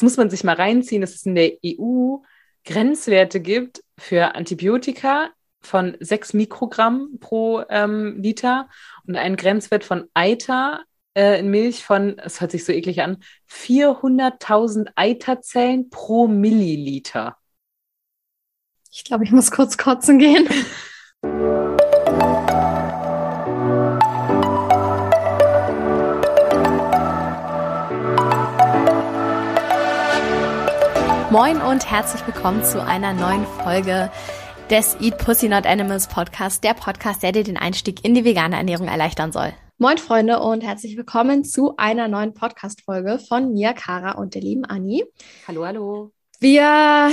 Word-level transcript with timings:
jetzt 0.00 0.04
muss 0.04 0.16
man 0.16 0.30
sich 0.30 0.44
mal 0.44 0.54
reinziehen, 0.54 1.02
dass 1.02 1.14
es 1.14 1.26
in 1.26 1.34
der 1.34 1.52
EU 1.62 2.16
Grenzwerte 2.64 3.38
gibt 3.38 3.84
für 3.98 4.34
Antibiotika 4.34 5.28
von 5.60 5.94
6 6.00 6.32
Mikrogramm 6.32 7.18
pro 7.20 7.64
ähm, 7.68 8.16
Liter 8.16 8.70
und 9.06 9.16
einen 9.16 9.36
Grenzwert 9.36 9.84
von 9.84 10.08
Eiter 10.14 10.80
äh, 11.14 11.38
in 11.38 11.50
Milch 11.50 11.84
von, 11.84 12.18
es 12.18 12.40
hört 12.40 12.50
sich 12.50 12.64
so 12.64 12.72
eklig 12.72 13.02
an, 13.02 13.18
400.000 13.50 14.88
Eiterzellen 14.94 15.90
pro 15.90 16.26
Milliliter. 16.26 17.36
Ich 18.90 19.04
glaube, 19.04 19.24
ich 19.24 19.32
muss 19.32 19.50
kurz 19.50 19.76
kotzen 19.76 20.18
gehen. 20.18 20.48
Moin 31.30 31.60
und 31.60 31.88
herzlich 31.88 32.26
willkommen 32.26 32.64
zu 32.64 32.84
einer 32.84 33.12
neuen 33.12 33.46
Folge 33.46 34.10
des 34.68 34.96
Eat 35.00 35.16
Pussy 35.16 35.48
Not 35.48 35.64
Animals 35.64 36.08
Podcast, 36.08 36.64
der 36.64 36.74
Podcast, 36.74 37.22
der 37.22 37.30
dir 37.30 37.44
den 37.44 37.56
Einstieg 37.56 38.04
in 38.04 38.16
die 38.16 38.24
vegane 38.24 38.56
Ernährung 38.56 38.88
erleichtern 38.88 39.30
soll. 39.30 39.52
Moin 39.78 39.96
Freunde 39.96 40.40
und 40.40 40.62
herzlich 40.62 40.96
willkommen 40.96 41.44
zu 41.44 41.76
einer 41.76 42.08
neuen 42.08 42.34
Podcast-Folge 42.34 43.20
von 43.20 43.52
mir, 43.52 43.74
Kara 43.74 44.18
und 44.18 44.34
der 44.34 44.42
lieben 44.42 44.64
Anni. 44.64 45.04
Hallo, 45.46 45.64
hallo. 45.64 46.12
Wir 46.40 47.12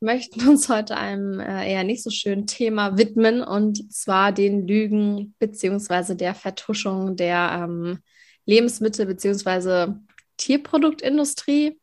möchten 0.00 0.48
uns 0.48 0.68
heute 0.68 0.96
einem 0.96 1.40
äh, 1.40 1.68
eher 1.68 1.82
nicht 1.82 2.04
so 2.04 2.10
schönen 2.10 2.46
Thema 2.46 2.96
widmen 2.96 3.42
und 3.42 3.92
zwar 3.92 4.30
den 4.30 4.68
Lügen 4.68 5.34
beziehungsweise 5.40 6.14
der 6.14 6.36
Vertuschung 6.36 7.16
der 7.16 7.64
ähm, 7.64 7.98
Lebensmittel 8.44 9.06
beziehungsweise 9.06 9.98
Tierproduktindustrie 10.36 11.80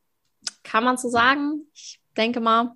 kann 0.64 0.84
man 0.84 0.98
so 0.98 1.10
sagen. 1.10 1.68
Ich 1.74 2.00
denke 2.18 2.40
mal. 2.40 2.74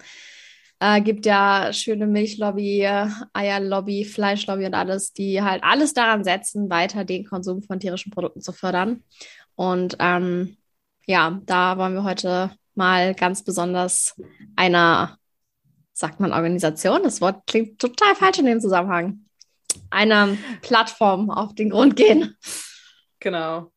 Äh, 0.79 1.01
gibt 1.01 1.25
ja 1.25 1.73
schöne 1.73 2.05
Milchlobby, 2.05 2.87
Eierlobby, 3.33 4.05
Fleischlobby 4.05 4.65
und 4.67 4.75
alles, 4.75 5.11
die 5.11 5.41
halt 5.41 5.63
alles 5.63 5.93
daran 5.93 6.23
setzen, 6.23 6.69
weiter 6.69 7.03
den 7.03 7.25
Konsum 7.25 7.63
von 7.63 7.79
tierischen 7.79 8.11
Produkten 8.11 8.41
zu 8.41 8.53
fördern. 8.53 9.03
Und 9.55 9.97
ähm, 9.99 10.57
ja, 11.07 11.41
da 11.45 11.77
wollen 11.79 11.95
wir 11.95 12.03
heute 12.03 12.51
mal 12.75 13.15
ganz 13.15 13.43
besonders 13.43 14.15
einer, 14.55 15.17
sagt 15.93 16.19
man 16.19 16.31
Organisation, 16.31 17.01
das 17.01 17.21
Wort 17.21 17.47
klingt 17.47 17.79
total 17.79 18.13
falsch 18.15 18.37
in 18.37 18.45
dem 18.45 18.61
Zusammenhang, 18.61 19.21
einer 19.89 20.37
Plattform 20.61 21.31
auf 21.31 21.55
den 21.55 21.71
Grund 21.71 21.95
gehen. 21.95 22.37
Genau. 23.19 23.71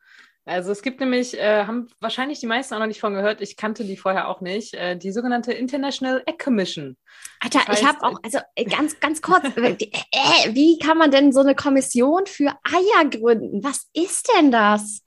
Also 0.51 0.73
es 0.73 0.83
gibt 0.83 0.99
nämlich, 0.99 1.39
äh, 1.39 1.65
haben 1.65 1.87
wahrscheinlich 2.01 2.41
die 2.41 2.49
meisten 2.49 2.75
auch 2.75 2.81
noch 2.81 2.89
nicht 2.89 2.99
von 2.99 3.15
gehört, 3.15 3.41
ich 3.41 3.57
kannte 3.57 3.85
die 3.85 3.97
vorher 3.97 4.27
auch 4.27 4.41
nicht, 4.41 4.75
äh, 4.75 4.97
die 4.97 5.13
sogenannte 5.13 5.53
International 5.53 6.25
Egg 6.27 6.43
Commission. 6.43 6.97
Alter, 7.39 7.61
das 7.61 7.69
heißt, 7.69 7.83
ich 7.83 7.87
habe 7.87 8.03
auch, 8.03 8.19
also 8.25 8.41
äh, 8.57 8.65
ganz, 8.65 8.99
ganz 8.99 9.23
kurz, 9.23 9.45
äh, 9.57 9.75
äh, 9.75 10.55
wie 10.55 10.77
kann 10.79 10.99
man 10.99 11.13
denn 11.13 11.33
so 11.33 11.39
eine 11.39 11.55
Kommission 11.55 12.27
für 12.27 12.53
Eier 12.65 13.09
gründen? 13.09 13.63
Was 13.63 13.89
ist 13.93 14.29
denn 14.37 14.51
das? 14.51 15.03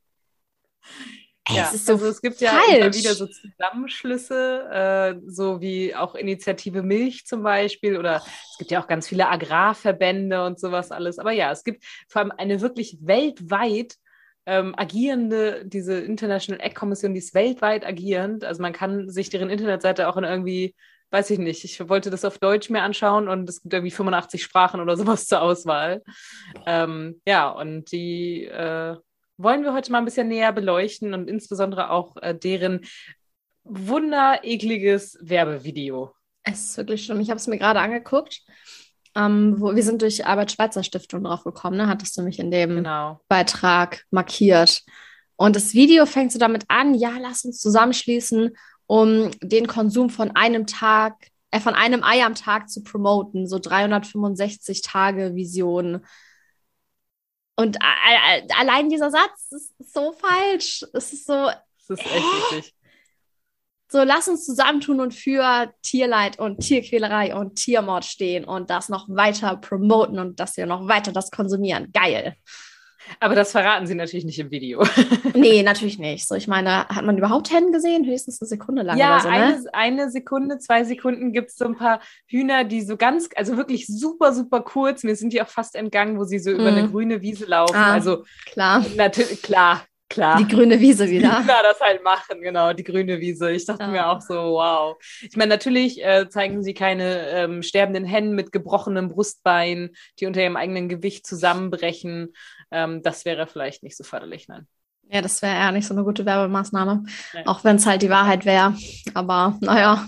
Ey, 1.46 1.58
ja, 1.58 1.72
es 1.74 1.86
so 1.86 1.94
also 1.94 2.08
es 2.08 2.22
gibt 2.22 2.40
ja 2.40 2.58
immer 2.70 2.94
wieder 2.94 3.14
so 3.14 3.28
Zusammenschlüsse, 3.28 4.70
äh, 4.72 5.22
so 5.28 5.60
wie 5.60 5.94
auch 5.94 6.16
Initiative 6.16 6.84
Milch 6.84 7.26
zum 7.26 7.44
Beispiel, 7.44 7.98
oder 7.98 8.24
es 8.52 8.58
gibt 8.60 8.72
ja 8.72 8.82
auch 8.82 8.88
ganz 8.88 9.10
viele 9.10 9.28
Agrarverbände 9.28 10.46
und 10.46 10.58
sowas 10.58 10.92
alles. 10.92 11.20
Aber 11.20 11.34
ja, 11.34 11.52
es 11.52 11.66
gibt 11.66 11.84
vor 12.08 12.22
allem 12.22 12.32
eine 12.32 12.62
wirklich 12.62 12.98
weltweit 13.02 13.98
ähm, 14.46 14.74
agierende, 14.78 15.64
diese 15.66 16.00
International 16.00 16.64
Egg 16.64 16.76
Kommission, 16.76 17.14
die 17.14 17.20
ist 17.20 17.34
weltweit 17.34 17.86
agierend. 17.86 18.44
Also 18.44 18.62
man 18.62 18.74
kann 18.74 19.10
sich 19.10 19.30
deren 19.30 19.50
Internetseite 19.50 20.08
auch 20.08 20.18
in 20.18 20.24
irgendwie, 20.24 20.76
weiß 21.12 21.30
ich 21.30 21.40
nicht, 21.40 21.64
ich 21.64 21.88
wollte 21.90 22.10
das 22.10 22.26
auf 22.26 22.40
Deutsch 22.40 22.70
mir 22.70 22.82
anschauen 22.82 23.28
und 23.28 23.48
es 23.48 23.62
gibt 23.62 23.74
irgendwie 23.74 23.92
85 23.92 24.44
Sprachen 24.44 24.82
oder 24.82 24.98
sowas 24.98 25.28
zur 25.28 25.42
Auswahl. 25.42 26.04
Ähm, 26.66 27.22
ja, 27.26 27.50
und 27.50 27.92
die 27.92 28.46
äh, 28.46 28.98
wollen 29.38 29.64
wir 29.64 29.74
heute 29.74 29.92
mal 29.92 30.00
ein 30.00 30.06
bisschen 30.06 30.28
näher 30.28 30.52
beleuchten 30.52 31.14
und 31.14 31.30
insbesondere 31.30 31.90
auch 31.90 32.18
äh, 32.18 32.36
deren 32.36 32.82
wunderekliges 33.64 35.18
Werbevideo. 35.22 36.14
Es 36.44 36.70
ist 36.70 36.78
wirklich 36.78 37.06
schlimm. 37.06 37.22
Ich 37.22 37.30
habe 37.30 37.38
es 37.38 37.48
mir 37.48 37.58
gerade 37.58 37.80
angeguckt. 37.80 38.42
Ähm, 39.16 39.56
wo, 39.60 39.76
wir 39.76 39.84
sind 39.84 40.02
durch 40.02 40.26
Albert-Schweitzer 40.26 40.84
Stiftung 40.84 41.24
drauf 41.24 41.44
gekommen, 41.44 41.78
ne? 41.78 41.88
hattest 41.88 42.18
du 42.18 42.24
mich 42.24 42.40
in 42.40 42.52
dem 42.52 42.78
genau. 42.78 43.22
Beitrag 43.28 44.04
markiert. 44.10 44.82
Und 45.36 45.56
das 45.56 45.74
Video 45.74 46.06
fängt 46.06 46.32
so 46.32 46.40
damit 46.40 46.66
an, 46.68 46.94
ja, 46.94 47.12
lass 47.20 47.46
uns 47.46 47.60
zusammenschließen, 47.60 48.56
um 48.88 49.32
den 49.42 49.68
Konsum 49.68 50.10
von 50.10 50.36
einem 50.36 50.68
Tag, 50.68 51.28
äh, 51.52 51.60
von 51.60 51.76
einem 51.76 52.04
Ei 52.04 52.24
am 52.24 52.36
Tag 52.36 52.70
zu 52.70 52.84
promoten, 52.84 53.48
so 53.48 53.60
365 53.60 54.82
Tage 54.82 55.36
Vision. 55.36 56.06
Und 57.56 57.78
allein 58.58 58.90
dieser 58.90 59.12
Satz 59.12 59.52
ist 59.52 59.94
so 59.94 60.12
falsch. 60.14 60.84
Es 60.94 61.14
ist 61.14 61.28
so. 61.28 61.50
Es 61.78 61.90
ist 61.90 62.00
echt 62.00 62.52
wichtig. 62.52 62.74
So, 63.94 64.02
lass 64.02 64.28
uns 64.28 64.44
zusammentun 64.44 65.00
und 65.00 65.14
für 65.14 65.72
Tierleid 65.84 66.40
und 66.40 66.62
Tierquälerei 66.62 67.36
und 67.36 67.58
Tiermord 67.58 68.04
stehen 68.04 68.44
und 68.44 68.72
das 68.72 68.90
noch 68.90 69.08
weiter 69.08 69.56
promoten 69.58 70.18
und 70.18 70.40
dass 70.40 70.58
wir 70.58 70.66
noch 70.66 70.88
weiter 70.88 71.12
das 71.12 71.30
konsumieren. 71.30 71.92
Geil. 71.94 72.34
Aber 73.20 73.36
das 73.36 73.52
verraten 73.52 73.86
sie 73.86 73.94
natürlich 73.94 74.26
nicht 74.26 74.40
im 74.40 74.50
Video. 74.50 74.84
nee, 75.36 75.62
natürlich 75.62 76.00
nicht. 76.00 76.28
So, 76.28 76.34
ich 76.34 76.48
meine, 76.48 76.88
hat 76.88 77.06
man 77.06 77.20
überhaupt 77.20 77.54
Hennen 77.54 77.72
gesehen? 77.72 78.04
Höchstens 78.04 78.42
eine 78.42 78.48
Sekunde 78.48 78.82
lang 78.82 78.98
ja, 78.98 79.14
oder 79.14 79.22
so, 79.22 79.30
ne? 79.30 79.36
eine, 79.36 79.74
eine 79.74 80.10
Sekunde, 80.10 80.58
zwei 80.58 80.84
Sekunden 80.86 81.32
gibt 81.32 81.52
es 81.52 81.58
so 81.58 81.66
ein 81.66 81.76
paar 81.76 82.00
Hühner, 82.26 82.64
die 82.64 82.82
so 82.82 82.98
ganz, 82.98 83.30
also 83.36 83.58
wirklich 83.58 83.86
super, 83.86 84.34
super 84.34 84.62
kurz, 84.62 85.04
mir 85.04 85.16
sind 85.16 85.34
die 85.34 85.42
auch 85.44 85.50
fast 85.50 85.76
entgangen, 85.76 86.18
wo 86.18 86.24
sie 86.24 86.40
so 86.40 86.50
über 86.50 86.70
eine 86.70 86.88
mhm. 86.88 86.92
grüne 86.92 87.22
Wiese 87.22 87.46
laufen. 87.46 87.76
Ah, 87.76 87.94
also 87.94 88.24
klar. 88.46 88.84
Natürlich, 88.96 89.44
klar, 89.44 89.84
Klar. 90.14 90.38
Die 90.38 90.48
grüne 90.48 90.80
Wiese 90.80 91.10
wieder. 91.10 91.40
Die 91.42 91.48
das 91.48 91.80
halt 91.80 92.04
machen, 92.04 92.40
genau, 92.42 92.72
die 92.72 92.84
grüne 92.84 93.20
Wiese. 93.20 93.52
Ich 93.52 93.66
dachte 93.66 93.86
ja. 93.86 93.90
mir 93.90 94.08
auch 94.10 94.22
so, 94.22 94.36
wow. 94.36 94.96
Ich 95.22 95.36
meine, 95.36 95.50
natürlich 95.50 96.04
äh, 96.06 96.30
zeigen 96.30 96.62
sie 96.62 96.76
keine 96.76 97.30
ähm, 97.30 97.64
sterbenden 97.64 98.06
Hennen 98.06 98.36
mit 98.36 98.52
gebrochenem 98.52 99.10
Brustbein, 99.10 99.90
die 100.20 100.28
unter 100.28 100.44
ihrem 100.44 100.56
eigenen 100.56 100.88
Gewicht 100.88 101.26
zusammenbrechen. 101.26 102.36
Ähm, 102.70 103.02
das 103.02 103.26
wäre 103.26 103.48
vielleicht 103.48 103.82
nicht 103.82 103.98
so 103.98 104.04
förderlich, 104.04 104.48
nein. 104.48 104.68
Ja, 105.10 105.24
das 105.24 105.42
wäre 105.42 105.56
eher 105.56 105.72
nicht 105.72 105.88
so 105.88 105.96
eine 105.96 106.04
gute 106.04 106.28
Werbemaßnahme. 106.28 107.06
Nee. 107.34 107.46
Auch 107.46 107.64
wenn 107.64 107.78
es 107.78 107.88
halt 107.88 108.04
die 108.04 108.12
Wahrheit 108.12 108.46
wäre. 108.46 108.76
Aber 109.16 109.58
naja, 109.62 110.08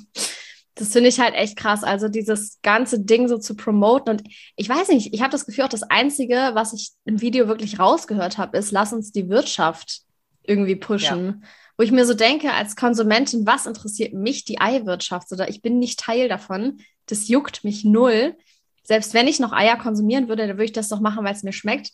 das 0.75 0.91
finde 0.91 1.09
ich 1.09 1.19
halt 1.19 1.34
echt 1.36 1.56
krass. 1.56 1.84
Also 1.84 2.09
dieses 2.09 2.59
ganze 2.62 3.00
Ding 3.00 3.28
so 3.28 3.38
zu 3.38 3.56
promoten. 3.56 4.09
Und 4.09 4.24
ich 4.58 4.68
weiß 4.68 4.90
nicht, 4.90 5.13
ich 5.13 5.22
habe 5.22 5.31
das 5.31 5.46
Gefühl, 5.46 5.63
auch 5.63 5.69
das 5.69 5.84
Einzige, 5.84 6.52
was 6.53 6.74
ich 6.74 6.91
im 7.06 7.22
Video 7.22 7.47
wirklich 7.47 7.80
rausgehört 7.80 8.38
habe, 8.38 8.58
ist, 8.58 8.72
lass 8.72 8.91
uns 8.91 9.12
die 9.12 9.30
Wirtschaft 9.30 10.02
irgendwie 10.44 10.75
pushen. 10.75 11.25
Ja. 11.41 11.50
Wo 11.78 11.84
ich 11.84 11.91
mir 11.91 12.06
so 12.06 12.13
denke, 12.13 12.53
als 12.53 12.75
Konsumentin, 12.75 13.46
was 13.46 13.66
interessiert 13.66 14.13
mich 14.13 14.44
die 14.44 14.59
Eiwirtschaft? 14.59 15.31
Oder 15.31 15.50
ich 15.50 15.62
bin 15.62 15.80
nicht 15.80 16.00
Teil 16.00 16.28
davon. 16.28 16.81
Das 17.06 17.30
juckt 17.30 17.63
mich 17.63 17.86
null. 17.86 18.36
Selbst 18.84 19.13
wenn 19.13 19.28
ich 19.28 19.40
noch 19.40 19.53
Eier 19.53 19.78
konsumieren 19.78 20.28
würde, 20.28 20.46
dann 20.46 20.57
würde 20.57 20.66
ich 20.66 20.74
das 20.74 20.90
doch 20.90 21.00
machen, 21.00 21.24
weil 21.24 21.34
es 21.34 21.44
mir 21.44 21.53
schmeckt. 21.53 21.92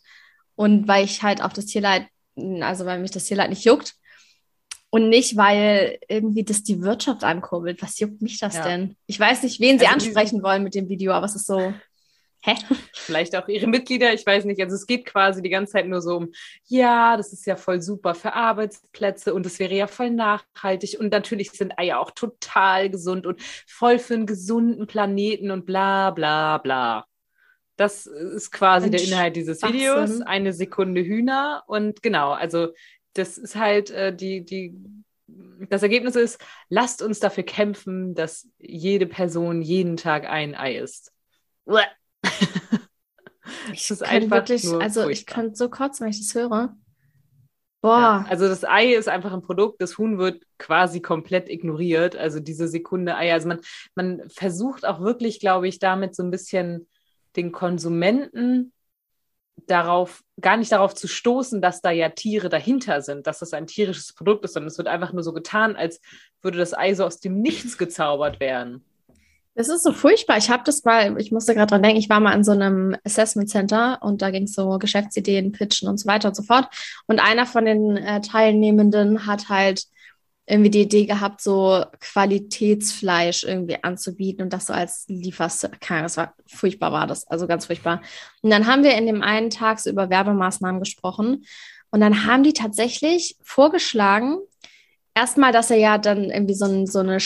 Und 0.56 0.88
weil 0.88 1.06
ich 1.06 1.22
halt 1.22 1.42
auf 1.44 1.53
das 1.53 1.68
Tierleid, 1.68 2.08
also 2.62 2.86
weil 2.86 3.00
mich 3.00 3.12
das 3.12 3.25
Tierleid 3.25 3.50
nicht 3.50 3.63
juckt. 3.63 3.94
Und 4.94 5.07
nicht, 5.07 5.38
weil 5.38 6.00
irgendwie 6.09 6.44
das 6.44 6.63
die 6.63 6.81
Wirtschaft 6.81 7.24
ankurbelt. 7.24 7.81
Was 7.81 7.97
juckt 8.00 8.22
mich 8.22 8.40
das 8.40 8.56
ja. 8.56 8.68
denn? 8.68 8.97
Ich 9.07 9.18
weiß 9.18 9.41
nicht, 9.44 9.62
wen 9.62 9.79
sie 9.79 9.88
also 9.88 9.96
ansprechen 9.96 10.44
wollen 10.44 10.63
mit 10.63 10.75
dem 10.75 10.90
Video, 10.90 11.13
aber 11.13 11.25
es 11.25 11.35
ist 11.35 11.47
so. 11.47 11.74
Hä? 12.44 12.56
Vielleicht 12.94 13.35
auch 13.35 13.47
ihre 13.47 13.68
Mitglieder, 13.68 14.13
ich 14.13 14.25
weiß 14.25 14.46
nicht. 14.46 14.59
Also 14.59 14.75
es 14.75 14.88
geht 14.88 15.06
quasi 15.06 15.41
die 15.41 15.50
ganze 15.50 15.74
Zeit 15.74 15.88
nur 15.88 16.01
so 16.01 16.18
um, 16.18 16.31
ja, 16.66 17.16
das 17.16 17.31
ist 17.31 17.46
ja 17.46 17.56
voll 17.56 17.81
super 17.81 18.16
für 18.16 18.34
Arbeitsplätze 18.34 19.34
und 19.34 19.46
es 19.46 19.59
wäre 19.59 19.75
ja 19.75 19.88
voll 19.88 20.09
nachhaltig. 20.09 21.00
Und 21.00 21.12
natürlich 21.12 21.51
sind 21.51 21.78
Eier 21.78 22.00
auch 22.00 22.12
total 22.12 22.89
gesund 22.89 23.25
und 23.25 23.42
voll 23.68 23.98
für 23.98 24.16
einen 24.16 24.25
gesunden 24.25 24.88
Planeten 24.88 25.51
und 25.51 25.66
bla 25.66 26.10
bla 26.10 26.57
bla. 26.57 27.06
Das 27.77 28.07
ist 28.07 28.51
quasi 28.51 28.89
Mensch, 28.89 29.04
der 29.04 29.12
Inhalt 29.13 29.36
dieses 29.36 29.63
Videos. 29.63 30.21
Eine 30.21 30.51
Sekunde 30.51 31.01
Hühner. 31.01 31.63
Und 31.68 32.04
genau, 32.04 32.31
also 32.31 32.74
das 33.13 33.38
ist 33.38 33.56
halt 33.56 33.90
äh, 33.92 34.16
die, 34.16 34.44
die, 34.44 34.75
das 35.69 35.84
Ergebnis 35.84 36.16
ist, 36.16 36.40
lasst 36.69 37.02
uns 37.02 37.19
dafür 37.19 37.44
kämpfen, 37.44 38.16
dass 38.16 38.48
jede 38.60 39.06
Person 39.06 39.62
jeden 39.62 39.98
Tag 39.98 40.30
ein 40.30 40.56
Ei 40.56 40.78
isst. 40.78 41.12
ich 43.74 43.90
ist 43.90 44.04
einfach 44.04 44.38
wirklich, 44.38 44.66
also 44.66 45.02
furchtbar. 45.02 45.10
ich 45.10 45.25
könnte 45.25 45.56
so 45.56 45.69
kotzen, 45.69 46.06
wenn 46.06 46.12
ich 46.12 46.19
das 46.19 46.36
höre. 46.36 46.75
Boah. 47.81 48.00
Ja, 48.00 48.25
also 48.30 48.48
das 48.48 48.63
Ei 48.63 48.94
ist 48.94 49.10
einfach 49.10 49.34
ein 49.34 49.42
Produkt, 49.42 49.81
das 49.81 49.98
Huhn 49.98 50.19
wird 50.19 50.44
quasi 50.60 51.02
komplett 51.02 51.50
ignoriert. 51.50 52.16
Also 52.16 52.40
diese 52.40 52.68
Sekunde 52.68 53.16
Ei. 53.16 53.34
Also 53.34 53.48
man, 53.48 53.60
man 53.96 54.22
versucht 54.30 54.86
auch 54.86 55.02
wirklich, 55.02 55.40
glaube 55.40 55.68
ich, 55.68 55.80
damit 55.80 56.16
so 56.16 56.22
ein 56.22 56.30
bisschen 56.30 56.88
den 57.36 57.52
Konsumenten 57.52 58.72
darauf, 59.71 60.23
gar 60.39 60.57
nicht 60.57 60.71
darauf 60.71 60.94
zu 60.94 61.07
stoßen, 61.07 61.62
dass 61.62 61.81
da 61.81 61.91
ja 61.91 62.09
Tiere 62.09 62.50
dahinter 62.50 63.01
sind, 63.01 63.25
dass 63.25 63.39
das 63.39 63.53
ein 63.53 63.68
tierisches 63.68 64.13
Produkt 64.13 64.45
ist, 64.45 64.53
sondern 64.53 64.68
es 64.68 64.77
wird 64.77 64.88
einfach 64.88 65.13
nur 65.13 65.23
so 65.23 65.33
getan, 65.33 65.75
als 65.75 66.01
würde 66.41 66.57
das 66.57 66.77
Ei 66.77 66.94
so 66.94 67.06
aus 67.06 67.19
dem 67.19 67.41
Nichts 67.41 67.77
gezaubert 67.77 68.39
werden. 68.39 68.83
Das 69.53 69.68
ist 69.68 69.83
so 69.83 69.91
furchtbar. 69.91 70.38
Ich 70.38 70.50
habe 70.50 70.63
das 70.65 70.83
mal, 70.85 71.19
ich 71.19 71.31
musste 71.31 71.53
gerade 71.53 71.71
dran 71.71 71.83
denken, 71.83 72.00
ich 72.00 72.09
war 72.09 72.21
mal 72.21 72.33
in 72.33 72.44
so 72.44 72.51
einem 72.51 72.95
Assessment 73.03 73.50
Center 73.50 74.00
und 74.01 74.21
da 74.21 74.31
ging 74.31 74.44
es 74.44 74.53
so 74.53 74.77
Geschäftsideen, 74.77 75.51
Pitchen 75.51 75.89
und 75.89 76.00
so 76.00 76.07
weiter 76.07 76.29
und 76.29 76.35
so 76.35 76.44
fort. 76.44 76.68
Und 77.07 77.19
einer 77.19 77.45
von 77.45 77.65
den 77.65 77.97
äh, 77.97 78.21
Teilnehmenden 78.21 79.25
hat 79.25 79.50
halt 79.50 79.83
irgendwie 80.51 80.69
die 80.69 80.81
Idee 80.81 81.06
gehabt, 81.06 81.42
so 81.42 81.86
Qualitätsfleisch 82.01 83.45
irgendwie 83.45 83.81
anzubieten 83.81 84.44
und 84.44 84.51
das 84.51 84.65
so 84.65 84.74
als 84.74 85.06
Lieferst, 85.07 85.69
keine 85.80 86.03
das 86.03 86.18
war 86.18 86.33
furchtbar 86.45 86.92
war 86.92 87.07
das, 87.07 87.25
also 87.27 87.48
ganz 87.48 87.68
furchtbar. 87.68 88.01
Und 88.42 88.50
dann 88.50 88.68
haben 88.68 88.83
wir 88.83 88.95
in 88.95 89.06
dem 89.06 89.21
einen 89.21 89.50
Tag 89.50 89.80
so 89.80 89.89
über 89.89 90.09
Werbemaßnahmen 90.09 90.81
gesprochen 90.81 91.45
und 91.89 92.01
dann 92.01 92.25
haben 92.25 92.44
die 92.44 92.51
tatsächlich 92.51 93.38
vorgeschlagen, 93.42 94.39
erstmal, 95.15 95.53
dass 95.53 95.71
er 95.71 95.77
ja 95.77 95.98
dann 95.98 96.25
irgendwie 96.25 96.56
so, 96.56 96.65
ein, 96.65 96.86
so 96.86 97.00
eine 97.00 97.19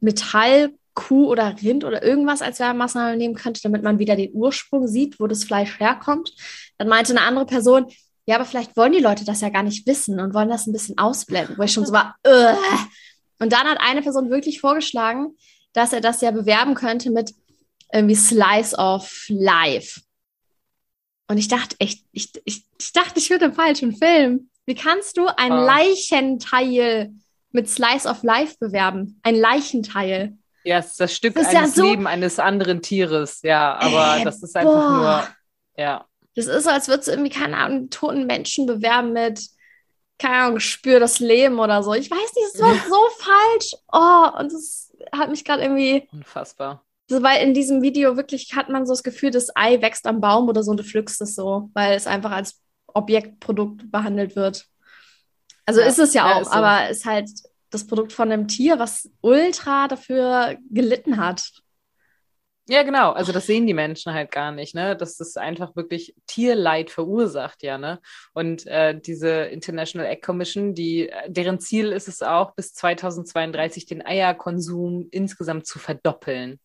Metallkuh 0.00 1.26
oder 1.26 1.56
Rind 1.60 1.84
oder 1.84 2.02
irgendwas 2.02 2.40
als 2.40 2.58
Werbemaßnahme 2.58 3.18
nehmen 3.18 3.34
könnte, 3.34 3.60
damit 3.62 3.82
man 3.82 3.98
wieder 3.98 4.16
den 4.16 4.32
Ursprung 4.32 4.88
sieht, 4.88 5.20
wo 5.20 5.26
das 5.26 5.44
Fleisch 5.44 5.78
herkommt. 5.78 6.32
Dann 6.78 6.88
meinte 6.88 7.12
eine 7.12 7.20
andere 7.20 7.44
Person, 7.44 7.86
ja, 8.26 8.36
aber 8.36 8.44
vielleicht 8.44 8.76
wollen 8.76 8.92
die 8.92 9.00
Leute 9.00 9.24
das 9.24 9.40
ja 9.40 9.50
gar 9.50 9.62
nicht 9.62 9.86
wissen 9.86 10.20
und 10.20 10.34
wollen 10.34 10.48
das 10.48 10.66
ein 10.66 10.72
bisschen 10.72 10.98
ausblenden, 10.98 11.58
wo 11.58 11.62
ich 11.62 11.72
schon 11.72 11.86
so 11.86 11.92
war, 11.94 12.16
Ugh. 12.26 12.56
und 13.38 13.52
dann 13.52 13.66
hat 13.66 13.78
eine 13.80 14.02
Person 14.02 14.30
wirklich 14.30 14.60
vorgeschlagen, 14.60 15.36
dass 15.72 15.92
er 15.92 16.00
das 16.00 16.20
ja 16.20 16.30
bewerben 16.30 16.74
könnte 16.74 17.10
mit 17.10 17.34
irgendwie 17.92 18.14
Slice 18.14 18.76
of 18.76 19.26
Life. 19.28 20.00
Und 21.28 21.38
ich 21.38 21.48
dachte 21.48 21.76
echt, 21.78 22.04
ich, 22.12 22.32
ich, 22.44 22.64
ich 22.78 22.92
dachte, 22.92 23.18
ich 23.18 23.30
würde 23.30 23.46
im 23.46 23.54
falschen 23.54 23.96
Film. 23.96 24.50
Wie 24.66 24.74
kannst 24.74 25.16
du 25.16 25.26
ein 25.26 25.52
oh. 25.52 25.64
Leichenteil 25.64 27.12
mit 27.52 27.68
Slice 27.68 28.08
of 28.08 28.22
Life 28.22 28.56
bewerben? 28.58 29.20
Ein 29.22 29.36
Leichenteil. 29.36 30.36
Ja, 30.64 30.78
es 30.78 30.92
ist 30.92 31.00
das 31.00 31.14
Stück 31.14 31.34
das 31.34 31.48
eines 31.48 31.76
ja 31.76 31.82
so 31.82 31.90
Lebens 31.90 32.06
eines 32.06 32.38
anderen 32.38 32.80
Tieres, 32.80 33.42
ja, 33.42 33.76
aber 33.76 34.18
äh, 34.18 34.24
das 34.24 34.42
ist 34.42 34.56
einfach 34.56 34.72
boah. 34.72 34.90
nur, 35.76 35.84
ja. 35.84 36.06
Das 36.36 36.46
ist 36.46 36.64
so, 36.64 36.70
als 36.70 36.88
würdest 36.88 37.08
du 37.08 37.12
irgendwie, 37.12 37.30
keine 37.30 37.56
Ahnung, 37.56 37.90
toten 37.90 38.26
Menschen 38.26 38.66
bewerben 38.66 39.12
mit, 39.12 39.48
keine 40.18 40.36
Ahnung, 40.36 40.60
spür 40.60 41.00
das 41.00 41.20
Leben 41.20 41.58
oder 41.58 41.82
so. 41.82 41.94
Ich 41.94 42.10
weiß 42.10 42.34
nicht, 42.34 42.54
es 42.54 42.60
war 42.60 42.74
so 42.74 43.08
falsch. 43.18 43.74
Oh, 43.92 44.40
und 44.40 44.52
das 44.52 44.92
hat 45.12 45.30
mich 45.30 45.44
gerade 45.44 45.62
irgendwie. 45.62 46.08
Unfassbar. 46.12 46.84
So, 47.08 47.22
weil 47.22 47.46
in 47.46 47.54
diesem 47.54 47.82
Video 47.82 48.16
wirklich 48.16 48.54
hat 48.54 48.68
man 48.68 48.86
so 48.86 48.92
das 48.92 49.02
Gefühl, 49.02 49.30
das 49.30 49.54
Ei 49.54 49.80
wächst 49.82 50.06
am 50.06 50.20
Baum 50.20 50.48
oder 50.48 50.62
so 50.62 50.70
und 50.70 50.78
du 50.78 50.84
pflückst 50.84 51.20
es 51.20 51.34
so, 51.34 51.70
weil 51.74 51.94
es 51.94 52.06
einfach 52.06 52.30
als 52.30 52.60
Objektprodukt 52.86 53.90
behandelt 53.90 54.36
wird. 54.36 54.66
Also 55.66 55.80
ja, 55.80 55.86
ist 55.86 55.98
es 55.98 56.14
ja, 56.14 56.28
ja 56.28 56.36
auch, 56.36 56.44
so. 56.44 56.50
aber 56.50 56.90
es 56.90 56.98
ist 56.98 57.06
halt 57.06 57.30
das 57.70 57.86
Produkt 57.86 58.12
von 58.12 58.30
einem 58.30 58.48
Tier, 58.48 58.78
was 58.78 59.10
ultra 59.20 59.88
dafür 59.88 60.56
gelitten 60.70 61.18
hat. 61.18 61.50
Ja, 62.66 62.82
genau. 62.82 63.12
Also 63.12 63.32
das 63.32 63.46
sehen 63.46 63.66
die 63.66 63.74
Menschen 63.74 64.14
halt 64.14 64.30
gar 64.30 64.50
nicht, 64.50 64.74
ne? 64.74 64.96
Dass 64.96 65.16
das 65.16 65.36
einfach 65.36 65.76
wirklich 65.76 66.14
Tierleid 66.26 66.90
verursacht, 66.90 67.62
ja, 67.62 67.76
ne? 67.76 68.00
Und 68.32 68.66
äh, 68.66 68.98
diese 68.98 69.30
International 69.44 70.06
Egg 70.06 70.22
Commission, 70.22 70.74
die, 70.74 71.10
deren 71.26 71.60
Ziel 71.60 71.92
ist 71.92 72.08
es 72.08 72.22
auch, 72.22 72.54
bis 72.54 72.72
2032 72.72 73.84
den 73.84 74.04
Eierkonsum 74.04 75.08
insgesamt 75.10 75.66
zu 75.66 75.78
verdoppeln. 75.78 76.58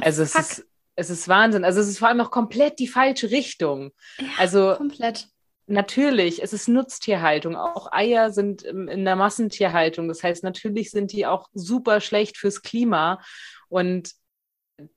Also 0.00 0.22
es 0.22 0.34
ist, 0.34 0.66
es 0.96 1.10
ist 1.10 1.28
Wahnsinn. 1.28 1.64
Also 1.64 1.80
es 1.80 1.88
ist 1.88 2.00
vor 2.00 2.08
allem 2.08 2.20
auch 2.20 2.32
komplett 2.32 2.80
die 2.80 2.88
falsche 2.88 3.30
Richtung. 3.30 3.92
Ja, 4.18 4.26
also 4.38 4.74
komplett. 4.76 5.28
Natürlich, 5.68 6.42
es 6.42 6.52
ist 6.52 6.68
Nutztierhaltung. 6.68 7.56
Auch 7.56 7.92
Eier 7.92 8.30
sind 8.30 8.62
in 8.62 9.04
der 9.04 9.16
Massentierhaltung. 9.16 10.06
Das 10.08 10.22
heißt, 10.22 10.44
natürlich 10.44 10.90
sind 10.90 11.12
die 11.12 11.26
auch 11.26 11.48
super 11.54 12.00
schlecht 12.00 12.38
fürs 12.38 12.62
Klima. 12.62 13.20
Und 13.68 14.12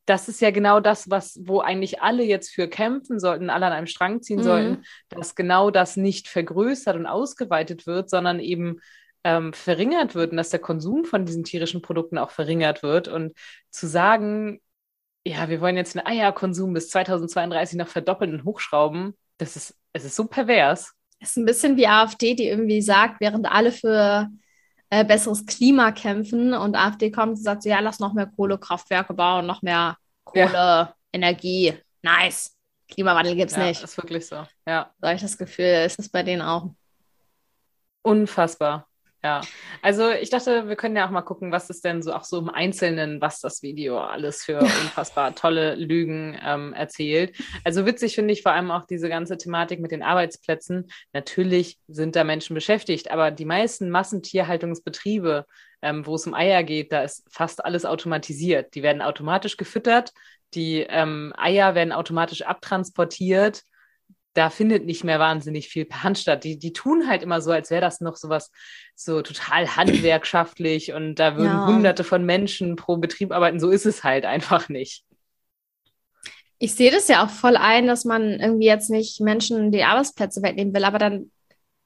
das 0.05 0.27
ist 0.27 0.41
ja 0.41 0.51
genau 0.51 0.79
das, 0.79 1.09
was, 1.09 1.39
wo 1.43 1.61
eigentlich 1.61 2.01
alle 2.01 2.23
jetzt 2.23 2.51
für 2.51 2.67
kämpfen 2.67 3.19
sollten, 3.19 3.49
alle 3.49 3.67
an 3.67 3.73
einem 3.73 3.87
Strang 3.87 4.21
ziehen 4.21 4.39
mhm. 4.39 4.43
sollten, 4.43 4.83
dass 5.09 5.35
genau 5.35 5.71
das 5.71 5.95
nicht 5.95 6.27
vergrößert 6.27 6.95
und 6.95 7.05
ausgeweitet 7.05 7.87
wird, 7.87 8.09
sondern 8.09 8.39
eben 8.39 8.81
ähm, 9.23 9.53
verringert 9.53 10.15
wird 10.15 10.31
und 10.31 10.37
dass 10.37 10.49
der 10.49 10.59
Konsum 10.59 11.05
von 11.05 11.25
diesen 11.25 11.43
tierischen 11.43 11.81
Produkten 11.81 12.17
auch 12.17 12.31
verringert 12.31 12.83
wird. 12.83 13.07
Und 13.07 13.33
zu 13.69 13.87
sagen, 13.87 14.61
ja, 15.25 15.49
wir 15.49 15.61
wollen 15.61 15.77
jetzt 15.77 15.95
den 15.95 16.05
Eierkonsum 16.05 16.73
bis 16.73 16.89
2032 16.89 17.77
noch 17.77 17.87
verdoppeln 17.87 18.33
und 18.33 18.45
hochschrauben, 18.45 19.15
das 19.37 19.55
ist, 19.55 19.75
es 19.93 20.05
ist 20.05 20.15
so 20.15 20.25
pervers. 20.25 20.93
Es 21.19 21.31
ist 21.31 21.37
ein 21.37 21.45
bisschen 21.45 21.77
wie 21.77 21.87
AfD, 21.87 22.33
die 22.33 22.47
irgendwie 22.47 22.81
sagt, 22.81 23.19
während 23.19 23.49
alle 23.49 23.71
für 23.71 24.29
äh, 24.89 25.05
besseres 25.05 25.45
Klima 25.45 25.91
kämpfen 25.91 26.53
und 26.53 26.75
AfD 26.75 27.11
kommt 27.11 27.37
und 27.37 27.43
sagt, 27.43 27.65
ja, 27.65 27.79
lass 27.79 27.99
noch 27.99 28.13
mehr 28.13 28.27
Kohlekraftwerke 28.27 29.13
bauen, 29.13 29.45
noch 29.45 29.61
mehr 29.61 29.97
Kohle, 30.23 30.53
ja. 30.53 30.95
Energie. 31.11 31.73
Nice. 32.01 32.55
Klimawandel 32.89 33.35
gibt 33.35 33.51
es 33.51 33.57
ja, 33.57 33.65
nicht. 33.65 33.83
ist 33.83 33.97
wirklich 33.97 34.27
so. 34.27 34.47
Ja. 34.67 34.91
So 34.99 35.07
habe 35.07 35.15
ich 35.15 35.21
das 35.21 35.37
Gefühl, 35.37 35.83
ist 35.85 35.99
es 35.99 36.09
bei 36.09 36.23
denen 36.23 36.41
auch. 36.41 36.71
Unfassbar. 38.01 38.88
Ja, 39.21 39.41
also 39.81 40.11
ich 40.11 40.29
dachte, 40.29 40.69
wir 40.69 40.77
können 40.77 40.95
ja 40.95 41.05
auch 41.05 41.11
mal 41.11 41.23
gucken, 41.23 41.51
was 41.51 41.69
ist 41.69 41.83
denn 41.83 42.01
so 42.01 42.13
auch 42.13 42.23
so 42.23 42.39
im 42.39 42.49
Einzelnen, 42.49 43.19
was 43.19 43.41
das 43.41 43.61
Video 43.61 43.99
alles 43.99 44.45
für 44.45 44.59
unfassbar 44.59 45.35
tolle 45.35 45.75
Lügen 45.75 46.39
ähm, 46.41 46.71
erzählt. 46.71 47.35
Also 47.65 47.85
witzig 47.85 48.15
finde 48.15 48.33
ich 48.33 48.43
vor 48.43 48.53
allem 48.53 48.71
auch 48.71 48.85
diese 48.85 49.09
ganze 49.09 49.37
Thematik 49.37 49.81
mit 49.81 49.91
den 49.91 50.03
Arbeitsplätzen. 50.03 50.89
Natürlich 51.11 51.79
sind 51.89 52.15
da 52.15 52.23
Menschen 52.23 52.53
beschäftigt, 52.53 53.11
aber 53.11 53.29
die 53.29 53.43
meisten 53.43 53.89
Massentierhaltungsbetriebe, 53.89 55.45
ähm, 55.81 56.05
wo 56.05 56.15
es 56.15 56.25
um 56.25 56.33
Eier 56.33 56.63
geht, 56.63 56.93
da 56.93 57.03
ist 57.03 57.25
fast 57.29 57.65
alles 57.65 57.83
automatisiert. 57.83 58.73
Die 58.73 58.83
werden 58.83 59.01
automatisch 59.01 59.57
gefüttert, 59.57 60.13
die 60.53 60.85
ähm, 60.87 61.33
Eier 61.37 61.75
werden 61.75 61.91
automatisch 61.91 62.43
abtransportiert 62.43 63.63
da 64.39 64.49
findet 64.49 64.85
nicht 64.85 65.03
mehr 65.03 65.19
wahnsinnig 65.19 65.67
viel 65.67 65.83
per 65.83 66.03
Hand 66.03 66.17
statt. 66.17 66.45
Die, 66.45 66.57
die 66.57 66.71
tun 66.71 67.09
halt 67.09 67.23
immer 67.23 67.41
so, 67.41 67.51
als 67.51 67.69
wäre 67.69 67.81
das 67.81 67.99
noch 67.99 68.15
sowas 68.15 68.51
so 68.95 69.21
total 69.21 69.75
handwerkschaftlich 69.75 70.93
und 70.93 71.15
da 71.15 71.35
würden 71.35 71.47
ja. 71.47 71.67
hunderte 71.67 72.05
von 72.05 72.25
Menschen 72.25 72.77
pro 72.77 72.95
Betrieb 72.95 73.33
arbeiten. 73.33 73.59
So 73.59 73.69
ist 73.69 73.85
es 73.85 74.05
halt 74.05 74.23
einfach 74.23 74.69
nicht. 74.69 75.03
Ich 76.57 76.73
sehe 76.73 76.89
das 76.89 77.09
ja 77.09 77.25
auch 77.25 77.29
voll 77.29 77.57
ein, 77.57 77.85
dass 77.85 78.05
man 78.05 78.39
irgendwie 78.39 78.67
jetzt 78.67 78.89
nicht 78.89 79.19
Menschen 79.19 79.73
die 79.73 79.83
Arbeitsplätze 79.83 80.41
wegnehmen 80.41 80.73
will, 80.73 80.85
aber 80.85 80.99
dann 80.99 81.31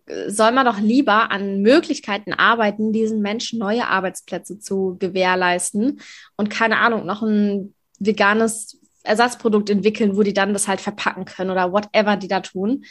äh, 0.05 0.29
soll 0.29 0.51
man 0.51 0.67
doch 0.67 0.79
lieber 0.79 1.31
an 1.31 1.63
Möglichkeiten 1.63 2.33
arbeiten, 2.33 2.93
diesen 2.93 3.23
Menschen 3.23 3.57
neue 3.57 3.87
Arbeitsplätze 3.87 4.59
zu 4.59 4.95
gewährleisten 4.99 6.01
und 6.37 6.51
keine 6.51 6.77
Ahnung, 6.77 7.07
noch 7.07 7.23
ein 7.23 7.73
veganes 7.97 8.79
Ersatzprodukt 9.03 9.69
entwickeln, 9.69 10.15
wo 10.15 10.23
die 10.23 10.33
dann 10.33 10.53
das 10.53 10.67
halt 10.67 10.81
verpacken 10.81 11.25
können 11.25 11.51
oder 11.51 11.71
whatever 11.71 12.17
die 12.17 12.27
da 12.27 12.39
tun. 12.39 12.85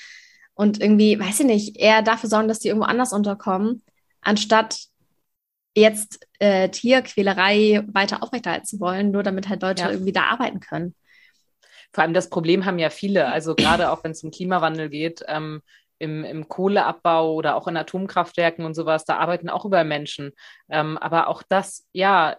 Und 0.55 0.81
irgendwie, 0.81 1.19
weiß 1.19 1.41
ich 1.41 1.47
nicht, 1.47 1.77
eher 1.79 2.03
dafür 2.03 2.29
sorgen, 2.29 2.49
dass 2.49 2.59
die 2.59 2.69
irgendwo 2.69 2.87
anders 2.87 3.13
unterkommen, 3.13 3.83
anstatt 4.21 4.79
jetzt 5.75 6.27
äh, 6.39 6.69
Tierquälerei 6.69 7.83
weiter 7.93 8.23
aufrechterhalten 8.23 8.67
zu 8.67 8.81
wollen, 8.81 9.11
nur 9.11 9.23
damit 9.23 9.49
halt 9.49 9.63
Leute 9.63 9.85
ja. 9.85 9.91
irgendwie 9.91 10.13
da 10.13 10.25
arbeiten 10.25 10.61
können. 10.61 10.95
Vor 11.93 12.03
allem 12.03 12.15
das 12.15 12.31
Problem 12.31 12.65
haben 12.65 12.79
ja 12.79 12.91
viele, 12.91 13.29
also 13.29 13.55
gerade 13.55 13.91
auch 13.91 14.05
wenn 14.05 14.13
es 14.13 14.23
um 14.23 14.31
Klimawandel 14.31 14.89
geht, 14.89 15.23
ähm, 15.29 15.63
im, 15.99 16.25
im, 16.25 16.49
Kohleabbau 16.49 17.35
oder 17.35 17.55
auch 17.55 17.69
in 17.69 17.77
Atomkraftwerken 17.77 18.65
und 18.65 18.75
sowas, 18.75 19.05
da 19.05 19.19
arbeiten 19.19 19.49
auch 19.49 19.65
über 19.65 19.85
Menschen. 19.85 20.33
Ähm, 20.69 20.99
aber 20.99 21.29
auch 21.29 21.43
das, 21.49 21.87
ja, 21.93 22.37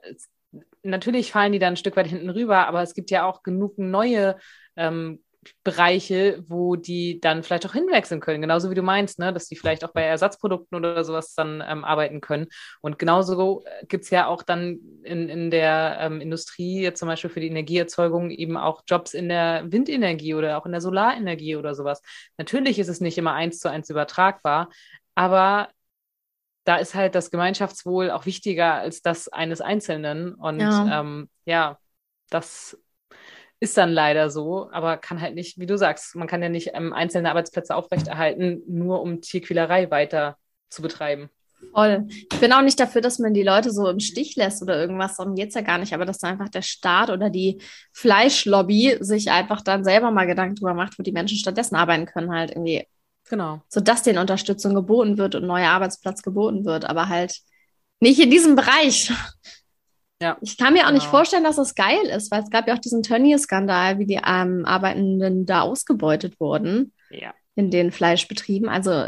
natürlich 0.84 1.32
fallen 1.32 1.54
die 1.54 1.60
dann 1.60 1.74
ein 1.74 1.78
Stück 1.78 1.96
weit 1.96 2.08
hinten 2.08 2.30
rüber, 2.30 2.68
aber 2.68 2.82
es 2.82 2.94
gibt 2.94 3.12
ja 3.12 3.25
auch 3.25 3.44
genug 3.44 3.78
neue 3.78 4.38
ähm, 4.75 5.24
Bereiche, 5.63 6.44
wo 6.48 6.75
die 6.75 7.20
dann 7.20 7.44
vielleicht 7.44 7.66
auch 7.66 7.74
hinwechseln 7.74 8.22
können. 8.22 8.42
Genauso 8.42 8.70
wie 8.70 8.75
du 8.75 8.82
meinst, 8.82 9.20
ne? 9.20 9.34
dass 9.34 9.48
die 9.48 9.56
vielleicht 9.56 9.84
auch 9.84 9.92
bei 9.92 10.04
Ersatzprodukten 10.04 10.78
oder 10.78 11.04
sowas 11.04 11.34
dann 11.36 11.63
ähm, 11.68 11.84
arbeiten 11.84 12.22
können. 12.22 12.48
Und 12.82 13.00
genauso 13.00 13.63
äh, 13.66 13.86
gibt 13.86 14.06
es 14.06 14.10
ja 14.10 14.28
auch 14.28 14.44
dann 14.44 14.80
in, 15.04 15.30
in 15.30 15.52
der 15.52 15.98
ähm, 16.00 16.22
Industrie, 16.22 16.82
jetzt 16.82 17.00
zum 17.00 17.08
Beispiel 17.08 17.30
für 17.30 17.40
die 17.40 17.48
Energieerzeugung, 17.48 18.32
eben 18.32 18.58
auch 18.58 18.84
Jobs 18.88 19.13
in 19.13 19.30
der 19.30 19.72
Windenergie 19.72 20.34
oder 20.34 20.58
auch 20.58 20.66
in 20.66 20.72
der 20.72 20.82
Solarenergie 20.82 21.56
oder 21.56 21.75
sowas. 21.75 22.02
Natürlich 22.38 22.80
ist 22.80 22.90
es 22.90 23.02
nicht 23.02 23.18
immer 23.18 23.34
eins 23.34 23.60
zu 23.60 23.70
eins 23.70 23.90
übertragbar, 23.90 24.70
aber 25.16 25.70
da 26.63 26.77
ist 26.77 26.96
halt 26.96 27.15
das 27.15 27.32
Gemeinschaftswohl 27.32 28.12
auch 28.12 28.25
wichtiger 28.25 28.75
als 28.75 29.01
das 29.01 29.27
eines 29.27 29.62
Einzelnen. 29.62 30.34
Und 30.34 30.60
ja, 30.60 31.00
ähm, 31.00 31.29
ja 31.46 31.77
das 32.29 32.77
ist 33.60 33.77
dann 33.77 33.91
leider 33.91 34.29
so, 34.29 34.70
aber 34.72 34.98
kann 34.98 35.22
halt 35.22 35.36
nicht, 35.36 35.58
wie 35.58 35.65
du 35.65 35.77
sagst, 35.77 36.15
man 36.15 36.27
kann 36.27 36.41
ja 36.41 36.50
nicht 36.50 36.72
ähm, 36.74 36.91
einzelne 36.91 37.29
Arbeitsplätze 37.29 37.75
aufrechterhalten, 37.75 38.62
nur 38.67 39.01
um 39.01 39.22
Tierquälerei 39.22 39.89
weiter 39.89 40.38
zu 40.70 40.82
betreiben. 40.82 41.29
Voll. 41.72 42.05
Ich 42.10 42.39
bin 42.39 42.51
auch 42.51 42.62
nicht 42.62 42.79
dafür, 42.79 43.01
dass 43.01 43.20
man 43.20 43.34
die 43.34 43.43
Leute 43.43 43.72
so 43.72 43.88
im 43.88 44.00
Stich 44.00 44.36
lässt 44.36 44.62
oder 44.62 44.79
irgendwas. 44.79 45.15
Darum 45.15 45.36
geht 45.36 45.50
es 45.50 45.55
ja 45.55 45.62
gar 45.62 45.77
nicht. 45.77 45.93
Aber 45.93 46.05
dass 46.05 46.24
einfach 46.24 46.50
der 46.50 46.62
Staat 46.62 47.10
oder 47.10 47.29
die 47.29 47.62
Fleischlobby 47.93 48.98
sich 49.00 49.32
einfach 49.32 49.62
dann 49.62 49.84
selber 49.84 50.12
mal 50.12 50.27
Gedanken 50.27 50.55
darüber 50.55 50.74
macht, 50.74 51.00
wo 51.00 51.03
die 51.03 51.12
Menschen 51.12 51.38
stattdessen 51.38 51.75
arbeiten 51.75 52.05
können, 52.05 52.32
halt 52.32 52.51
irgendwie. 52.51 52.86
Genau. 53.30 53.62
Sodass 53.70 54.03
denen 54.03 54.20
Unterstützung 54.20 54.75
geboten 54.75 55.18
wird 55.18 55.36
und 55.36 55.46
neuer 55.46 55.70
Arbeitsplatz 55.70 56.22
geboten 56.22 56.65
wird. 56.65 56.86
Aber 56.86 57.10
halt 57.10 57.39
nicht 58.00 58.20
in 58.20 58.30
diesem 58.30 58.56
Bereich. 58.56 59.12
Ja. 60.22 60.38
Ich 60.42 60.58
kann 60.58 60.74
mir 60.74 60.84
auch 60.84 60.88
genau. 60.88 61.00
nicht 61.00 61.10
vorstellen, 61.10 61.44
dass 61.44 61.58
das 61.58 61.75
geil 61.75 62.06
ist, 62.06 62.32
weil 62.32 62.44
es 62.44 62.50
gab 62.50 62.68
ja 62.68 62.75
auch 62.75 62.80
diesen 62.80 63.03
Tönnies-Skandal, 63.03 64.00
wie 64.00 64.06
die 64.06 64.22
ähm, 64.25 64.65
Arbeitenden 64.65 65.46
da 65.46 65.62
ausgebeutet 65.62 66.39
wurden. 66.39 66.94
Ja. 67.10 67.34
In 67.56 67.72
den 67.72 67.92
Fleischbetrieben. 67.92 68.70
Also 68.70 69.06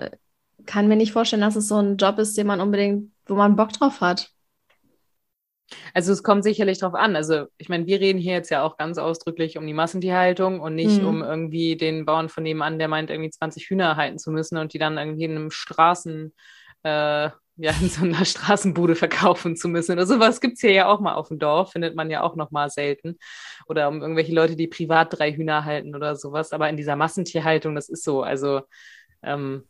kann 0.66 0.88
mir 0.88 0.96
nicht 0.96 1.14
vorstellen, 1.14 1.42
dass 1.42 1.56
es 1.56 1.68
so 1.68 1.78
ein 1.78 1.98
Job 1.98 2.20
ist, 2.20 2.38
den 2.38 2.48
man 2.48 2.62
unbedingt, 2.62 3.12
wo 3.28 3.36
man 3.36 3.56
Bock 3.56 3.72
drauf 3.74 4.02
hat. 4.02 4.32
Also 5.94 6.12
es 6.12 6.24
kommt 6.24 6.44
sicherlich 6.44 6.80
drauf 6.80 6.94
an. 6.94 7.16
Also 7.16 7.46
ich 7.58 7.70
meine, 7.70 7.88
wir 7.88 8.00
reden 8.00 8.20
hier 8.20 8.34
jetzt 8.34 8.50
ja 8.50 8.64
auch 8.64 8.78
ganz 8.78 8.98
ausdrücklich 8.98 9.58
um 9.58 9.66
die 9.66 9.74
Massentierhaltung 9.74 10.60
und 10.60 10.76
nicht 10.76 11.02
mhm. 11.02 11.08
um 11.08 11.24
irgendwie 11.24 11.76
den 11.76 12.06
Bauern 12.06 12.30
von 12.30 12.44
nebenan, 12.44 12.80
der 12.80 12.88
meint, 12.88 13.10
irgendwie 13.10 13.32
20 13.32 13.70
Hühner 13.70 13.96
halten 13.96 14.20
zu 14.20 14.32
müssen 14.32 14.58
und 14.58 14.74
die 14.74 14.78
dann 14.78 14.98
irgendwie 14.98 15.26
in 15.26 15.32
einem 15.32 15.52
Straßen, 15.52 16.34
äh, 16.84 17.30
ja, 17.58 17.72
in 17.82 17.90
so 17.90 18.04
einer 18.04 18.26
Straßenbude 18.26 18.96
verkaufen 18.96 19.56
zu 19.56 19.68
müssen. 19.68 19.94
Oder 19.94 20.06
sowas 20.06 20.42
gibt 20.42 20.56
es 20.56 20.62
hier 20.62 20.74
ja 20.74 20.88
auch 20.88 21.00
mal 21.00 21.16
auf 21.16 21.30
dem 21.30 21.40
Dorf, 21.40 21.72
findet 21.72 21.96
man 21.96 22.10
ja 22.12 22.22
auch 22.22 22.36
noch 22.36 22.52
mal 22.52 22.70
selten. 22.70 23.18
Oder 23.68 23.88
um 23.88 24.02
irgendwelche 24.02 24.34
Leute, 24.34 24.56
die 24.56 24.68
privat 24.68 25.18
drei 25.18 25.34
Hühner 25.34 25.66
halten 25.66 25.96
oder 25.96 26.16
sowas. 26.16 26.54
Aber 26.54 26.70
in 26.70 26.78
dieser 26.78 26.96
Massentierhaltung, 26.96 27.76
das 27.76 27.90
ist 27.90 28.04
so. 28.04 28.22
Also 28.22 28.62
ähm, 29.24 29.64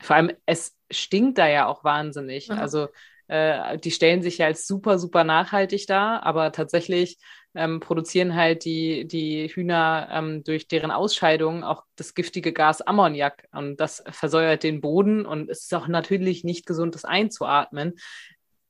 vor 0.00 0.16
allem, 0.16 0.32
es 0.46 0.76
stinkt 0.90 1.38
da 1.38 1.48
ja 1.48 1.66
auch 1.66 1.84
wahnsinnig. 1.84 2.48
Ja. 2.48 2.56
Also 2.56 2.88
äh, 3.28 3.78
die 3.78 3.90
stellen 3.90 4.22
sich 4.22 4.38
ja 4.38 4.46
als 4.46 4.66
super, 4.66 4.98
super 4.98 5.24
nachhaltig 5.24 5.86
dar, 5.86 6.24
aber 6.24 6.52
tatsächlich 6.52 7.18
ähm, 7.54 7.80
produzieren 7.80 8.34
halt 8.34 8.64
die, 8.64 9.06
die 9.06 9.48
Hühner 9.48 10.08
ähm, 10.10 10.44
durch 10.44 10.68
deren 10.68 10.90
Ausscheidung 10.90 11.64
auch 11.64 11.84
das 11.96 12.14
giftige 12.14 12.52
Gas 12.52 12.82
Ammoniak 12.82 13.48
und 13.52 13.78
das 13.78 14.02
versäuert 14.10 14.62
den 14.62 14.80
Boden 14.80 15.24
und 15.26 15.50
es 15.50 15.62
ist 15.62 15.74
auch 15.74 15.88
natürlich 15.88 16.44
nicht 16.44 16.66
gesund, 16.66 16.94
das 16.94 17.04
einzuatmen. 17.04 17.94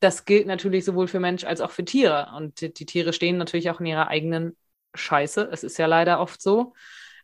Das 0.00 0.24
gilt 0.24 0.46
natürlich 0.46 0.84
sowohl 0.84 1.08
für 1.08 1.20
Mensch 1.20 1.44
als 1.44 1.60
auch 1.60 1.70
für 1.70 1.84
Tiere 1.84 2.32
und 2.36 2.60
die, 2.60 2.72
die 2.72 2.86
Tiere 2.86 3.12
stehen 3.12 3.36
natürlich 3.36 3.70
auch 3.70 3.80
in 3.80 3.86
ihrer 3.86 4.08
eigenen 4.08 4.56
Scheiße. 4.94 5.48
Es 5.52 5.64
ist 5.64 5.78
ja 5.78 5.86
leider 5.86 6.20
oft 6.20 6.40
so. 6.40 6.74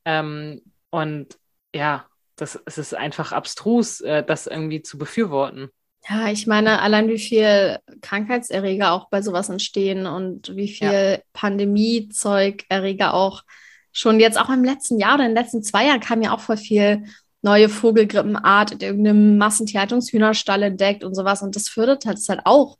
Ähm, 0.05 0.63
und 0.91 1.39
ja, 1.75 2.07
das, 2.37 2.61
es 2.67 2.79
ist 2.79 2.95
einfach 2.95 3.33
abstrus, 3.33 4.01
äh, 4.01 4.25
das 4.25 4.47
irgendwie 4.47 4.83
zu 4.83 4.99
befürworten. 4.99 5.71
Ja, 6.09 6.29
ich 6.29 6.47
meine, 6.47 6.83
allein 6.83 7.09
wie 7.09 7.19
viel 7.19 7.79
Krankheitserreger 8.03 8.93
auch 8.93 9.09
bei 9.09 9.23
sowas 9.23 9.49
entstehen 9.49 10.07
und 10.07 10.55
wie 10.55 10.69
viel 10.69 10.93
ja. 10.93 11.19
Pandemiezeug-Erreger 11.33 13.15
auch 13.15 13.43
schon 13.91 14.21
jetzt 14.21 14.39
auch 14.39 14.51
im 14.51 14.65
letzten 14.65 14.99
Jahr 14.99 15.15
oder 15.15 15.25
in 15.25 15.35
den 15.35 15.43
letzten 15.43 15.63
zwei 15.63 15.87
Jahren 15.87 16.01
kam 16.01 16.21
ja 16.21 16.33
auch 16.33 16.41
voll 16.41 16.57
viel 16.59 17.05
neue 17.41 17.69
Vogelgrippenart 17.69 18.73
in 18.73 18.81
irgendeinem 18.81 19.39
Massentierhaltungshühnerstall 19.39 20.63
entdeckt 20.65 21.05
und 21.05 21.15
sowas. 21.15 21.43
Und 21.43 21.57
das 21.57 21.69
fördert 21.69 22.05
halt, 22.05 22.19
halt 22.29 22.41
auch. 22.45 22.79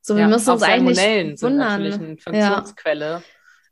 So, 0.00 0.14
wir 0.14 0.22
ja, 0.22 0.28
müssen 0.28 0.50
uns 0.50 0.62
eigentlich 0.62 0.98
wundern. 1.42 1.82
Eine 1.82 1.88
Infektionsquelle. 1.88 3.06
Ja 3.06 3.22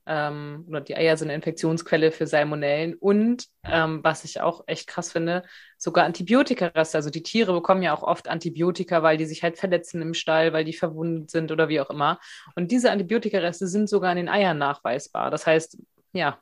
ähm, 0.06 0.64
oder 0.68 0.80
die 0.80 0.96
Eier 0.96 1.16
sind 1.16 1.28
eine 1.28 1.36
Infektionsquelle 1.36 2.12
für 2.12 2.26
Salmonellen 2.26 2.94
und 2.94 3.46
ähm, 3.64 4.00
was 4.02 4.24
ich 4.24 4.40
auch 4.40 4.64
echt 4.66 4.86
krass 4.86 5.12
finde, 5.12 5.42
sogar 5.78 6.04
Antibiotikareste. 6.04 6.98
Also 6.98 7.10
die 7.10 7.22
Tiere 7.22 7.52
bekommen 7.52 7.82
ja 7.82 7.94
auch 7.94 8.02
oft 8.02 8.28
Antibiotika, 8.28 9.02
weil 9.02 9.16
die 9.16 9.24
sich 9.24 9.42
halt 9.42 9.58
verletzen 9.58 10.02
im 10.02 10.14
Stall, 10.14 10.52
weil 10.52 10.64
die 10.64 10.74
verwundet 10.74 11.30
sind 11.30 11.50
oder 11.52 11.68
wie 11.68 11.80
auch 11.80 11.90
immer. 11.90 12.18
Und 12.54 12.70
diese 12.70 12.90
Antibiotikareste 12.90 13.66
sind 13.66 13.88
sogar 13.88 14.10
in 14.12 14.16
den 14.16 14.28
Eiern 14.28 14.58
nachweisbar. 14.58 15.30
Das 15.30 15.46
heißt, 15.46 15.78
ja, 16.12 16.38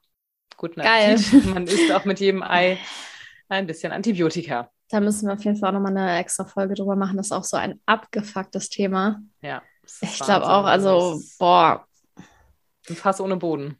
guten 0.56 0.80
Appetit. 0.80 1.46
Man 1.54 1.66
isst 1.66 1.92
auch 1.92 2.04
mit 2.04 2.20
jedem 2.20 2.42
Ei 2.42 2.78
ein 3.48 3.66
bisschen 3.66 3.92
Antibiotika. 3.92 4.70
Da 4.88 5.00
müssen 5.00 5.26
wir 5.26 5.34
auf 5.34 5.44
jeden 5.44 5.56
Fall 5.56 5.70
auch 5.70 5.74
nochmal 5.74 5.96
eine 5.96 6.18
extra 6.18 6.44
Folge 6.44 6.74
drüber 6.74 6.96
machen. 6.96 7.16
Das 7.16 7.26
ist 7.26 7.32
auch 7.32 7.44
so 7.44 7.56
ein 7.56 7.80
abgefucktes 7.86 8.68
Thema. 8.68 9.22
Ja. 9.40 9.62
Ich 10.00 10.18
glaube 10.20 10.46
auch, 10.46 10.64
also, 10.64 11.20
boah, 11.38 11.86
ein 12.88 12.96
Fass 12.96 13.20
ohne 13.20 13.36
Boden. 13.36 13.76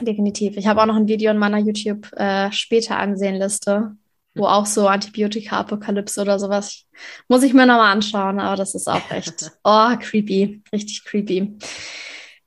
Definitiv. 0.00 0.56
Ich 0.56 0.66
habe 0.66 0.80
auch 0.80 0.86
noch 0.86 0.96
ein 0.96 1.08
Video 1.08 1.30
in 1.30 1.38
meiner 1.38 1.58
YouTube 1.58 2.10
äh, 2.12 2.50
später 2.52 2.96
ansehen 2.96 3.36
Liste, 3.36 3.96
wo 4.34 4.46
auch 4.46 4.66
so 4.66 4.88
Antibiotika-Apokalypse 4.88 6.20
oder 6.20 6.38
sowas. 6.38 6.86
Muss 7.28 7.42
ich 7.42 7.52
mir 7.52 7.66
nochmal 7.66 7.92
anschauen, 7.92 8.40
aber 8.40 8.56
das 8.56 8.74
ist 8.74 8.88
auch 8.88 9.10
echt, 9.10 9.52
oh, 9.64 9.96
creepy. 9.98 10.62
Richtig 10.72 11.04
creepy. 11.04 11.58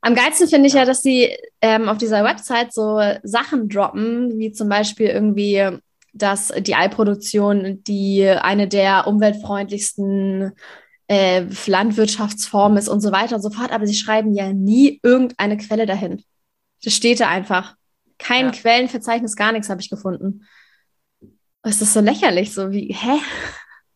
Am 0.02 0.16
geilsten 0.16 0.50
finde 0.50 0.68
ich 0.68 0.74
ja, 0.74 0.84
dass 0.84 1.02
sie 1.02 1.38
ähm, 1.62 1.88
auf 1.88 1.98
dieser 1.98 2.24
Website 2.24 2.74
so 2.74 3.00
Sachen 3.24 3.70
droppen, 3.70 4.38
wie 4.38 4.52
zum 4.52 4.68
Beispiel 4.68 5.08
irgendwie, 5.08 5.80
dass 6.12 6.52
die 6.60 6.76
Eiproduktion 6.76 7.84
die 7.84 8.28
eine 8.28 8.68
der 8.68 9.08
umweltfreundlichsten 9.08 10.52
äh, 11.14 11.46
Landwirtschaftsform 11.68 12.78
ist 12.78 12.90
und 12.90 13.02
so 13.02 13.12
weiter 13.12 13.36
und 13.36 13.42
so 13.44 13.52
fort, 13.52 13.72
aber 13.72 13.86
sie 13.86 13.94
schreiben 13.94 14.34
ja 14.34 14.52
nie 14.52 15.00
irgendeine 15.04 15.58
Quelle 15.58 15.86
dahin. 15.86 16.24
Das 16.84 16.96
steht 16.96 17.20
da 17.20 17.30
einfach. 17.30 17.76
Kein 18.18 18.48
ja. 18.48 18.52
Quellenverzeichnis, 18.52 19.36
gar 19.36 19.52
nichts 19.52 19.70
habe 19.70 19.80
ich 19.80 19.90
gefunden. 19.90 20.48
Es 21.62 21.82
ist 21.82 21.94
so 21.94 22.00
lächerlich, 22.00 22.54
so 22.54 22.72
wie, 22.72 22.94
hä? 22.94 23.20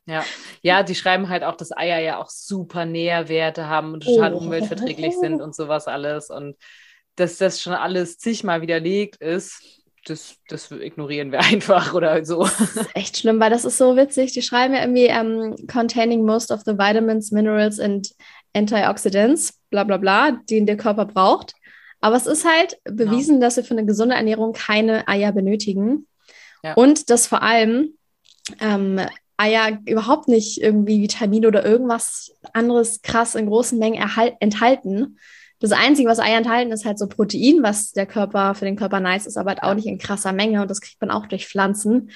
Ja, 0.05 0.23
ja, 0.61 0.83
die 0.83 0.95
schreiben 0.95 1.27
halt 1.27 1.43
auch, 1.43 1.57
dass 1.57 1.75
Eier 1.75 1.99
ja 1.99 2.17
auch 2.17 2.29
super 2.29 2.85
Nährwerte 2.85 3.67
haben 3.67 3.93
und 3.93 4.03
total 4.03 4.33
oh. 4.33 4.37
umweltverträglich 4.37 5.15
sind 5.19 5.41
und 5.41 5.55
sowas 5.55 5.87
alles. 5.87 6.29
Und 6.29 6.55
dass 7.15 7.37
das 7.37 7.61
schon 7.61 7.73
alles 7.73 8.19
zigmal 8.19 8.61
widerlegt 8.61 9.17
ist, 9.17 9.76
das, 10.09 10.37
das 10.47 10.71
ignorieren 10.71 11.31
wir 11.31 11.39
einfach 11.41 11.93
oder 11.93 12.23
so. 12.25 12.43
Das 12.43 12.75
ist 12.75 12.95
echt 12.95 13.17
schlimm, 13.17 13.39
weil 13.39 13.49
das 13.49 13.65
ist 13.65 13.77
so 13.77 13.95
witzig. 13.95 14.33
Die 14.33 14.41
schreiben 14.41 14.73
ja 14.73 14.81
irgendwie 14.81 15.09
um, 15.09 15.43
ähm, 15.43 15.67
containing 15.67 16.25
most 16.25 16.51
of 16.51 16.61
the 16.65 16.73
vitamins, 16.73 17.31
minerals 17.31 17.79
and 17.79 18.13
antioxidants, 18.53 19.59
bla 19.69 19.83
bla 19.83 19.97
bla, 19.97 20.31
die 20.49 20.63
der 20.65 20.77
Körper 20.77 21.05
braucht. 21.05 21.53
Aber 21.99 22.15
es 22.15 22.27
ist 22.27 22.45
halt 22.45 22.77
bewiesen, 22.83 23.35
genau. 23.35 23.45
dass 23.45 23.57
wir 23.57 23.63
für 23.63 23.73
eine 23.73 23.85
gesunde 23.85 24.15
Ernährung 24.15 24.53
keine 24.53 25.07
Eier 25.07 25.31
benötigen. 25.31 26.07
Ja. 26.63 26.73
Und 26.73 27.09
dass 27.09 27.27
vor 27.27 27.41
allem 27.41 27.93
ähm, 28.59 28.99
Eier 29.35 29.79
überhaupt 29.85 30.27
nicht 30.27 30.61
irgendwie 30.61 31.01
Vitamine 31.01 31.47
oder 31.47 31.65
irgendwas 31.65 32.31
anderes 32.53 33.01
krass 33.01 33.35
in 33.35 33.47
großen 33.47 33.77
Mengen 33.77 34.03
enthalten. 34.39 35.17
Das 35.59 35.71
Einzige, 35.71 36.07
was 36.07 36.19
Eier 36.19 36.37
enthalten, 36.37 36.71
ist 36.71 36.85
halt 36.85 36.99
so 36.99 37.07
Protein, 37.07 37.63
was 37.63 37.91
der 37.91 38.05
Körper 38.05 38.53
für 38.53 38.65
den 38.65 38.75
Körper 38.75 38.99
nice 38.99 39.25
ist, 39.25 39.37
aber 39.37 39.49
halt 39.49 39.63
auch 39.63 39.73
nicht 39.73 39.87
in 39.87 39.97
krasser 39.97 40.31
Menge 40.31 40.61
und 40.61 40.69
das 40.69 40.81
kriegt 40.81 41.01
man 41.01 41.09
auch 41.09 41.25
durch 41.25 41.47
Pflanzen. 41.47 42.11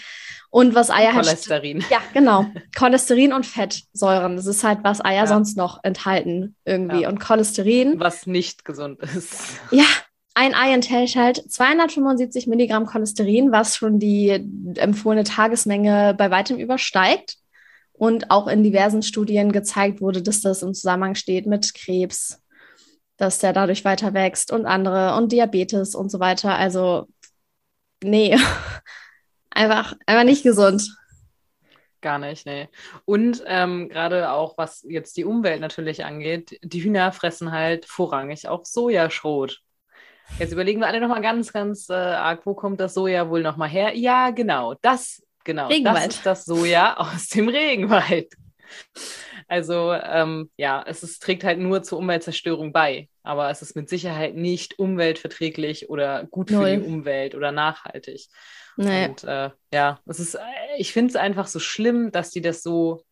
Und 0.52 0.76
was 0.76 0.90
Eier 0.90 1.14
halt. 1.14 1.26
Cholesterin. 1.26 1.84
Ja, 1.90 2.00
genau. 2.14 2.46
Cholesterin 2.78 3.32
und 3.32 3.46
Fettsäuren. 3.46 4.36
Das 4.36 4.46
ist 4.46 4.64
halt, 4.64 4.80
was 4.84 5.04
Eier 5.04 5.24
ja. 5.24 5.28
sonst 5.28 5.56
noch 5.56 5.80
enthalten 5.84 6.56
irgendwie. 6.66 7.04
Ja. 7.04 7.10
Und 7.10 7.20
Cholesterin. 7.20 8.00
Was 8.00 8.28
nicht 8.28 8.66
gesund 8.66 9.00
ist. 9.00 9.34
Ja, 9.72 9.86
ein 10.34 10.54
Ei 10.54 10.74
enthält 10.74 11.16
halt 11.16 11.44
275 11.52 12.48
Milligramm 12.48 12.86
Cholesterin, 12.86 13.52
was 13.52 13.76
schon 13.76 14.00
die 14.00 14.30
empfohlene 14.76 15.24
Tagesmenge 15.24 16.16
bei 16.18 16.32
weitem 16.32 16.58
übersteigt. 16.58 17.38
Und 17.94 18.32
auch 18.32 18.48
in 18.48 18.64
diversen 18.64 19.04
Studien 19.04 19.52
gezeigt 19.52 20.02
wurde, 20.02 20.24
dass 20.24 20.42
das 20.42 20.64
im 20.64 20.74
Zusammenhang 20.74 21.16
steht 21.16 21.46
mit 21.46 21.74
Krebs, 21.76 22.41
dass 23.22 23.40
der 23.40 23.54
dadurch 23.54 23.86
weiter 23.86 24.14
wächst 24.14 24.52
und 24.52 24.66
andere 24.66 25.16
und 25.16 25.32
Diabetes 25.32 25.96
und 25.96 26.10
so 26.10 26.20
weiter. 26.20 26.56
Also, 26.56 27.08
nee, 28.04 28.36
einfach, 29.52 29.96
einfach 30.06 30.24
nicht 30.24 30.44
gesund. 30.44 30.98
Gar 32.02 32.18
nicht, 32.18 32.48
nee. 32.48 32.68
Und 33.06 33.44
ähm, 33.46 33.88
gerade 33.90 34.32
auch, 34.32 34.58
was 34.58 34.84
jetzt 34.90 35.18
die 35.18 35.26
Umwelt 35.26 35.62
natürlich 35.62 36.04
angeht, 36.04 36.60
die 36.64 36.84
Hühner 36.84 37.12
fressen 37.12 37.52
halt 37.52 37.86
vorrangig 37.86 38.48
auch 38.48 38.66
Sojaschrot. 38.66 39.62
Jetzt 40.40 40.54
überlegen 40.54 40.80
wir 40.80 40.88
alle 40.88 41.00
nochmal 41.00 41.22
ganz, 41.22 41.54
ganz 41.54 41.90
äh, 41.90 41.94
arg, 41.94 42.46
wo 42.46 42.56
kommt 42.56 42.80
das 42.80 42.96
Soja 42.96 43.30
wohl 43.30 43.44
nochmal 43.44 43.70
her? 43.70 43.96
Ja, 43.96 44.32
genau, 44.32 44.76
das, 44.82 45.22
genau, 45.44 45.68
Regenwald. 45.68 46.08
das 46.08 46.16
ist 46.16 46.26
das 46.26 46.46
Soja 46.46 46.94
aus 46.98 47.30
dem 47.30 47.50
Regenwald. 47.50 48.34
Also 49.48 49.94
ähm, 49.94 50.50
ja, 50.58 50.84
es 50.88 51.04
ist, 51.04 51.22
trägt 51.22 51.44
halt 51.44 51.60
nur 51.60 51.84
zur 51.84 52.00
Umweltzerstörung 52.00 52.72
bei, 52.72 53.10
aber 53.24 53.50
es 53.50 53.62
ist 53.62 53.76
mit 53.76 53.90
Sicherheit 53.90 54.36
nicht 54.36 54.80
umweltverträglich 54.80 55.90
oder 55.90 56.26
gut 56.26 56.52
Null. 56.52 56.64
für 56.64 56.78
die 56.78 56.88
Umwelt 56.88 57.36
oder 57.36 57.52
nachhaltig. 57.52 58.28
Nee. 58.78 59.10
Und 59.10 59.24
äh, 59.24 59.50
ja, 59.74 60.00
es 60.06 60.20
ist, 60.20 60.38
ich 60.78 60.94
finde 60.94 61.12
es 61.12 61.16
einfach 61.16 61.48
so 61.48 61.60
schlimm, 61.60 62.12
dass 62.12 62.32
die 62.32 62.42
das 62.42 62.64
so 62.64 63.04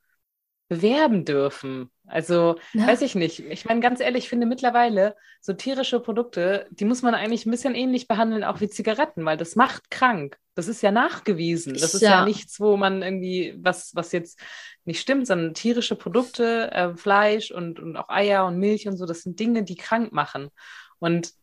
bewerben 0.70 1.26
dürfen. 1.26 1.90
Also, 2.06 2.56
ja. 2.74 2.88
weiß 2.88 3.02
ich 3.02 3.16
nicht. 3.16 3.40
Ich 3.40 3.66
meine, 3.66 3.82
ganz 3.82 4.00
ehrlich, 4.00 4.26
ich 4.26 4.30
finde 4.30 4.48
mittlerweile 4.48 5.16
so 5.42 5.54
tierische 5.54 6.00
Produkte, 6.00 6.68
die 6.70 6.86
muss 6.86 7.02
man 7.02 7.16
eigentlich 7.16 7.46
ein 7.46 7.52
bisschen 7.52 7.76
ähnlich 7.76 8.08
behandeln, 8.08 8.44
auch 8.44 8.62
wie 8.62 8.70
Zigaretten, 8.70 9.26
weil 9.26 9.36
das 9.36 9.56
macht 9.56 9.92
krank. 9.92 10.38
Das 10.56 10.68
ist 10.68 10.82
ja 10.82 10.92
nachgewiesen. 10.92 11.74
Das 11.74 11.94
ist 11.94 12.02
ja, 12.02 12.12
ja 12.12 12.26
nichts, 12.26 12.60
wo 12.60 12.78
man 12.78 13.02
irgendwie, 13.02 13.56
was, 13.58 13.96
was 13.96 14.12
jetzt 14.12 14.40
nicht 14.86 15.02
stimmt, 15.02 15.28
sondern 15.28 15.54
tierische 15.54 15.96
Produkte, 15.96 16.72
äh, 16.72 16.96
Fleisch 16.96 17.52
und, 17.52 17.80
und 17.80 17.98
auch 17.98 18.10
Eier 18.10 18.46
und 18.46 18.60
Milch 18.60 18.88
und 18.88 18.98
so, 18.98 19.06
das 19.06 19.22
sind 19.22 19.40
Dinge, 19.40 19.64
die 19.64 19.76
krank 19.76 20.12
machen. 20.12 20.50
Und 21.00 21.34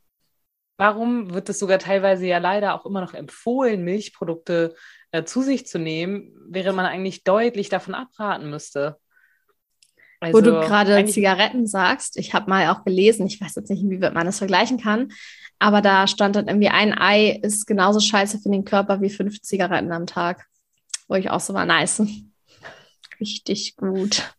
warum 0.76 1.34
wird 1.34 1.48
es 1.48 1.58
sogar 1.58 1.78
teilweise 1.78 2.26
ja 2.26 2.38
leider 2.38 2.74
auch 2.74 2.86
immer 2.86 3.00
noch 3.00 3.14
empfohlen, 3.14 3.82
Milchprodukte 3.82 4.74
äh, 5.10 5.24
zu 5.24 5.42
sich 5.42 5.66
zu 5.66 5.78
nehmen, 5.78 6.32
während 6.48 6.76
man 6.76 6.86
eigentlich 6.86 7.24
deutlich 7.24 7.68
davon 7.68 7.94
abraten 7.94 8.50
müsste? 8.50 8.98
Also, 10.20 10.38
Wo 10.38 10.40
du 10.40 10.56
also 10.56 10.68
gerade 10.68 11.04
Zigaretten 11.06 11.66
sagst, 11.66 12.16
ich 12.16 12.32
habe 12.32 12.48
mal 12.48 12.68
auch 12.70 12.84
gelesen, 12.84 13.26
ich 13.26 13.40
weiß 13.40 13.54
jetzt 13.54 13.70
nicht, 13.70 13.82
wie 13.82 13.98
man 13.98 14.26
das 14.26 14.38
vergleichen 14.38 14.78
kann, 14.78 15.12
aber 15.58 15.80
da 15.80 16.06
stand 16.06 16.36
dann 16.36 16.48
irgendwie, 16.48 16.68
ein 16.68 16.96
Ei 16.96 17.40
ist 17.42 17.66
genauso 17.66 18.00
scheiße 18.00 18.40
für 18.40 18.50
den 18.50 18.64
Körper 18.64 19.00
wie 19.00 19.10
fünf 19.10 19.40
Zigaretten 19.40 19.92
am 19.92 20.06
Tag. 20.06 20.46
Wo 21.08 21.14
ich 21.14 21.30
auch 21.30 21.40
so 21.40 21.54
war, 21.54 21.66
nice. 21.66 22.02
Richtig 23.20 23.76
gut. 23.76 24.34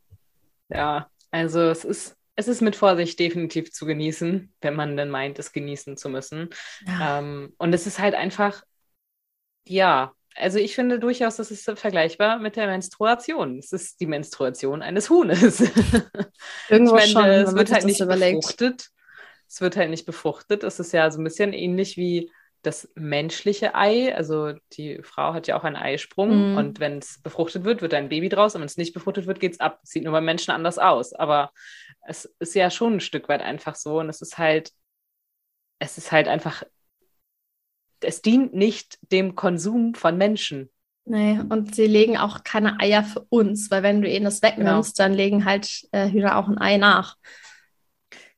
Ja, 0.70 1.10
also 1.32 1.62
es 1.62 1.86
ist, 1.86 2.16
es 2.36 2.48
ist 2.48 2.62
mit 2.62 2.76
Vorsicht 2.76 3.20
definitiv 3.20 3.72
zu 3.72 3.86
genießen, 3.86 4.54
wenn 4.62 4.76
man 4.76 4.96
denn 4.96 5.10
meint, 5.10 5.40
es 5.40 5.54
genießen 5.54 5.98
zu 5.98 6.10
müssen. 6.10 6.50
Ja. 6.86 7.20
Ähm, 7.20 7.54
und 7.58 7.74
es 7.74 7.88
ist 7.88 8.00
halt 8.00 8.14
einfach, 8.14 8.64
ja, 9.66 10.14
also 10.39 10.60
ich 10.60 10.75
finde 10.75 11.00
durchaus, 11.00 11.38
das 11.38 11.51
ist 11.51 11.70
vergleichbar 11.75 12.39
mit 12.39 12.56
der 12.56 12.67
Menstruation. 12.67 13.60
Es 13.60 13.74
ist 13.74 14.00
die 14.00 14.06
Menstruation 14.06 14.82
eines 14.82 15.10
Huhnes. 15.10 15.60
Irgendwo 16.70 16.96
meine, 16.96 17.08
schon, 17.08 17.25
es 17.25 17.56
wird 17.56 17.72
halt 17.72 17.86
nicht 17.86 18.00
überlegt. 18.00 18.41
befruchtet. 18.41 18.89
Es 19.48 19.62
wird 19.62 19.77
halt 19.77 19.89
nicht 19.89 20.06
befruchtet. 20.06 20.63
Es 20.63 20.79
ist 20.79 20.94
ja 20.94 21.10
so 21.10 21.20
ein 21.20 21.24
bisschen 21.24 21.53
ähnlich 21.53 21.98
wie 21.98 22.32
das 22.62 22.89
menschliche 22.96 23.75
Ei. 23.75 24.13
Also 24.15 24.53
die 24.74 25.01
Frau 25.03 25.34
hat 25.34 25.48
ja 25.48 25.58
auch 25.58 25.63
einen 25.63 25.75
Eisprung 25.75 26.53
mm. 26.53 26.58
und 26.58 26.79
wenn 26.79 27.00
es 27.00 27.22
befruchtet 27.22 27.63
wird, 27.63 27.82
wird 27.82 27.94
ein 27.94 28.10
Baby 28.10 28.29
draus 28.29 28.56
und 28.56 28.62
wenn 28.62 28.67
es 28.67 28.77
nicht 28.77 28.94
befruchtet 28.94 29.25
wird, 29.25 29.39
geht 29.39 29.53
es 29.53 29.60
ab. 29.60 29.79
Sieht 29.84 30.03
nur 30.03 30.12
beim 30.12 30.25
Menschen 30.25 30.51
anders 30.51 30.77
aus. 30.77 31.13
Aber 31.13 31.51
es 32.06 32.25
ist 32.39 32.56
ja 32.56 32.70
schon 32.70 32.96
ein 32.96 33.00
Stück 33.00 33.29
weit 33.29 33.41
einfach 33.41 33.75
so 33.75 34.00
und 34.00 34.10
es 34.10 34.22
ist 34.22 34.38
halt, 34.38 34.72
es 35.79 35.98
ist 35.98 36.12
halt 36.12 36.27
einfach 36.27 36.63
es 38.01 38.22
dient 38.22 38.54
nicht 38.54 38.98
dem 39.12 39.36
Konsum 39.36 39.94
von 39.94 40.18
Menschen. 40.18 40.70
Nee, 41.06 41.39
und 41.50 41.74
sie 41.74 41.88
legen 41.88 42.18
auch 42.18 42.44
keine 42.44 42.80
Eier 42.82 43.04
für 43.04 43.25
uns, 43.30 43.72
weil 43.72 43.82
wenn 43.82 44.01
du 44.01 44.10
ihnen 44.10 44.25
das 44.25 44.42
wegnimmst, 44.42 44.98
genau. 44.98 45.08
dann 45.08 45.13
legen 45.13 45.46
halt 45.46 45.88
äh, 45.92 46.10
Hühner 46.10 46.38
auch 46.38 46.50
ein 46.50 46.58
Ei 46.58 46.77
nach. 46.77 47.16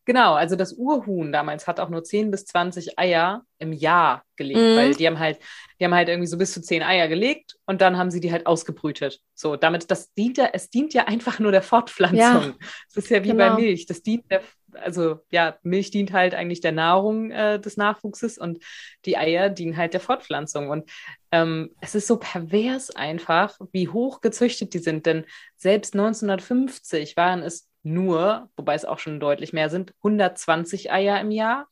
Genau, 0.09 0.33
also 0.33 0.55
das 0.55 0.73
Urhuhn 0.73 1.31
damals 1.31 1.67
hat 1.67 1.79
auch 1.79 1.89
nur 1.89 2.03
10 2.03 2.31
bis 2.31 2.45
20 2.45 2.97
Eier 2.97 3.43
im 3.59 3.73
Jahr 3.73 4.23
gelegt, 4.37 4.59
mhm. 4.59 4.75
weil 4.75 4.95
die 4.95 5.05
haben 5.05 5.19
halt, 5.19 5.37
die 5.79 5.85
haben 5.85 5.93
halt 5.93 6.09
irgendwie 6.09 6.27
so 6.27 6.37
bis 6.37 6.51
zu 6.51 6.61
10 6.61 6.81
Eier 6.81 7.07
gelegt 7.07 7.57
und 7.67 7.81
dann 7.81 7.97
haben 7.97 8.09
sie 8.09 8.19
die 8.19 8.31
halt 8.31 8.47
ausgebrütet. 8.47 9.19
So, 9.35 9.55
damit, 9.55 9.91
das 9.91 10.11
dient 10.13 10.37
ja, 10.39 10.49
es 10.51 10.71
dient 10.71 10.95
ja 10.95 11.05
einfach 11.05 11.37
nur 11.37 11.51
der 11.51 11.61
Fortpflanzung. 11.61 12.17
Ja, 12.17 12.53
das 12.87 13.03
ist 13.03 13.09
ja 13.09 13.23
wie 13.23 13.29
genau. 13.29 13.49
bei 13.49 13.61
Milch. 13.61 13.85
Das 13.85 14.01
dient 14.01 14.29
der, 14.31 14.41
also 14.73 15.19
ja, 15.31 15.57
Milch 15.63 15.91
dient 15.91 16.13
halt 16.13 16.33
eigentlich 16.33 16.61
der 16.61 16.71
Nahrung 16.71 17.31
äh, 17.31 17.59
des 17.59 17.77
Nachwuchses 17.77 18.37
und 18.37 18.63
die 19.05 19.17
Eier 19.17 19.49
dienen 19.49 19.77
halt 19.77 19.93
der 19.93 19.99
Fortpflanzung. 19.99 20.69
Und 20.69 20.89
ähm, 21.31 21.75
es 21.81 21.95
ist 21.95 22.07
so 22.07 22.17
pervers 22.17 22.95
einfach, 22.95 23.57
wie 23.71 23.87
hoch 23.87 24.21
gezüchtet 24.21 24.73
die 24.73 24.79
sind. 24.79 25.05
Denn 25.05 25.25
selbst 25.57 25.93
1950 25.93 27.17
waren 27.17 27.41
es 27.43 27.69
nur, 27.83 28.49
wobei 28.55 28.75
es 28.75 28.85
auch 28.85 28.99
schon 28.99 29.19
deutlich 29.19 29.53
mehr 29.53 29.69
sind, 29.69 29.93
120 29.99 30.91
Eier 30.91 31.19
im 31.19 31.31
Jahr. 31.31 31.67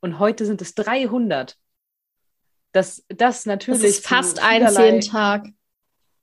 Und 0.00 0.18
heute 0.18 0.46
sind 0.46 0.60
es 0.62 0.74
300. 0.74 1.56
Das, 2.72 3.04
das 3.08 3.46
natürlich. 3.46 3.82
Das 3.82 3.90
ist 3.90 4.06
fast 4.06 4.42
eins 4.42 4.76
jeden 4.76 5.00
Tag. 5.00 5.46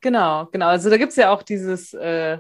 Genau, 0.02 0.48
genau. 0.48 0.68
Also 0.68 0.90
da 0.90 0.98
gibt 0.98 1.12
es 1.12 1.16
ja 1.16 1.32
auch 1.32 1.44
dieses 1.44 1.94
äh, 1.94 2.40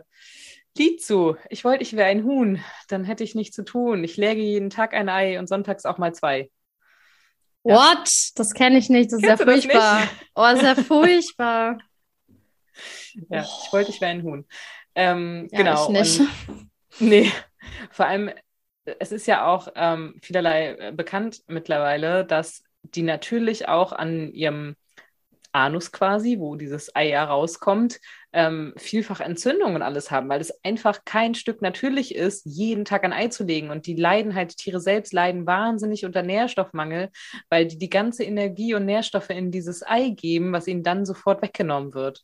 Lied 0.77 1.03
zu. 1.03 1.35
Ich 1.49 1.63
wollte, 1.63 1.83
ich 1.83 1.93
wäre 1.93 2.09
ein 2.09 2.23
Huhn, 2.23 2.63
dann 2.87 3.03
hätte 3.03 3.23
ich 3.23 3.35
nichts 3.35 3.55
zu 3.55 3.63
tun. 3.63 4.03
Ich 4.03 4.17
läge 4.17 4.41
jeden 4.41 4.69
Tag 4.69 4.93
ein 4.93 5.09
Ei 5.09 5.37
und 5.37 5.47
sonntags 5.47 5.85
auch 5.85 5.97
mal 5.97 6.13
zwei. 6.13 6.49
Ja. 7.63 7.75
What? 7.75 8.31
Das 8.35 8.53
kenne 8.53 8.77
ich 8.77 8.89
nicht. 8.89 9.11
Das 9.11 9.21
ist 9.21 9.27
Kennst 9.27 9.45
ja 9.45 9.45
furchtbar. 9.45 10.01
Oh, 10.35 10.41
das 10.41 10.55
ist 10.55 10.63
ja 10.63 10.75
furchtbar. 10.75 11.77
ja, 13.29 13.41
ich 13.41 13.73
wollte, 13.73 13.91
ich 13.91 14.01
wäre 14.01 14.11
ein 14.11 14.23
Huhn. 14.23 14.47
Ähm, 14.95 15.47
ja, 15.51 15.57
genau. 15.57 15.83
Ich 15.83 15.89
nicht. 15.89 16.19
Und, 16.47 16.69
nee, 16.99 17.31
vor 17.91 18.07
allem, 18.07 18.31
es 18.99 19.11
ist 19.11 19.27
ja 19.27 19.45
auch 19.45 19.67
ähm, 19.75 20.19
vielerlei 20.21 20.75
äh, 20.75 20.91
bekannt 20.91 21.41
mittlerweile, 21.47 22.25
dass 22.25 22.63
die 22.81 23.03
natürlich 23.03 23.67
auch 23.67 23.91
an 23.91 24.31
ihrem 24.31 24.75
Anus 25.51 25.91
quasi, 25.91 26.39
wo 26.39 26.55
dieses 26.55 26.95
Ei 26.95 27.09
ja 27.09 27.25
rauskommt, 27.25 27.99
ähm, 28.33 28.73
vielfach 28.77 29.19
Entzündungen 29.19 29.75
und 29.75 29.81
alles 29.81 30.09
haben, 30.09 30.29
weil 30.29 30.39
es 30.39 30.53
einfach 30.63 31.03
kein 31.05 31.35
Stück 31.35 31.61
natürlich 31.61 32.15
ist, 32.15 32.45
jeden 32.45 32.85
Tag 32.85 33.03
ein 33.03 33.13
Ei 33.13 33.27
zu 33.27 33.43
legen. 33.43 33.69
Und 33.69 33.85
die 33.87 33.95
leiden 33.95 34.35
halt, 34.35 34.51
die 34.51 34.63
Tiere 34.63 34.79
selbst 34.79 35.13
leiden 35.13 35.45
wahnsinnig 35.45 36.05
unter 36.05 36.23
Nährstoffmangel, 36.23 37.09
weil 37.49 37.67
die 37.67 37.77
die 37.77 37.89
ganze 37.89 38.23
Energie 38.23 38.73
und 38.73 38.85
Nährstoffe 38.85 39.29
in 39.29 39.51
dieses 39.51 39.85
Ei 39.85 40.09
geben, 40.09 40.53
was 40.53 40.67
ihnen 40.67 40.83
dann 40.83 41.05
sofort 41.05 41.41
weggenommen 41.41 41.93
wird. 41.93 42.21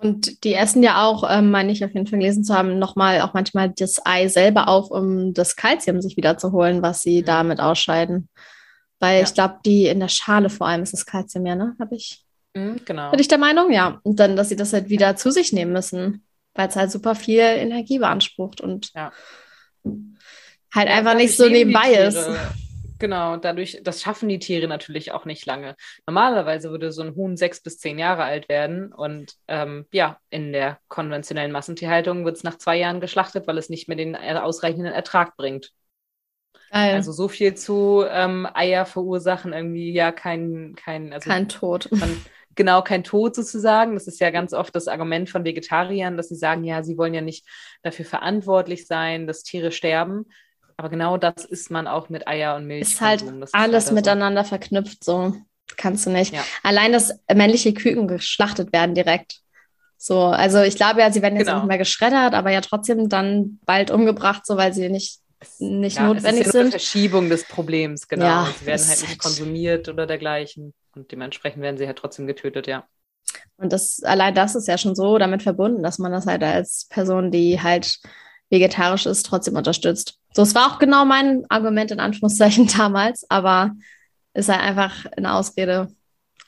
Und 0.00 0.44
die 0.44 0.54
essen 0.54 0.82
ja 0.82 1.04
auch, 1.04 1.28
ähm, 1.28 1.50
meine 1.50 1.72
ich 1.72 1.84
auf 1.84 1.92
jeden 1.92 2.06
Fall 2.06 2.18
gelesen 2.18 2.44
zu 2.44 2.54
haben, 2.54 2.78
nochmal 2.78 3.20
auch 3.22 3.34
manchmal 3.34 3.70
das 3.70 4.04
Ei 4.06 4.28
selber 4.28 4.68
auf, 4.68 4.90
um 4.90 5.34
das 5.34 5.56
Kalzium 5.56 6.00
sich 6.00 6.16
wieder 6.16 6.38
zu 6.38 6.52
holen, 6.52 6.82
was 6.82 7.02
sie 7.02 7.22
mhm. 7.22 7.26
damit 7.26 7.60
ausscheiden. 7.60 8.28
Weil 9.00 9.18
ja. 9.18 9.22
ich 9.24 9.34
glaube, 9.34 9.56
die 9.64 9.86
in 9.86 10.00
der 10.00 10.08
Schale 10.08 10.50
vor 10.50 10.66
allem 10.66 10.82
ist 10.82 10.92
das 10.92 11.06
Kalzium 11.06 11.46
ja, 11.46 11.54
ne? 11.54 11.74
Habe 11.80 11.96
ich. 11.96 12.24
Mhm, 12.54 12.80
genau. 12.84 13.10
Bin 13.10 13.20
ich 13.20 13.28
der 13.28 13.38
Meinung, 13.38 13.72
ja. 13.72 14.00
Und 14.02 14.20
dann, 14.20 14.36
dass 14.36 14.48
sie 14.48 14.56
das 14.56 14.72
halt 14.72 14.88
wieder 14.88 15.16
zu 15.16 15.30
sich 15.30 15.52
nehmen 15.52 15.72
müssen, 15.72 16.24
weil 16.54 16.68
es 16.68 16.76
halt 16.76 16.90
super 16.90 17.14
viel 17.14 17.40
Energie 17.40 17.98
beansprucht 17.98 18.60
und 18.60 18.90
ja. 18.94 19.12
halt 20.74 20.88
ja, 20.88 20.94
einfach 20.94 21.14
nicht 21.14 21.36
so 21.36 21.48
nebenbei 21.48 21.92
ist. 21.92 22.28
Genau, 23.00 23.36
dadurch, 23.36 23.78
das 23.84 24.02
schaffen 24.02 24.28
die 24.28 24.40
Tiere 24.40 24.66
natürlich 24.66 25.12
auch 25.12 25.24
nicht 25.24 25.46
lange. 25.46 25.76
Normalerweise 26.06 26.70
würde 26.70 26.90
so 26.90 27.02
ein 27.02 27.14
Huhn 27.14 27.36
sechs 27.36 27.62
bis 27.62 27.78
zehn 27.78 27.96
Jahre 27.96 28.24
alt 28.24 28.48
werden 28.48 28.92
und 28.92 29.34
ähm, 29.46 29.86
ja, 29.92 30.18
in 30.30 30.52
der 30.52 30.80
konventionellen 30.88 31.52
Massentierhaltung 31.52 32.24
wird 32.24 32.38
es 32.38 32.42
nach 32.42 32.58
zwei 32.58 32.76
Jahren 32.76 33.00
geschlachtet, 33.00 33.46
weil 33.46 33.56
es 33.56 33.70
nicht 33.70 33.86
mehr 33.86 33.96
den 33.96 34.16
ausreichenden 34.16 34.92
Ertrag 34.92 35.36
bringt. 35.36 35.70
Geil. 36.70 36.94
Also 36.94 37.12
so 37.12 37.28
viel 37.28 37.54
zu 37.54 38.04
ähm, 38.08 38.48
Eier 38.52 38.84
verursachen 38.84 39.52
irgendwie 39.52 39.92
ja 39.92 40.10
kein, 40.10 40.74
kein, 40.74 41.12
also 41.12 41.30
kein 41.30 41.48
Tod. 41.48 41.88
Man, 41.92 42.20
genau, 42.58 42.82
kein 42.82 43.04
Tod 43.04 43.34
sozusagen. 43.34 43.94
Das 43.94 44.06
ist 44.06 44.20
ja 44.20 44.28
ganz 44.30 44.52
oft 44.52 44.76
das 44.76 44.88
Argument 44.88 45.30
von 45.30 45.44
Vegetariern, 45.44 46.18
dass 46.18 46.28
sie 46.28 46.34
sagen, 46.34 46.64
ja, 46.64 46.82
sie 46.82 46.98
wollen 46.98 47.14
ja 47.14 47.22
nicht 47.22 47.46
dafür 47.82 48.04
verantwortlich 48.04 48.86
sein, 48.86 49.26
dass 49.26 49.44
Tiere 49.44 49.72
sterben. 49.72 50.26
Aber 50.76 50.90
genau 50.90 51.16
das 51.16 51.44
ist 51.46 51.70
man 51.70 51.86
auch 51.86 52.08
mit 52.10 52.28
Eier 52.28 52.56
und 52.56 52.66
Milch. 52.66 52.82
Ist 52.82 53.00
halt 53.00 53.22
ist 53.22 53.54
alles 53.54 53.86
halt 53.86 53.94
miteinander 53.94 54.42
so. 54.42 54.50
verknüpft, 54.50 55.02
so 55.02 55.34
kannst 55.76 56.04
du 56.04 56.10
nicht. 56.10 56.34
Ja. 56.34 56.44
Allein, 56.62 56.92
dass 56.92 57.18
männliche 57.32 57.72
Küken 57.72 58.06
geschlachtet 58.08 58.72
werden 58.72 58.94
direkt. 58.94 59.40
So, 59.96 60.24
also 60.24 60.60
ich 60.60 60.76
glaube 60.76 61.00
ja, 61.00 61.10
sie 61.10 61.22
werden 61.22 61.36
jetzt 61.36 61.46
genau. 61.46 61.58
nicht 61.58 61.68
mehr 61.68 61.78
geschreddert, 61.78 62.34
aber 62.34 62.50
ja 62.50 62.60
trotzdem 62.60 63.08
dann 63.08 63.58
bald 63.64 63.90
umgebracht, 63.90 64.46
so 64.46 64.56
weil 64.56 64.72
sie 64.74 64.88
nicht 64.88 65.20
nicht 65.60 65.98
ja, 65.98 66.06
notwendig 66.06 66.42
es 66.42 66.46
ist 66.46 66.46
ja 66.46 66.52
sind. 66.52 66.60
Eine 66.62 66.70
Verschiebung 66.70 67.30
des 67.30 67.44
Problems, 67.44 68.08
genau. 68.08 68.24
Ja, 68.24 68.48
sie 68.58 68.66
werden 68.66 68.88
halt 68.88 69.00
nicht 69.00 69.08
halt 69.08 69.18
konsumiert 69.18 69.88
oder 69.88 70.06
dergleichen 70.06 70.74
und 70.98 71.12
dementsprechend 71.12 71.62
werden 71.62 71.78
sie 71.78 71.86
halt 71.86 71.98
trotzdem 71.98 72.26
getötet, 72.26 72.66
ja. 72.66 72.84
Und 73.56 73.72
das 73.72 74.02
allein 74.02 74.34
das 74.34 74.54
ist 74.54 74.68
ja 74.68 74.78
schon 74.78 74.94
so 74.94 75.18
damit 75.18 75.42
verbunden, 75.42 75.82
dass 75.82 75.98
man 75.98 76.12
das 76.12 76.26
halt 76.26 76.42
als 76.42 76.86
Person, 76.88 77.30
die 77.30 77.60
halt 77.60 77.98
vegetarisch 78.50 79.06
ist, 79.06 79.26
trotzdem 79.26 79.56
unterstützt. 79.56 80.18
So, 80.32 80.42
es 80.42 80.54
war 80.54 80.72
auch 80.72 80.78
genau 80.78 81.04
mein 81.04 81.44
Argument 81.48 81.90
in 81.90 82.00
Anführungszeichen 82.00 82.66
damals, 82.76 83.28
aber 83.30 83.72
ist 84.34 84.48
halt 84.48 84.60
einfach 84.60 85.06
eine 85.16 85.34
Ausrede, 85.34 85.88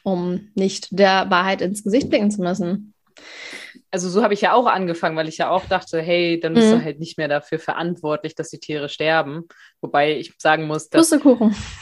um 0.03 0.51
nicht 0.55 0.89
der 0.91 1.31
Wahrheit 1.31 1.61
ins 1.61 1.85
Gesicht 1.85 2.09
blicken 2.09 2.31
zu 2.31 2.41
müssen 2.41 2.95
also 3.93 4.09
so 4.09 4.23
habe 4.23 4.35
ich 4.35 4.41
ja 4.41 4.53
auch 4.53 4.67
angefangen, 4.67 5.17
weil 5.17 5.29
ich 5.29 5.39
ja 5.39 5.51
auch 5.51 5.67
dachte, 5.67 6.01
hey, 6.01 6.39
dann 6.39 6.55
bist 6.55 6.69
mhm. 6.69 6.79
du 6.79 6.85
halt 6.85 7.01
nicht 7.01 7.19
mehr 7.19 7.29
dafür 7.29 7.59
verantwortlich, 7.59 8.35
dass 8.35 8.51
die 8.51 8.61
Tiere 8.61 8.89
sterben. 8.89 9.49
Wobei 9.81 10.17
ich 10.17 10.33
sagen 10.39 10.67
muss, 10.67 10.89
dass, 10.89 11.11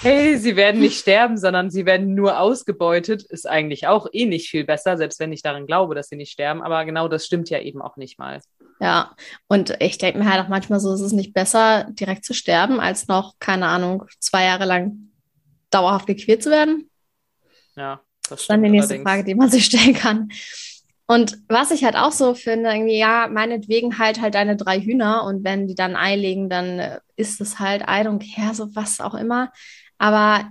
hey, 0.01 0.37
sie 0.38 0.57
werden 0.57 0.81
nicht 0.81 0.99
sterben, 0.99 1.37
sondern 1.37 1.71
sie 1.71 1.85
werden 1.85 2.14
nur 2.14 2.40
ausgebeutet, 2.40 3.25
ist 3.25 3.47
eigentlich 3.47 3.87
auch 3.87 4.07
eh 4.12 4.27
nicht 4.27 4.49
viel 4.49 4.64
besser, 4.64 4.97
selbst 4.97 5.21
wenn 5.21 5.33
ich 5.33 5.42
daran 5.42 5.66
glaube, 5.66 5.94
dass 5.94 6.09
sie 6.09 6.16
nicht 6.16 6.33
sterben. 6.33 6.62
Aber 6.62 6.85
genau 6.85 7.09
das 7.09 7.27
stimmt 7.27 7.51
ja 7.51 7.61
eben 7.61 7.83
auch 7.83 7.97
nicht 7.97 8.18
mal. 8.18 8.40
Ja, 8.81 9.14
und 9.49 9.77
ich 9.81 9.99
denke 9.99 10.18
mir 10.21 10.31
halt 10.31 10.44
auch 10.44 10.49
manchmal 10.49 10.81
so, 10.81 10.92
es 10.92 11.01
ist 11.01 11.12
nicht 11.12 11.35
besser, 11.35 11.88
direkt 11.90 12.25
zu 12.25 12.33
sterben, 12.33 12.81
als 12.81 13.09
noch, 13.09 13.35
keine 13.38 13.66
Ahnung, 13.66 14.05
zwei 14.21 14.44
Jahre 14.44 14.64
lang 14.64 15.11
dauerhaft 15.71 16.07
gequält 16.07 16.42
zu 16.42 16.51
werden. 16.51 16.88
Ja, 17.77 18.01
das, 18.29 18.42
ist 18.42 18.51
dann 18.51 18.62
die 18.62 18.71
nächste 18.71 18.94
allerdings. 18.94 19.11
Frage, 19.11 19.25
die 19.25 19.35
man 19.35 19.51
sich 19.51 19.66
stellen 19.66 19.94
kann. 19.94 20.31
Und 21.11 21.38
was 21.49 21.71
ich 21.71 21.85
halt 21.85 21.97
auch 21.97 22.12
so 22.12 22.35
finde, 22.35 22.71
irgendwie, 22.71 22.99
ja, 22.99 23.29
meinetwegen 23.33 23.99
halt 23.99 24.21
halt 24.21 24.35
deine 24.35 24.57
drei 24.57 24.79
Hühner 24.79 25.25
und 25.25 25.42
wenn 25.42 25.66
die 25.66 25.75
dann 25.75 25.97
Ei 25.97 26.16
legen, 26.16 26.51
dann 26.51 26.79
äh, 26.79 27.01
ist 27.16 27.40
es 27.40 27.59
halt 27.59 27.81
I 27.83 28.05
don't 28.07 28.23
care, 28.35 28.55
so 28.55 28.77
was 28.77 29.01
auch 29.01 29.14
immer. 29.14 29.51
Aber 29.97 30.51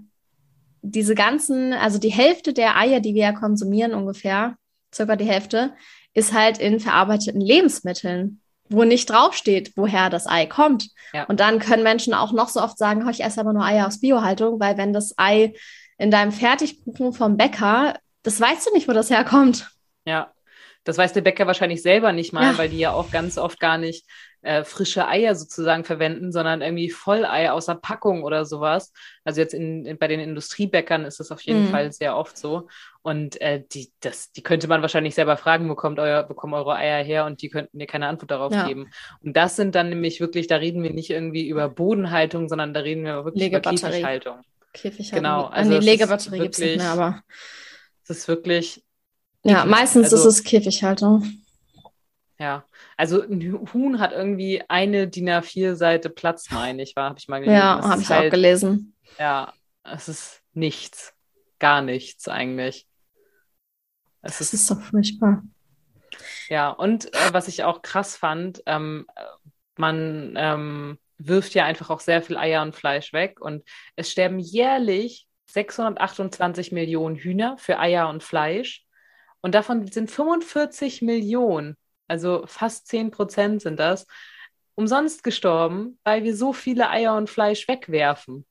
diese 0.81 1.13
ganzen, 1.13 1.73
also 1.73 1.99
die 1.99 2.09
Hälfte 2.09 2.53
der 2.53 2.75
Eier, 2.75 3.01
die 3.01 3.13
wir 3.13 3.21
ja 3.21 3.33
konsumieren 3.33 3.93
ungefähr, 3.93 4.55
circa 4.93 5.15
die 5.15 5.25
Hälfte, 5.25 5.75
ist 6.15 6.33
halt 6.33 6.57
in 6.57 6.79
verarbeiteten 6.79 7.39
Lebensmitteln, 7.39 8.41
wo 8.67 8.83
nicht 8.83 9.11
draufsteht, 9.11 9.73
woher 9.75 10.09
das 10.09 10.25
Ei 10.25 10.47
kommt. 10.47 10.89
Ja. 11.13 11.25
Und 11.25 11.39
dann 11.39 11.59
können 11.59 11.83
Menschen 11.83 12.15
auch 12.15 12.31
noch 12.31 12.49
so 12.49 12.63
oft 12.63 12.79
sagen, 12.79 13.07
ich 13.07 13.23
esse 13.23 13.39
aber 13.39 13.53
nur 13.53 13.63
Eier 13.63 13.85
aus 13.85 13.99
Biohaltung, 13.99 14.59
weil 14.59 14.75
wenn 14.75 14.91
das 14.91 15.13
Ei 15.17 15.53
in 15.99 16.09
deinem 16.09 16.31
Fertigkuchen 16.31 17.13
vom 17.13 17.37
Bäcker, 17.37 17.99
das 18.23 18.41
weißt 18.41 18.67
du 18.67 18.73
nicht, 18.73 18.87
wo 18.87 18.93
das 18.93 19.11
herkommt. 19.11 19.69
Ja, 20.05 20.31
das 20.87 20.97
weiß 20.97 21.11
der 21.11 21.21
Bäcker 21.21 21.47
wahrscheinlich 21.47 21.81
selber 21.81 22.13
nicht 22.13 22.31
mal, 22.31 22.53
ja. 22.53 22.57
weil 22.57 22.69
die 22.69 22.77
ja 22.77 22.93
auch 22.93 23.11
ganz 23.11 23.37
oft 23.37 23.59
gar 23.59 23.77
nicht 23.77 24.05
äh, 24.41 24.63
frische 24.63 25.05
Eier 25.05 25.35
sozusagen 25.35 25.83
verwenden, 25.83 26.31
sondern 26.31 26.61
irgendwie 26.61 26.89
Vollei 26.89 27.51
aus 27.51 27.65
der 27.65 27.75
Packung 27.75 28.23
oder 28.23 28.45
sowas. 28.45 28.93
Also 29.25 29.41
jetzt 29.41 29.53
in, 29.53 29.85
in 29.85 29.97
bei 29.97 30.07
den 30.07 30.21
Industriebäckern 30.21 31.03
ist 31.03 31.19
das 31.19 31.31
auf 31.31 31.41
jeden 31.41 31.65
mhm. 31.65 31.69
Fall 31.71 31.91
sehr 31.91 32.15
oft 32.15 32.37
so. 32.37 32.69
Und 33.01 33.41
äh, 33.41 33.63
die, 33.73 33.91
das, 33.99 34.31
die 34.31 34.43
könnte 34.43 34.69
man 34.69 34.81
wahrscheinlich 34.81 35.13
selber 35.13 35.35
fragen, 35.35 35.69
wo 35.69 35.75
kommt 35.75 35.99
euer, 35.99 36.29
wo 36.29 36.33
kommen 36.35 36.53
eure 36.53 36.75
Eier 36.75 37.03
her? 37.03 37.25
Und 37.25 37.41
die 37.41 37.49
könnten 37.49 37.75
mir 37.75 37.87
keine 37.87 38.07
Antwort 38.07 38.31
darauf 38.31 38.53
ja. 38.53 38.65
geben. 38.65 38.89
Und 39.21 39.35
das 39.35 39.57
sind 39.57 39.75
dann 39.75 39.89
nämlich 39.89 40.21
wirklich, 40.21 40.47
da 40.47 40.55
reden 40.55 40.83
wir 40.83 40.93
nicht 40.93 41.09
irgendwie 41.09 41.49
über 41.49 41.67
Bodenhaltung, 41.67 42.47
sondern 42.47 42.73
da 42.73 42.79
reden 42.79 43.03
wir 43.03 43.25
wirklich 43.25 43.49
über 43.49 43.59
Käfighaltung. 43.59 44.37
Käfighaltung. 44.71 45.17
Genau. 45.17 45.45
Also 45.47 45.77
die 45.77 45.85
Legebatterie 45.85 46.39
gibt 46.39 46.55
es 46.55 46.61
nicht 46.61 46.77
mehr, 46.77 46.91
aber. 46.91 47.23
Es 48.09 48.19
ist 48.19 48.27
wirklich 48.29 48.86
ja, 49.49 49.65
meistens 49.65 50.11
also, 50.11 50.17
ist 50.17 50.25
es 50.25 50.43
Käfighaltung. 50.43 51.43
Ja, 52.39 52.65
also 52.97 53.21
ein 53.21 53.67
Huhn 53.73 53.99
hat 53.99 54.11
irgendwie 54.11 54.63
eine 54.67 55.07
DIN 55.07 55.29
A4-Seite 55.29 56.09
Platz, 56.09 56.51
meine 56.51 56.83
ich, 56.83 56.93
habe 56.95 57.17
ich 57.17 57.27
mal 57.27 57.39
gelesen. 57.39 57.57
Ja, 57.57 57.81
habe 57.81 58.01
ich 58.01 58.09
halt, 58.09 58.27
auch 58.27 58.31
gelesen. 58.31 58.95
Ja, 59.17 59.53
es 59.83 60.07
ist 60.07 60.41
nichts. 60.53 61.13
Gar 61.59 61.81
nichts 61.81 62.27
eigentlich. 62.27 62.87
Es 64.21 64.37
das 64.37 64.53
ist, 64.53 64.61
ist 64.61 64.71
doch 64.71 64.81
furchtbar. 64.81 65.43
Ja, 66.49 66.69
und 66.69 67.13
äh, 67.13 67.33
was 67.33 67.47
ich 67.47 67.63
auch 67.63 67.81
krass 67.81 68.15
fand, 68.15 68.61
ähm, 68.65 69.07
man 69.77 70.33
ähm, 70.37 70.99
wirft 71.17 71.53
ja 71.55 71.65
einfach 71.65 71.89
auch 71.89 71.99
sehr 71.99 72.21
viel 72.21 72.37
Eier 72.37 72.61
und 72.61 72.75
Fleisch 72.75 73.13
weg 73.13 73.41
und 73.41 73.63
es 73.95 74.11
sterben 74.11 74.39
jährlich 74.39 75.27
628 75.47 76.71
Millionen 76.71 77.15
Hühner 77.15 77.57
für 77.57 77.79
Eier 77.79 78.09
und 78.09 78.23
Fleisch 78.23 78.86
und 79.41 79.55
davon 79.55 79.87
sind 79.87 80.11
45 80.11 81.01
Millionen, 81.01 81.77
also 82.07 82.43
fast 82.47 82.87
10 82.87 83.11
Prozent 83.11 83.61
sind 83.61 83.79
das, 83.79 84.07
umsonst 84.75 85.23
gestorben, 85.23 85.99
weil 86.03 86.23
wir 86.23 86.35
so 86.35 86.53
viele 86.53 86.89
Eier 86.89 87.15
und 87.15 87.29
Fleisch 87.29 87.67
wegwerfen. 87.67 88.45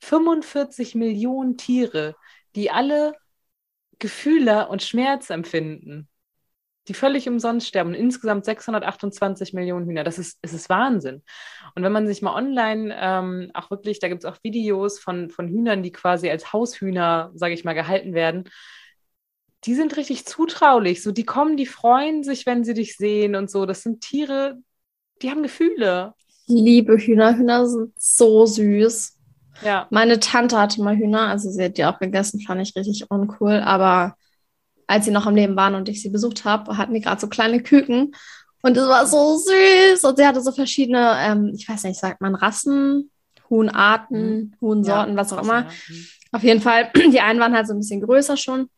45 0.00 0.94
Millionen 0.94 1.56
Tiere, 1.56 2.14
die 2.54 2.70
alle 2.70 3.14
Gefühle 3.98 4.68
und 4.68 4.82
Schmerz 4.82 5.30
empfinden, 5.30 6.08
die 6.88 6.94
völlig 6.94 7.26
umsonst 7.28 7.66
sterben. 7.66 7.94
Insgesamt 7.94 8.44
628 8.44 9.54
Millionen 9.54 9.86
Hühner. 9.86 10.04
Das 10.04 10.18
ist, 10.18 10.38
es 10.42 10.52
ist 10.52 10.68
Wahnsinn. 10.68 11.22
Und 11.74 11.82
wenn 11.82 11.92
man 11.92 12.06
sich 12.06 12.20
mal 12.20 12.34
online 12.34 12.94
ähm, 12.98 13.50
auch 13.54 13.70
wirklich, 13.70 14.00
da 14.00 14.08
gibt 14.08 14.22
es 14.24 14.30
auch 14.30 14.36
Videos 14.42 14.98
von, 14.98 15.30
von 15.30 15.48
Hühnern, 15.48 15.82
die 15.82 15.92
quasi 15.92 16.28
als 16.28 16.52
Haushühner, 16.52 17.30
sage 17.34 17.54
ich 17.54 17.64
mal, 17.64 17.72
gehalten 17.72 18.12
werden 18.12 18.44
die 19.66 19.74
sind 19.74 19.96
richtig 19.96 20.26
zutraulich. 20.26 21.02
So, 21.02 21.10
die 21.10 21.24
kommen, 21.24 21.56
die 21.56 21.66
freuen 21.66 22.22
sich, 22.22 22.46
wenn 22.46 22.64
sie 22.64 22.74
dich 22.74 22.96
sehen 22.96 23.34
und 23.34 23.50
so. 23.50 23.66
Das 23.66 23.82
sind 23.82 24.02
Tiere, 24.02 24.58
die 25.22 25.30
haben 25.30 25.42
Gefühle. 25.42 26.14
liebe 26.46 26.98
Hühner. 26.98 27.36
Hühner 27.36 27.66
sind 27.66 27.92
so 27.96 28.44
süß. 28.44 29.18
Ja. 29.62 29.86
Meine 29.90 30.20
Tante 30.20 30.58
hatte 30.58 30.82
mal 30.82 30.96
Hühner, 30.96 31.28
also 31.28 31.50
sie 31.50 31.64
hat 31.64 31.78
die 31.78 31.84
auch 31.84 31.98
gegessen, 31.98 32.40
fand 32.40 32.60
ich 32.60 32.76
richtig 32.76 33.10
uncool. 33.10 33.60
Aber 33.64 34.16
als 34.86 35.06
sie 35.06 35.10
noch 35.10 35.26
am 35.26 35.36
Leben 35.36 35.56
waren 35.56 35.74
und 35.74 35.88
ich 35.88 36.02
sie 36.02 36.10
besucht 36.10 36.44
habe, 36.44 36.76
hatten 36.76 36.92
die 36.92 37.00
gerade 37.00 37.20
so 37.20 37.28
kleine 37.28 37.62
Küken. 37.62 38.14
Und 38.62 38.76
es 38.76 38.86
war 38.86 39.06
so 39.06 39.38
süß. 39.38 40.04
Und 40.04 40.16
sie 40.16 40.26
hatte 40.26 40.42
so 40.42 40.52
verschiedene, 40.52 41.14
ähm, 41.20 41.52
ich 41.54 41.66
weiß 41.68 41.84
nicht, 41.84 41.98
sagt 41.98 42.20
man 42.20 42.34
Rassen, 42.34 43.10
Huhnarten, 43.48 44.36
mhm. 44.36 44.54
Huhnsorten, 44.60 45.14
ja, 45.14 45.20
was 45.20 45.32
auch 45.32 45.42
immer. 45.42 45.62
Ja. 45.62 45.68
Mhm. 45.88 46.06
Auf 46.32 46.42
jeden 46.42 46.60
Fall, 46.60 46.90
die 47.12 47.20
einen 47.20 47.40
waren 47.40 47.54
halt 47.54 47.66
so 47.66 47.72
ein 47.72 47.78
bisschen 47.78 48.02
größer 48.02 48.36
schon 48.36 48.68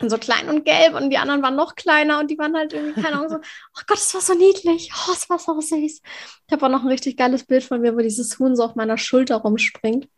so 0.00 0.18
klein 0.18 0.48
und 0.48 0.64
gelb 0.64 0.94
und 0.94 1.10
die 1.10 1.18
anderen 1.18 1.42
waren 1.42 1.56
noch 1.56 1.74
kleiner 1.74 2.20
und 2.20 2.30
die 2.30 2.38
waren 2.38 2.56
halt 2.56 2.72
irgendwie, 2.72 3.00
keine 3.00 3.16
Ahnung, 3.16 3.28
so, 3.28 3.36
oh 3.36 3.82
Gott, 3.86 3.98
das 3.98 4.14
war 4.14 4.20
so 4.20 4.34
niedlich, 4.34 4.90
oh, 4.94 5.12
das 5.12 5.28
war 5.30 5.38
so 5.38 5.60
süß. 5.60 6.02
Ich 6.02 6.52
habe 6.52 6.66
auch 6.66 6.70
noch 6.70 6.82
ein 6.82 6.88
richtig 6.88 7.16
geiles 7.16 7.44
Bild 7.44 7.64
von 7.64 7.80
mir, 7.80 7.94
wo 7.94 8.00
dieses 8.00 8.38
Huhn 8.38 8.56
so 8.56 8.64
auf 8.64 8.74
meiner 8.74 8.98
Schulter 8.98 9.36
rumspringt. 9.36 10.08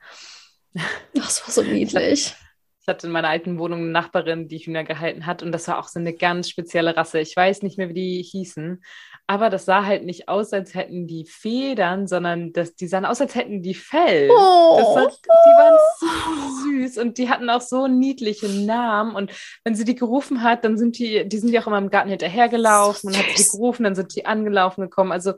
Oh, 0.74 0.80
das 1.14 1.42
war 1.46 1.52
so 1.52 1.62
niedlich. 1.62 2.34
Ich 2.80 2.88
hatte 2.88 3.08
in 3.08 3.12
meiner 3.12 3.28
alten 3.28 3.58
Wohnung 3.58 3.80
eine 3.80 3.90
Nachbarin, 3.90 4.46
die 4.46 4.58
Hühner 4.58 4.84
gehalten 4.84 5.26
hat 5.26 5.42
und 5.42 5.50
das 5.50 5.66
war 5.66 5.78
auch 5.78 5.88
so 5.88 5.98
eine 5.98 6.12
ganz 6.12 6.48
spezielle 6.48 6.96
Rasse. 6.96 7.18
Ich 7.18 7.34
weiß 7.34 7.62
nicht 7.62 7.78
mehr, 7.78 7.88
wie 7.88 7.94
die 7.94 8.22
hießen, 8.22 8.80
aber 9.28 9.50
das 9.50 9.64
sah 9.64 9.84
halt 9.84 10.04
nicht 10.04 10.28
aus, 10.28 10.52
als 10.52 10.74
hätten 10.74 11.08
die 11.08 11.24
Federn, 11.24 12.06
sondern 12.06 12.52
das, 12.52 12.76
die 12.76 12.86
sahen 12.86 13.04
aus, 13.04 13.20
als 13.20 13.34
hätten 13.34 13.60
die 13.60 13.74
Fell. 13.74 14.28
Oh. 14.30 14.94
War, 14.94 15.08
die 15.08 15.28
waren 15.28 15.78
so 15.98 16.70
süß 16.70 16.98
und 16.98 17.18
die 17.18 17.28
hatten 17.28 17.50
auch 17.50 17.60
so 17.60 17.88
niedliche 17.88 18.48
Namen. 18.48 19.16
Und 19.16 19.32
wenn 19.64 19.74
sie 19.74 19.84
die 19.84 19.96
gerufen 19.96 20.42
hat, 20.42 20.64
dann 20.64 20.78
sind 20.78 20.98
die, 20.98 21.28
die 21.28 21.38
sind 21.38 21.50
ja 21.50 21.60
auch 21.60 21.66
immer 21.66 21.78
im 21.78 21.90
Garten 21.90 22.10
hinterhergelaufen 22.10 23.10
und 23.10 23.18
hat 23.18 23.36
sie 23.36 23.50
gerufen, 23.50 23.82
dann 23.82 23.96
sind 23.96 24.14
die 24.14 24.26
angelaufen 24.26 24.82
gekommen. 24.82 25.10
Also 25.10 25.34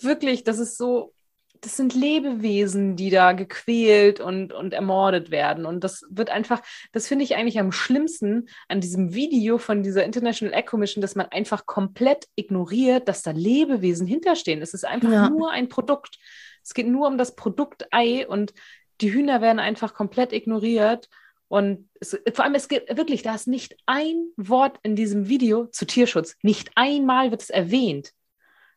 wirklich, 0.00 0.42
das 0.42 0.58
ist 0.58 0.76
so 0.76 1.14
das 1.60 1.76
sind 1.76 1.94
Lebewesen, 1.94 2.96
die 2.96 3.10
da 3.10 3.32
gequält 3.32 4.20
und, 4.20 4.52
und 4.52 4.74
ermordet 4.74 5.30
werden. 5.30 5.66
Und 5.66 5.84
das 5.84 6.04
wird 6.10 6.30
einfach, 6.30 6.60
das 6.92 7.08
finde 7.08 7.24
ich 7.24 7.36
eigentlich 7.36 7.58
am 7.58 7.72
schlimmsten 7.72 8.48
an 8.68 8.80
diesem 8.80 9.14
Video 9.14 9.58
von 9.58 9.82
dieser 9.82 10.04
International 10.04 10.54
Egg 10.54 10.68
Commission, 10.68 11.02
dass 11.02 11.14
man 11.14 11.26
einfach 11.26 11.66
komplett 11.66 12.26
ignoriert, 12.36 13.08
dass 13.08 13.22
da 13.22 13.30
Lebewesen 13.30 14.06
hinterstehen. 14.06 14.62
Es 14.62 14.74
ist 14.74 14.84
einfach 14.84 15.10
ja. 15.10 15.28
nur 15.28 15.50
ein 15.50 15.68
Produkt. 15.68 16.18
Es 16.62 16.74
geht 16.74 16.86
nur 16.86 17.06
um 17.06 17.18
das 17.18 17.34
Produkt 17.34 17.86
Ei 17.90 18.26
und 18.26 18.52
die 19.00 19.12
Hühner 19.12 19.40
werden 19.40 19.58
einfach 19.58 19.94
komplett 19.94 20.32
ignoriert. 20.32 21.08
Und 21.48 21.88
es, 22.00 22.18
vor 22.34 22.44
allem, 22.44 22.54
es 22.54 22.68
gibt 22.68 22.94
wirklich, 22.96 23.22
da 23.22 23.34
ist 23.34 23.48
nicht 23.48 23.76
ein 23.86 24.30
Wort 24.36 24.78
in 24.82 24.96
diesem 24.96 25.28
Video 25.28 25.66
zu 25.66 25.86
Tierschutz. 25.86 26.36
Nicht 26.42 26.70
einmal 26.74 27.30
wird 27.30 27.42
es 27.42 27.50
erwähnt. 27.50 28.12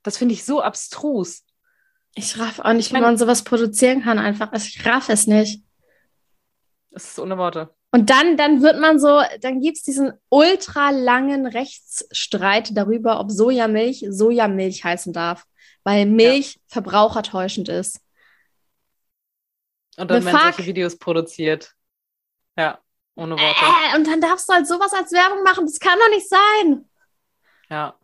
Das 0.04 0.18
finde 0.18 0.34
ich 0.34 0.46
so 0.46 0.62
abstrus. 0.62 1.44
Ich 2.16 2.38
raff 2.38 2.60
auch 2.60 2.74
nicht, 2.74 2.94
wie 2.94 3.00
man 3.00 3.18
sowas 3.18 3.44
produzieren 3.44 4.04
kann, 4.04 4.20
einfach. 4.20 4.52
Also 4.52 4.68
ich 4.68 4.86
raff 4.86 5.10
es 5.10 5.28
nicht. 5.28 5.64
Es 6.92 7.12
ist 7.12 7.20
ohne 7.20 7.38
Worte. 7.38 7.74
Und 7.92 8.10
dann, 8.10 8.38
dann 8.38 8.62
wird 8.62 8.80
man 8.80 9.00
so, 9.00 9.22
dann 9.42 9.60
gibt 9.60 9.78
es 9.78 9.84
diesen 9.84 10.14
ultra 10.30 10.92
langen 10.92 11.46
Rechtsstreit 11.46 12.76
darüber, 12.76 13.20
ob 13.20 13.32
Sojamilch 13.32 14.06
Sojamilch 14.10 14.84
heißen 14.84 15.12
darf, 15.12 15.46
weil 15.84 16.06
Milch 16.06 16.56
ja. 16.56 16.62
verbrauchertäuschend 16.68 17.68
ist. 17.70 18.00
Und 19.98 20.10
dann 20.10 20.24
werden 20.24 20.40
solche 20.42 20.66
Videos 20.66 20.98
produziert. 20.98 21.74
Ja, 22.58 22.80
ohne 23.16 23.36
Worte. 23.36 23.66
Äh, 23.66 23.98
und 23.98 24.08
dann 24.08 24.22
darfst 24.22 24.48
du 24.48 24.54
halt 24.54 24.68
sowas 24.68 24.94
als 24.94 25.12
Werbung 25.12 25.44
machen. 25.44 25.66
Das 25.66 25.80
kann 25.80 26.00
doch 26.00 26.10
nicht 26.10 26.30
sein. 26.30 26.90
Ja. 27.70 27.98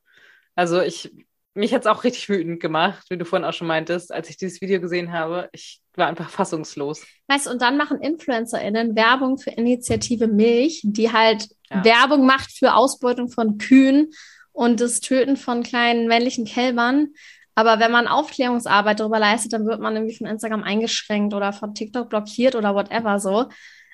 Also 0.55 0.81
ich 0.81 1.11
mich 1.57 1.73
hat 1.73 1.81
es 1.81 1.87
auch 1.87 2.03
richtig 2.03 2.29
wütend 2.29 2.59
gemacht, 2.59 3.05
wie 3.09 3.17
du 3.17 3.25
vorhin 3.25 3.45
auch 3.45 3.53
schon 3.53 3.67
meintest, 3.67 4.13
als 4.13 4.29
ich 4.29 4.37
dieses 4.37 4.61
Video 4.61 4.79
gesehen 4.79 5.11
habe. 5.11 5.49
Ich 5.51 5.81
war 5.95 6.07
einfach 6.07 6.29
fassungslos. 6.29 7.03
Weißt 7.27 7.47
du, 7.47 7.51
und 7.51 7.61
dann 7.61 7.77
machen 7.77 7.99
InfluencerInnen 7.99 8.95
Werbung 8.95 9.37
für 9.39 9.49
Initiative 9.49 10.27
Milch, 10.27 10.81
die 10.83 11.11
halt 11.11 11.49
ja. 11.69 11.83
Werbung 11.83 12.25
macht 12.25 12.51
für 12.51 12.75
Ausbeutung 12.75 13.29
von 13.29 13.57
Kühen 13.57 14.11
und 14.51 14.79
das 14.79 14.99
Töten 14.99 15.35
von 15.35 15.63
kleinen 15.63 16.07
männlichen 16.07 16.45
Kälbern. 16.45 17.07
Aber 17.55 17.79
wenn 17.79 17.91
man 17.91 18.07
Aufklärungsarbeit 18.07 18.99
darüber 18.99 19.17
leistet, 19.17 19.53
dann 19.53 19.65
wird 19.65 19.81
man 19.81 19.95
irgendwie 19.95 20.15
von 20.15 20.27
Instagram 20.27 20.61
eingeschränkt 20.61 21.33
oder 21.33 21.53
von 21.53 21.73
TikTok 21.73 22.07
blockiert 22.07 22.55
oder 22.55 22.75
whatever 22.75 23.19
so. 23.19 23.49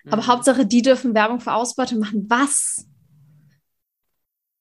Aber 0.09 0.21
mhm. 0.21 0.27
Hauptsache, 0.27 0.65
die 0.65 0.81
dürfen 0.81 1.15
Werbung 1.15 1.39
für 1.39 1.53
Ausbeutung 1.53 1.99
machen. 1.99 2.25
Was? 2.27 2.85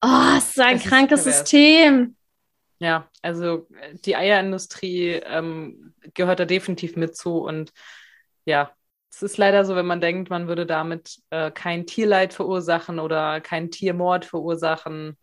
Oh, 0.04 0.36
es 0.36 0.50
ist 0.50 0.60
ein 0.60 0.78
das 0.78 0.84
krankes 0.84 1.26
ist 1.26 1.38
System. 1.38 2.16
Ja, 2.82 3.08
also 3.22 3.68
äh, 3.80 3.94
die 4.04 4.16
Eierindustrie 4.16 5.10
ähm, 5.24 5.94
gehört 6.14 6.40
da 6.40 6.44
definitiv 6.44 6.96
mit 6.96 7.16
zu. 7.16 7.38
Und 7.38 7.72
ja, 8.44 8.72
es 9.08 9.22
ist 9.22 9.38
leider 9.38 9.64
so, 9.64 9.76
wenn 9.76 9.86
man 9.86 10.00
denkt, 10.00 10.30
man 10.30 10.48
würde 10.48 10.66
damit 10.66 11.20
äh, 11.30 11.52
kein 11.52 11.86
Tierleid 11.86 12.34
verursachen 12.34 12.98
oder 12.98 13.40
keinen 13.40 13.70
Tiermord 13.70 14.24
verursachen. 14.24 15.16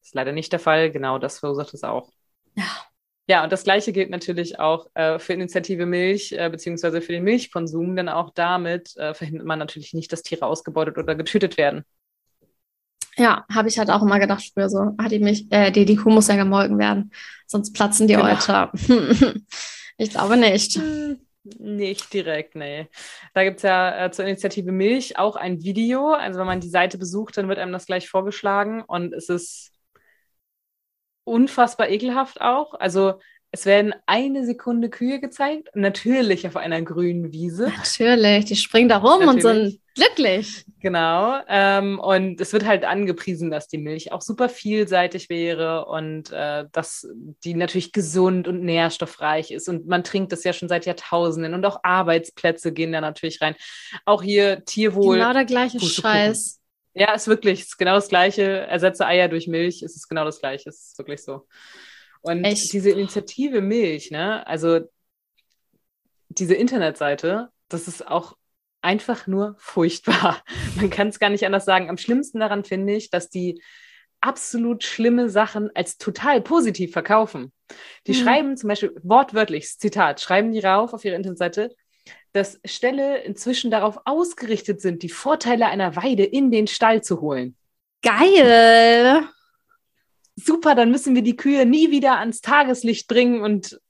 Das 0.00 0.08
ist 0.08 0.14
leider 0.14 0.32
nicht 0.32 0.52
der 0.52 0.60
Fall. 0.60 0.90
Genau 0.90 1.18
das 1.18 1.38
verursacht 1.38 1.72
es 1.72 1.82
auch. 1.82 2.10
Ja. 2.56 2.66
Ja, 3.28 3.44
und 3.44 3.52
das 3.52 3.64
Gleiche 3.64 3.92
gilt 3.92 4.10
natürlich 4.10 4.58
auch 4.58 4.90
äh, 4.94 5.18
für 5.18 5.32
Initiative 5.32 5.86
Milch, 5.86 6.32
äh, 6.32 6.50
beziehungsweise 6.50 7.00
für 7.00 7.12
den 7.12 7.22
Milchkonsum, 7.22 7.96
denn 7.96 8.08
auch 8.08 8.30
damit 8.34 8.94
äh, 8.96 9.14
verhindert 9.14 9.46
man 9.46 9.60
natürlich 9.60 9.94
nicht, 9.94 10.12
dass 10.12 10.22
Tiere 10.22 10.44
ausgebeutet 10.44 10.98
oder 10.98 11.14
getötet 11.14 11.56
werden. 11.56 11.84
Ja, 13.16 13.44
habe 13.52 13.68
ich 13.68 13.78
halt 13.78 13.90
auch 13.90 14.02
immer 14.02 14.18
gedacht 14.18 14.50
früher 14.52 14.70
so. 14.70 14.94
Hat 14.98 15.12
die 15.12 15.18
mich, 15.18 15.50
äh, 15.52 15.70
die, 15.70 15.84
die 15.84 15.96
Kuh 15.96 16.10
muss 16.10 16.28
ja 16.28 16.36
gemolken 16.36 16.78
werden, 16.78 17.12
sonst 17.46 17.72
platzen 17.72 18.06
die 18.06 18.14
genau. 18.14 18.26
Euter. 18.26 18.72
ich 19.98 20.10
glaube 20.10 20.36
nicht. 20.36 20.76
Hm, 20.76 21.18
nicht 21.58 22.12
direkt, 22.12 22.54
nee. 22.54 22.88
Da 23.34 23.44
gibt 23.44 23.58
es 23.58 23.62
ja 23.64 24.06
äh, 24.06 24.10
zur 24.12 24.24
Initiative 24.24 24.72
Milch 24.72 25.18
auch 25.18 25.36
ein 25.36 25.62
Video. 25.62 26.12
Also 26.12 26.38
wenn 26.38 26.46
man 26.46 26.60
die 26.60 26.68
Seite 26.68 26.98
besucht, 26.98 27.36
dann 27.36 27.48
wird 27.48 27.58
einem 27.58 27.72
das 27.72 27.86
gleich 27.86 28.08
vorgeschlagen 28.08 28.82
und 28.82 29.12
es 29.12 29.28
ist 29.28 29.72
unfassbar 31.24 31.90
ekelhaft 31.90 32.40
auch. 32.40 32.74
Also 32.74 33.14
es 33.50 33.66
werden 33.66 33.94
eine 34.06 34.46
Sekunde 34.46 34.88
Kühe 34.88 35.20
gezeigt, 35.20 35.68
natürlich 35.74 36.46
auf 36.46 36.56
einer 36.56 36.80
grünen 36.80 37.32
Wiese. 37.32 37.70
Natürlich, 37.76 38.46
die 38.46 38.56
springen 38.56 38.88
da 38.88 38.98
rum 38.98 39.26
natürlich. 39.26 39.34
und 39.34 39.40
sind 39.42 39.81
glücklich. 39.94 40.64
Genau. 40.80 41.40
Ähm, 41.48 41.98
und 41.98 42.40
es 42.40 42.52
wird 42.52 42.64
halt 42.64 42.84
angepriesen, 42.84 43.50
dass 43.50 43.68
die 43.68 43.78
Milch 43.78 44.12
auch 44.12 44.22
super 44.22 44.48
vielseitig 44.48 45.28
wäre 45.28 45.86
und 45.86 46.30
äh, 46.32 46.64
dass 46.72 47.06
die 47.44 47.54
natürlich 47.54 47.92
gesund 47.92 48.48
und 48.48 48.62
nährstoffreich 48.62 49.50
ist. 49.50 49.68
Und 49.68 49.86
man 49.86 50.04
trinkt 50.04 50.32
das 50.32 50.44
ja 50.44 50.52
schon 50.52 50.68
seit 50.68 50.86
Jahrtausenden 50.86 51.54
und 51.54 51.64
auch 51.64 51.80
Arbeitsplätze 51.82 52.72
gehen 52.72 52.92
da 52.92 53.00
natürlich 53.00 53.40
rein. 53.40 53.54
Auch 54.04 54.22
hier 54.22 54.64
Tierwohl. 54.64 55.16
Genau 55.18 55.32
der 55.32 55.44
gleiche 55.44 55.80
Scheiß. 55.80 56.60
Ja, 56.94 57.14
ist 57.14 57.26
wirklich, 57.26 57.60
ist 57.60 57.78
genau 57.78 57.94
das 57.94 58.08
Gleiche. 58.08 58.42
Ersetze 58.42 59.06
Eier 59.06 59.28
durch 59.28 59.46
Milch, 59.46 59.82
ist 59.82 59.96
es 59.96 60.08
genau 60.08 60.24
das 60.24 60.40
Gleiche. 60.40 60.68
Ist 60.68 60.98
wirklich 60.98 61.22
so. 61.22 61.46
Und 62.20 62.44
Echt? 62.44 62.72
diese 62.72 62.90
Initiative 62.90 63.60
Milch, 63.60 64.10
ne, 64.10 64.46
also 64.46 64.80
diese 66.28 66.54
Internetseite, 66.54 67.50
das 67.68 67.88
ist 67.88 68.06
auch 68.06 68.36
einfach 68.82 69.26
nur 69.26 69.54
furchtbar. 69.58 70.42
Man 70.76 70.90
kann 70.90 71.08
es 71.08 71.18
gar 71.18 71.30
nicht 71.30 71.46
anders 71.46 71.64
sagen. 71.64 71.88
Am 71.88 71.98
schlimmsten 71.98 72.40
daran 72.40 72.64
finde 72.64 72.94
ich, 72.94 73.10
dass 73.10 73.30
die 73.30 73.62
absolut 74.20 74.84
schlimme 74.84 75.28
Sachen 75.28 75.70
als 75.74 75.98
total 75.98 76.40
positiv 76.40 76.92
verkaufen. 76.92 77.52
Die 78.06 78.12
mhm. 78.12 78.16
schreiben 78.16 78.56
zum 78.56 78.68
Beispiel 78.68 78.94
wortwörtlich, 79.02 79.78
Zitat, 79.78 80.20
schreiben 80.20 80.52
die 80.52 80.60
rauf 80.60 80.94
auf 80.94 81.04
ihre 81.04 81.16
Internetseite, 81.16 81.74
dass 82.32 82.60
Ställe 82.64 83.22
inzwischen 83.22 83.70
darauf 83.70 83.98
ausgerichtet 84.04 84.80
sind, 84.80 85.02
die 85.02 85.08
Vorteile 85.08 85.66
einer 85.66 85.96
Weide 85.96 86.24
in 86.24 86.50
den 86.50 86.66
Stall 86.66 87.02
zu 87.02 87.20
holen. 87.20 87.56
Geil! 88.02 89.22
Super, 90.34 90.74
dann 90.74 90.90
müssen 90.90 91.14
wir 91.14 91.22
die 91.22 91.36
Kühe 91.36 91.66
nie 91.66 91.90
wieder 91.90 92.18
ans 92.18 92.40
Tageslicht 92.40 93.06
bringen 93.06 93.42
und 93.42 93.80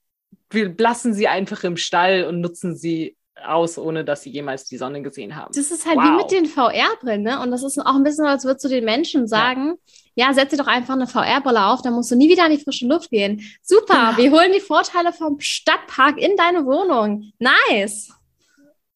wir 0.51 0.75
lassen 0.77 1.15
sie 1.15 1.29
einfach 1.29 1.65
im 1.65 1.77
Stall 1.77 2.25
und 2.25 2.41
nutzen 2.41 2.77
sie 2.77 3.17
aus, 3.45 3.79
ohne 3.79 4.05
dass 4.05 4.23
sie 4.23 4.31
jemals 4.31 4.65
die 4.65 4.77
Sonne 4.77 5.03
gesehen 5.03 5.37
haben. 5.37 5.53
Das 5.55 5.71
ist 5.71 5.87
halt 5.87 5.97
wow. 5.97 6.05
wie 6.05 6.17
mit 6.17 6.31
den 6.31 6.47
VR-Brillen, 6.47 7.23
ne? 7.23 7.41
Und 7.41 7.51
das 7.51 7.63
ist 7.63 7.79
auch 7.79 7.95
ein 7.95 8.03
bisschen, 8.03 8.27
als 8.27 8.45
würdest 8.45 8.65
du 8.65 8.69
den 8.69 8.85
Menschen 8.85 9.27
sagen, 9.27 9.75
ja, 10.15 10.29
ja 10.29 10.35
setz 10.35 10.51
dir 10.51 10.57
doch 10.57 10.67
einfach 10.67 10.95
eine 10.95 11.07
VR-Brille 11.07 11.67
auf, 11.67 11.83
dann 11.83 11.95
musst 11.95 12.11
du 12.11 12.17
nie 12.17 12.29
wieder 12.29 12.47
in 12.47 12.53
die 12.53 12.63
frische 12.63 12.87
Luft 12.87 13.11
gehen. 13.11 13.43
Super, 13.63 14.15
genau. 14.17 14.17
wir 14.17 14.31
holen 14.33 14.53
die 14.55 14.61
Vorteile 14.61 15.13
vom 15.13 15.41
Stadtpark 15.41 16.19
in 16.19 16.37
deine 16.37 16.65
Wohnung. 16.65 17.33
Nice. 17.39 18.13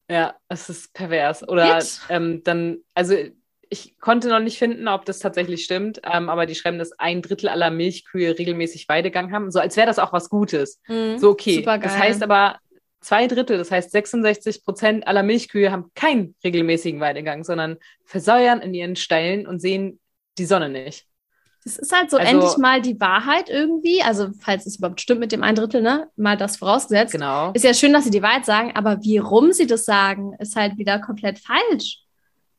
Ja, 0.08 0.34
es 0.48 0.68
ist 0.68 0.92
pervers. 0.94 1.46
Oder 1.48 1.82
ähm, 2.08 2.42
dann, 2.44 2.78
also 2.94 3.14
ich 3.68 3.98
konnte 3.98 4.28
noch 4.28 4.40
nicht 4.40 4.58
finden, 4.58 4.88
ob 4.88 5.04
das 5.04 5.18
tatsächlich 5.18 5.64
stimmt, 5.64 6.00
ähm, 6.04 6.28
aber 6.28 6.46
die 6.46 6.54
schreiben, 6.54 6.78
dass 6.78 6.92
ein 6.98 7.22
Drittel 7.22 7.48
aller 7.48 7.70
Milchkühe 7.70 8.38
regelmäßig 8.38 8.88
Weidegang 8.88 9.32
haben, 9.32 9.50
so 9.50 9.58
als 9.58 9.76
wäre 9.76 9.86
das 9.86 9.98
auch 9.98 10.12
was 10.12 10.30
Gutes. 10.30 10.80
Mhm, 10.86 11.18
so 11.18 11.30
okay. 11.30 11.62
Das 11.62 11.98
heißt 11.98 12.22
aber, 12.22 12.58
zwei 13.06 13.28
Drittel, 13.28 13.56
das 13.56 13.70
heißt 13.70 13.92
66 13.92 14.64
Prozent 14.64 15.06
aller 15.06 15.22
Milchkühe 15.22 15.70
haben 15.70 15.92
keinen 15.94 16.34
regelmäßigen 16.42 17.00
Weidegang, 17.00 17.44
sondern 17.44 17.76
versäuern 18.04 18.60
in 18.60 18.74
ihren 18.74 18.96
Ställen 18.96 19.46
und 19.46 19.60
sehen 19.60 20.00
die 20.38 20.44
Sonne 20.44 20.68
nicht. 20.68 21.06
Das 21.62 21.76
ist 21.78 21.92
halt 21.92 22.10
so 22.10 22.16
also, 22.16 22.30
endlich 22.30 22.56
mal 22.58 22.80
die 22.80 22.98
Wahrheit 23.00 23.48
irgendwie. 23.48 24.02
Also, 24.02 24.30
falls 24.40 24.66
es 24.66 24.78
überhaupt 24.78 25.00
stimmt 25.00 25.20
mit 25.20 25.32
dem 25.32 25.42
ein 25.42 25.54
Drittel, 25.54 25.82
ne? 25.82 26.08
Mal 26.16 26.36
das 26.36 26.56
vorausgesetzt. 26.56 27.12
Genau. 27.12 27.52
Ist 27.52 27.64
ja 27.64 27.74
schön, 27.74 27.92
dass 27.92 28.04
sie 28.04 28.10
die 28.10 28.22
Wahrheit 28.22 28.44
sagen, 28.44 28.72
aber 28.74 29.02
wie 29.02 29.18
rum 29.18 29.52
sie 29.52 29.66
das 29.66 29.84
sagen, 29.84 30.34
ist 30.38 30.56
halt 30.56 30.76
wieder 30.76 31.00
komplett 31.00 31.38
falsch. 31.38 32.00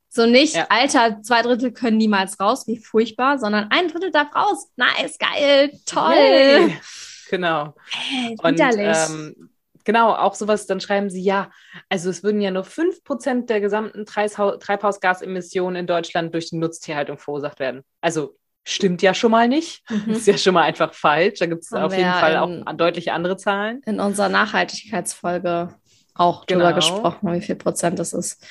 So 0.10 0.26
nicht, 0.26 0.56
ja. 0.56 0.68
Alter, 0.70 1.22
zwei 1.24 1.42
Drittel 1.42 1.72
können 1.72 1.98
niemals 1.98 2.40
raus, 2.40 2.68
wie 2.68 2.78
furchtbar, 2.78 3.38
sondern 3.38 3.68
ein 3.70 3.90
Drittel 3.90 4.12
darf 4.12 4.34
raus. 4.34 4.70
Nice, 4.78 5.18
geil, 5.18 5.72
toll. 5.86 6.14
Hey. 6.14 6.78
Genau. 7.30 7.76
Hey, 7.90 8.38
und 8.42 8.58
ähm, 8.58 9.50
genau, 9.88 10.14
auch 10.14 10.36
sowas, 10.36 10.68
dann 10.68 10.82
schreiben 10.82 11.10
sie, 11.10 11.24
ja, 11.24 11.50
also 11.88 12.10
es 12.10 12.22
würden 12.22 12.42
ja 12.42 12.52
nur 12.52 12.66
5% 12.66 13.46
der 13.46 13.62
gesamten 13.62 14.06
Treibhausgasemissionen 14.06 15.78
in 15.78 15.88
Deutschland 15.88 16.34
durch 16.34 16.50
die 16.50 16.58
Nutztierhaltung 16.58 17.18
verursacht 17.18 17.62
werden. 17.62 17.84
Also 18.02 18.36
stimmt 18.66 19.02
ja 19.02 19.14
schon 19.14 19.32
mal 19.32 19.48
nicht. 19.48 19.90
Mhm. 19.90 20.12
Ist 20.12 20.28
ja 20.28 20.38
schon 20.38 20.54
mal 20.54 20.64
einfach 20.64 20.94
falsch. 20.94 21.40
Da 21.40 21.46
gibt 21.46 21.64
es 21.64 21.72
auf 21.72 21.96
jeden 21.96 22.12
Fall 22.12 22.34
in, 22.34 22.68
auch 22.68 22.74
deutlich 22.74 23.14
andere 23.14 23.38
Zahlen. 23.38 23.82
In 23.86 24.02
unserer 24.02 24.28
Nachhaltigkeitsfolge 24.28 25.74
auch 26.16 26.46
genau. 26.46 26.66
drüber 26.66 26.74
gesprochen, 26.74 27.32
wie 27.32 27.42
viel 27.42 27.56
Prozent 27.56 27.98
das 27.98 28.12
ist. 28.12 28.46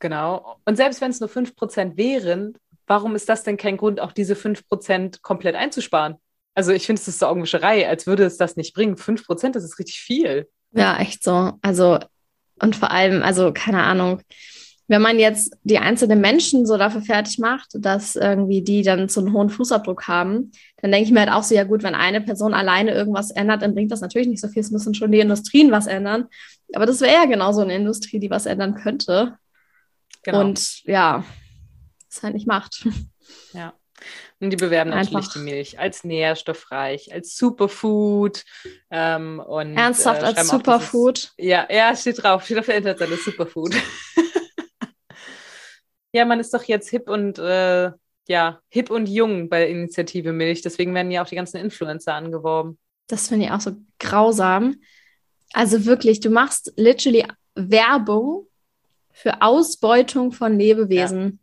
Genau. 0.00 0.56
Und 0.64 0.76
selbst 0.76 1.02
wenn 1.02 1.10
es 1.10 1.20
nur 1.20 1.28
5% 1.28 1.98
wären, 1.98 2.54
warum 2.86 3.14
ist 3.14 3.28
das 3.28 3.42
denn 3.42 3.58
kein 3.58 3.76
Grund, 3.76 4.00
auch 4.00 4.12
diese 4.12 4.34
5% 4.34 5.20
komplett 5.20 5.54
einzusparen? 5.54 6.16
Also 6.54 6.72
ich 6.72 6.86
finde, 6.86 7.00
es 7.00 7.08
ist 7.08 7.18
so 7.18 7.26
Augenwischerei, 7.26 7.86
als 7.86 8.06
würde 8.06 8.24
es 8.24 8.38
das 8.38 8.56
nicht 8.56 8.74
bringen. 8.74 8.96
5%, 8.96 9.52
das 9.52 9.64
ist 9.64 9.78
richtig 9.78 10.00
viel. 10.00 10.48
Ja, 10.72 10.98
echt 10.98 11.22
so. 11.22 11.52
Also, 11.62 11.98
und 12.60 12.76
vor 12.76 12.90
allem, 12.90 13.22
also 13.22 13.52
keine 13.52 13.82
Ahnung, 13.82 14.20
wenn 14.88 15.02
man 15.02 15.18
jetzt 15.18 15.56
die 15.62 15.78
einzelnen 15.78 16.20
Menschen 16.20 16.66
so 16.66 16.76
dafür 16.76 17.02
fertig 17.02 17.38
macht, 17.38 17.70
dass 17.74 18.16
irgendwie 18.16 18.62
die 18.62 18.82
dann 18.82 19.08
so 19.08 19.20
einen 19.20 19.32
hohen 19.32 19.48
Fußabdruck 19.48 20.06
haben, 20.06 20.52
dann 20.82 20.90
denke 20.90 21.06
ich 21.06 21.12
mir 21.12 21.20
halt 21.20 21.30
auch 21.30 21.44
so, 21.44 21.54
ja 21.54 21.64
gut, 21.64 21.82
wenn 21.82 21.94
eine 21.94 22.20
Person 22.20 22.52
alleine 22.52 22.92
irgendwas 22.92 23.30
ändert, 23.30 23.62
dann 23.62 23.74
bringt 23.74 23.90
das 23.90 24.00
natürlich 24.00 24.28
nicht 24.28 24.40
so 24.40 24.48
viel. 24.48 24.60
Es 24.60 24.70
müssen 24.70 24.94
schon 24.94 25.12
die 25.12 25.20
Industrien 25.20 25.70
was 25.70 25.86
ändern. 25.86 26.26
Aber 26.74 26.84
das 26.84 27.00
wäre 27.00 27.14
ja 27.14 27.24
genau 27.24 27.52
so 27.52 27.62
eine 27.62 27.74
Industrie, 27.74 28.18
die 28.18 28.30
was 28.30 28.44
ändern 28.46 28.74
könnte. 28.74 29.38
Genau. 30.24 30.40
Und 30.40 30.84
ja, 30.84 31.24
es 32.10 32.22
halt 32.22 32.34
nicht 32.34 32.46
macht. 32.46 32.86
Ja. 33.54 33.72
Und 34.42 34.50
die 34.50 34.56
bewerben 34.56 34.90
Einfach. 34.90 35.12
natürlich 35.12 35.32
die 35.34 35.38
Milch 35.38 35.78
als 35.78 36.02
nährstoffreich, 36.02 37.12
als 37.12 37.36
Superfood. 37.36 38.42
Ähm, 38.90 39.38
und, 39.38 39.76
Ernsthaft 39.76 40.22
äh, 40.22 40.24
als 40.24 40.48
Superfood? 40.48 41.30
Ja, 41.38 41.68
ja, 41.70 41.94
steht 41.94 42.20
drauf, 42.20 42.44
steht 42.44 42.58
auf 42.58 42.66
der 42.66 42.78
Internetseite, 42.78 43.16
Superfood. 43.18 43.72
ja, 46.12 46.24
man 46.24 46.40
ist 46.40 46.52
doch 46.52 46.64
jetzt 46.64 46.90
hip 46.90 47.08
und 47.08 47.38
äh, 47.38 47.92
ja, 48.26 48.60
hip 48.68 48.90
und 48.90 49.08
jung 49.08 49.48
bei 49.48 49.60
der 49.60 49.68
Initiative 49.68 50.32
Milch. 50.32 50.60
Deswegen 50.60 50.92
werden 50.92 51.12
ja 51.12 51.22
auch 51.22 51.28
die 51.28 51.36
ganzen 51.36 51.58
Influencer 51.58 52.14
angeworben. 52.14 52.78
Das 53.06 53.28
finde 53.28 53.46
ich 53.46 53.52
auch 53.52 53.60
so 53.60 53.76
grausam. 54.00 54.74
Also 55.52 55.84
wirklich, 55.84 56.18
du 56.18 56.30
machst 56.30 56.72
literally 56.74 57.28
Werbung 57.54 58.48
für 59.12 59.40
Ausbeutung 59.40 60.32
von 60.32 60.58
Lebewesen. 60.58 61.22
Ja. 61.22 61.41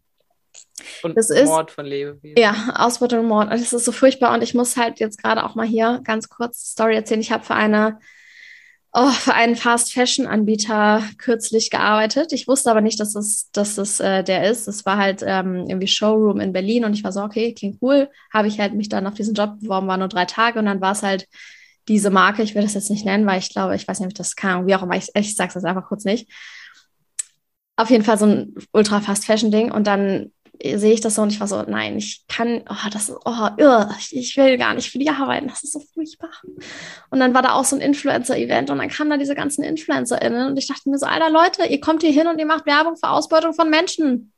Und 1.03 1.17
das 1.17 1.29
Mord 1.29 1.71
von 1.71 1.85
Lebewesen. 1.85 2.37
Ja, 2.37 2.73
Ausbeutung 2.75 3.19
und 3.19 3.27
Mord. 3.27 3.51
Das 3.51 3.73
ist 3.73 3.85
so 3.85 3.91
furchtbar. 3.91 4.33
Und 4.33 4.41
ich 4.41 4.53
muss 4.53 4.77
halt 4.77 4.99
jetzt 4.99 5.21
gerade 5.21 5.45
auch 5.45 5.55
mal 5.55 5.67
hier 5.67 6.01
ganz 6.03 6.29
kurz 6.29 6.71
Story 6.71 6.95
erzählen. 6.95 7.21
Ich 7.21 7.31
habe 7.31 7.43
für 7.43 7.55
eine 7.55 7.99
oh, 8.93 9.09
für 9.11 9.33
einen 9.33 9.55
Fast 9.55 9.93
Fashion 9.93 10.27
Anbieter 10.27 11.03
kürzlich 11.17 11.69
gearbeitet. 11.69 12.33
Ich 12.33 12.47
wusste 12.47 12.71
aber 12.71 12.81
nicht, 12.81 12.99
dass 12.99 13.15
es, 13.15 13.49
dass 13.51 13.77
es 13.77 13.99
äh, 13.99 14.23
der 14.23 14.49
ist. 14.49 14.67
Es 14.67 14.85
war 14.85 14.97
halt 14.97 15.23
ähm, 15.25 15.65
irgendwie 15.67 15.87
Showroom 15.87 16.39
in 16.39 16.53
Berlin 16.53 16.85
und 16.85 16.93
ich 16.93 17.03
war 17.03 17.11
so, 17.11 17.21
okay, 17.21 17.53
klingt 17.53 17.77
cool. 17.81 18.09
Habe 18.33 18.47
ich 18.47 18.59
halt 18.59 18.73
mich 18.73 18.89
dann 18.89 19.07
auf 19.07 19.13
diesen 19.13 19.35
Job 19.35 19.59
beworben, 19.59 19.87
war 19.87 19.97
nur 19.97 20.07
drei 20.07 20.25
Tage 20.25 20.59
und 20.59 20.65
dann 20.65 20.81
war 20.81 20.93
es 20.93 21.03
halt 21.03 21.27
diese 21.87 22.09
Marke. 22.09 22.43
Ich 22.43 22.55
will 22.55 22.63
das 22.63 22.73
jetzt 22.73 22.89
nicht 22.89 23.05
nennen, 23.05 23.25
weil 23.25 23.39
ich 23.39 23.49
glaube, 23.49 23.75
ich 23.75 23.87
weiß 23.87 23.99
nicht, 23.99 24.07
ob 24.07 24.11
ich 24.11 24.17
das 24.17 24.35
kann. 24.35 24.67
Wie 24.67 24.75
auch 24.75 24.83
immer, 24.83 24.95
ich, 24.95 25.09
ich 25.13 25.35
sage 25.35 25.53
es 25.55 25.63
einfach 25.63 25.87
kurz 25.87 26.03
nicht. 26.05 26.31
Auf 27.75 27.89
jeden 27.89 28.03
Fall 28.03 28.17
so 28.17 28.25
ein 28.25 28.55
ultra 28.73 28.99
Fast 28.99 29.25
Fashion 29.25 29.51
Ding 29.51 29.71
und 29.71 29.87
dann 29.87 30.31
sehe 30.61 30.93
ich 30.93 31.01
das 31.01 31.15
so 31.15 31.21
und 31.21 31.31
ich 31.31 31.39
war 31.39 31.47
so, 31.47 31.61
nein, 31.63 31.97
ich 31.97 32.25
kann, 32.27 32.63
oh, 32.69 32.89
das 32.91 33.09
ist, 33.09 33.17
oh, 33.23 33.47
irr, 33.57 33.95
ich, 33.97 34.15
ich, 34.15 34.37
will 34.37 34.57
gar 34.57 34.73
nicht 34.73 34.91
für 34.91 34.99
die 34.99 35.09
arbeiten, 35.09 35.47
das 35.47 35.63
ist 35.63 35.71
so 35.71 35.79
furchtbar. 35.79 36.31
Und 37.09 37.19
dann 37.19 37.33
war 37.33 37.41
da 37.41 37.53
auch 37.53 37.63
so 37.63 37.75
ein 37.75 37.81
Influencer-Event 37.81 38.69
und 38.69 38.77
dann 38.77 38.89
kamen 38.89 39.09
da 39.09 39.17
diese 39.17 39.35
ganzen 39.35 39.63
InfluencerInnen 39.63 40.47
und 40.47 40.57
ich 40.57 40.67
dachte 40.67 40.89
mir 40.89 40.97
so, 40.97 41.05
alter 41.05 41.29
Leute, 41.29 41.65
ihr 41.65 41.79
kommt 41.79 42.01
hier 42.01 42.11
hin 42.11 42.27
und 42.27 42.39
ihr 42.39 42.45
macht 42.45 42.65
Werbung 42.65 42.97
für 42.97 43.09
Ausbeutung 43.09 43.53
von 43.53 43.69
Menschen. 43.69 44.33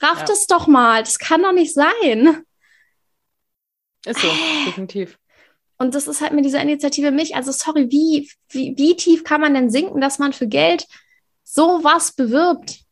Rafft 0.00 0.28
ja. 0.28 0.34
es 0.34 0.46
doch 0.46 0.66
mal, 0.66 1.02
das 1.02 1.18
kann 1.18 1.42
doch 1.42 1.52
nicht 1.52 1.74
sein. 1.74 2.44
Ist 4.06 4.20
so, 4.20 4.28
äh. 4.28 4.66
definitiv. 4.66 5.18
Und 5.76 5.94
das 5.94 6.06
ist 6.06 6.20
halt 6.20 6.32
mit 6.32 6.44
dieser 6.44 6.62
Initiative 6.62 7.10
mich, 7.10 7.34
also 7.34 7.50
sorry, 7.50 7.90
wie, 7.90 8.30
wie, 8.50 8.74
wie 8.76 8.94
tief 8.94 9.24
kann 9.24 9.40
man 9.40 9.54
denn 9.54 9.70
sinken, 9.70 10.00
dass 10.00 10.20
man 10.20 10.32
für 10.32 10.46
Geld 10.46 10.86
sowas 11.42 12.12
bewirbt? 12.12 12.83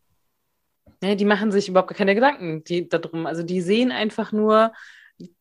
Nee, 1.03 1.17
die 1.17 1.25
machen 1.25 1.51
sich 1.51 1.69
überhaupt 1.69 1.95
keine 1.95 2.15
Gedanken 2.15 2.63
die, 2.65 2.89
darum. 2.89 3.27
Also 3.27 3.43
die 3.43 3.61
sehen 3.61 3.91
einfach 3.91 4.31
nur 4.31 4.73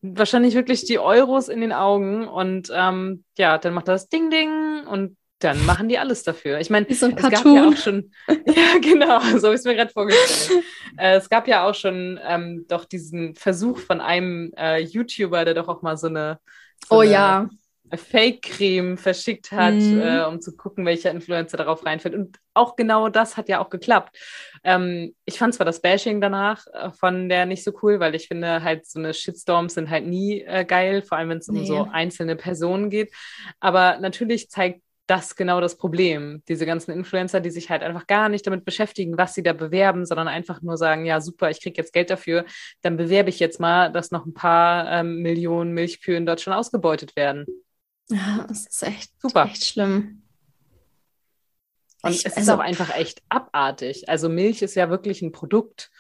wahrscheinlich 0.02 0.56
wirklich 0.56 0.86
die 0.86 1.00
Euros 1.00 1.50
in 1.50 1.62
den 1.62 1.72
Augen 1.72 2.28
und 2.28 2.72
ähm, 2.76 3.24
ja, 3.38 3.58
dann 3.58 3.74
macht 3.74 3.88
das 3.88 4.10
Ding 4.10 4.32
Ding 4.32 4.86
und 4.88 5.18
dann 5.38 5.64
machen 5.66 5.88
die 5.88 5.98
alles 5.98 6.24
dafür. 6.24 6.60
Ich 6.60 6.70
meine, 6.70 6.88
so 6.94 7.08
es 7.08 7.16
gab 7.16 7.46
ja 7.46 7.68
auch 7.68 7.78
schon, 7.78 8.12
ja 8.28 8.80
genau, 8.82 9.20
so 9.38 9.48
habe 9.48 9.54
ich 9.54 9.60
es 9.60 9.64
mir 9.64 9.76
gerade 9.76 9.92
vorgestellt. 9.92 10.64
äh, 10.98 11.16
es 11.16 11.30
gab 11.30 11.48
ja 11.48 11.68
auch 11.68 11.76
schon 11.76 12.20
ähm, 12.24 12.66
doch 12.68 12.86
diesen 12.86 13.36
Versuch 13.36 13.80
von 13.80 14.02
einem 14.02 14.52
äh, 14.58 14.80
YouTuber, 14.80 15.46
der 15.46 15.54
doch 15.54 15.68
auch 15.68 15.84
mal 15.84 15.98
so 15.98 16.08
eine, 16.08 16.40
so 16.88 16.96
oh 16.96 17.00
eine 17.00 17.12
ja, 17.12 17.50
Fake-Creme 17.98 18.98
verschickt 18.98 19.52
hat, 19.52 19.74
mhm. 19.74 20.02
äh, 20.02 20.26
um 20.26 20.42
zu 20.42 20.56
gucken, 20.56 20.86
welcher 20.86 21.12
Influencer 21.12 21.58
darauf 21.58 21.86
reinfällt. 21.86 22.16
Und 22.16 22.38
auch 22.54 22.76
genau 22.76 23.10
das 23.10 23.38
hat 23.38 23.50
ja 23.50 23.60
auch 23.60 23.70
geklappt. 23.70 24.18
Ähm, 24.64 25.16
ich 25.26 25.38
fand 25.38 25.54
zwar 25.54 25.66
das 25.66 25.82
Bashing 25.82 26.22
danach 26.22 26.66
äh, 26.74 26.92
von 26.92 27.30
der 27.30 27.46
nicht 27.46 27.64
so 27.64 27.72
cool, 27.82 28.00
weil 28.00 28.16
ich 28.16 28.28
finde 28.28 28.64
halt 28.64 28.86
so 28.86 29.00
eine 29.00 29.14
Shitstorms 29.14 29.74
sind 29.74 29.90
halt 29.90 30.06
nie 30.06 30.42
äh, 30.42 30.66
geil, 30.66 31.02
vor 31.02 31.18
allem 31.18 31.30
wenn 31.30 31.38
es 31.40 31.48
nee. 31.48 31.60
um 31.60 31.66
so 31.66 31.88
einzelne 31.92 32.36
Personen 32.36 32.90
geht. 32.90 33.12
Aber 33.60 33.98
natürlich 34.00 34.50
zeigt 34.50 34.82
das 35.12 35.36
genau 35.36 35.60
das 35.60 35.78
Problem. 35.78 36.42
Diese 36.48 36.66
ganzen 36.66 36.92
Influencer, 36.92 37.42
die 37.42 37.50
sich 37.50 37.70
halt 37.70 37.84
einfach 37.84 38.08
gar 38.08 38.30
nicht 38.30 38.48
damit 38.48 38.64
beschäftigen, 38.64 39.18
was 39.18 39.34
sie 39.34 39.44
da 39.44 39.52
bewerben, 39.52 40.06
sondern 40.06 40.30
einfach 40.30 40.62
nur 40.62 40.78
sagen, 40.78 41.06
ja, 41.06 41.20
super, 41.20 41.50
ich 41.50 41.62
kriege 41.62 41.82
jetzt 41.82 41.92
Geld 41.92 42.10
dafür, 42.10 42.46
dann 42.82 42.96
bewerbe 42.96 43.30
ich 43.30 43.40
jetzt 43.40 43.60
mal, 43.60 43.92
dass 43.92 44.12
noch 44.12 44.26
ein 44.26 44.34
paar 44.34 44.90
ähm, 44.90 45.22
Millionen 45.22 45.74
Milchkühe 45.74 46.16
in 46.16 46.26
Deutschland 46.26 46.58
ausgebeutet 46.58 47.18
werden. 47.18 47.46
Ja, 48.12 48.46
das 48.48 48.68
ist 48.68 48.84
echt 48.84 49.12
super. 49.22 49.46
Echt 49.46 49.66
schlimm. 49.66 50.22
Und 52.04 52.12
ich, 52.12 52.26
es 52.26 52.38
also, 52.38 52.52
ist 52.52 52.58
auch 52.58 52.64
einfach 52.64 52.96
echt 52.96 53.22
abartig. 53.30 54.10
Also 54.10 54.28
Milch 54.28 54.62
ist 54.62 54.76
ja 54.76 54.90
wirklich 54.90 55.22
ein 55.22 55.32
Produkt. 55.32 55.92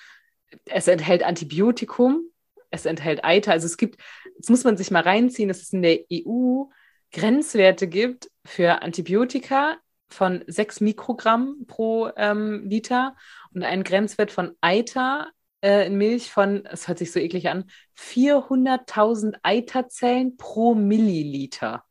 Es 0.65 0.87
enthält 0.87 1.23
Antibiotikum, 1.23 2.23
es 2.69 2.85
enthält 2.85 3.23
Eiter. 3.23 3.51
Also 3.51 3.67
es 3.67 3.77
gibt, 3.77 4.01
jetzt 4.35 4.49
muss 4.49 4.63
man 4.63 4.77
sich 4.77 4.91
mal 4.91 5.03
reinziehen, 5.03 5.47
dass 5.47 5.61
es 5.61 5.73
in 5.73 5.81
der 5.81 5.99
EU 6.11 6.63
Grenzwerte 7.11 7.87
gibt 7.87 8.29
für 8.45 8.81
Antibiotika 8.81 9.77
von 10.09 10.43
6 10.47 10.81
Mikrogramm 10.81 11.65
pro 11.67 12.09
ähm, 12.15 12.67
Liter 12.67 13.15
und 13.53 13.63
einen 13.63 13.83
Grenzwert 13.83 14.31
von 14.31 14.55
Eiter 14.61 15.29
äh, 15.61 15.87
in 15.87 15.97
Milch 15.97 16.31
von, 16.31 16.65
es 16.65 16.87
hört 16.87 16.97
sich 16.97 17.11
so 17.11 17.19
eklig 17.19 17.49
an, 17.49 17.69
400.000 17.97 19.35
Eiterzellen 19.43 20.37
pro 20.37 20.73
Milliliter. 20.73 21.83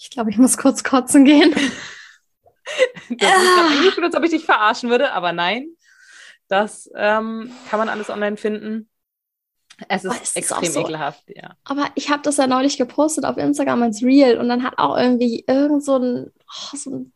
Ich 0.00 0.08
glaube, 0.08 0.30
ich 0.30 0.38
muss 0.38 0.56
kurz 0.56 0.82
kotzen 0.82 1.26
gehen. 1.26 1.52
das 1.54 1.62
ist 3.10 3.20
eigentlich 3.20 4.02
als 4.02 4.16
ob 4.16 4.24
ich 4.24 4.30
dich 4.30 4.44
verarschen 4.44 4.88
würde, 4.88 5.12
aber 5.12 5.32
nein. 5.32 5.68
Das 6.48 6.90
ähm, 6.96 7.52
kann 7.68 7.78
man 7.78 7.88
alles 7.88 8.08
online 8.08 8.36
finden. 8.36 8.88
Es 9.88 10.04
ist, 10.04 10.22
ist 10.22 10.36
extrem 10.36 10.70
so, 10.70 10.80
ekelhaft, 10.80 11.24
ja. 11.28 11.54
Aber 11.64 11.86
ich 11.94 12.10
habe 12.10 12.22
das 12.22 12.38
ja 12.38 12.46
neulich 12.46 12.76
gepostet 12.76 13.24
auf 13.24 13.36
Instagram 13.36 13.82
als 13.82 14.02
Real 14.02 14.38
und 14.38 14.48
dann 14.48 14.62
hat 14.62 14.78
auch 14.78 14.96
irgendwie 14.96 15.44
irgend 15.46 15.84
so 15.84 15.96
ein, 15.96 16.30
oh, 16.48 16.76
so 16.76 16.90
ein 16.90 17.12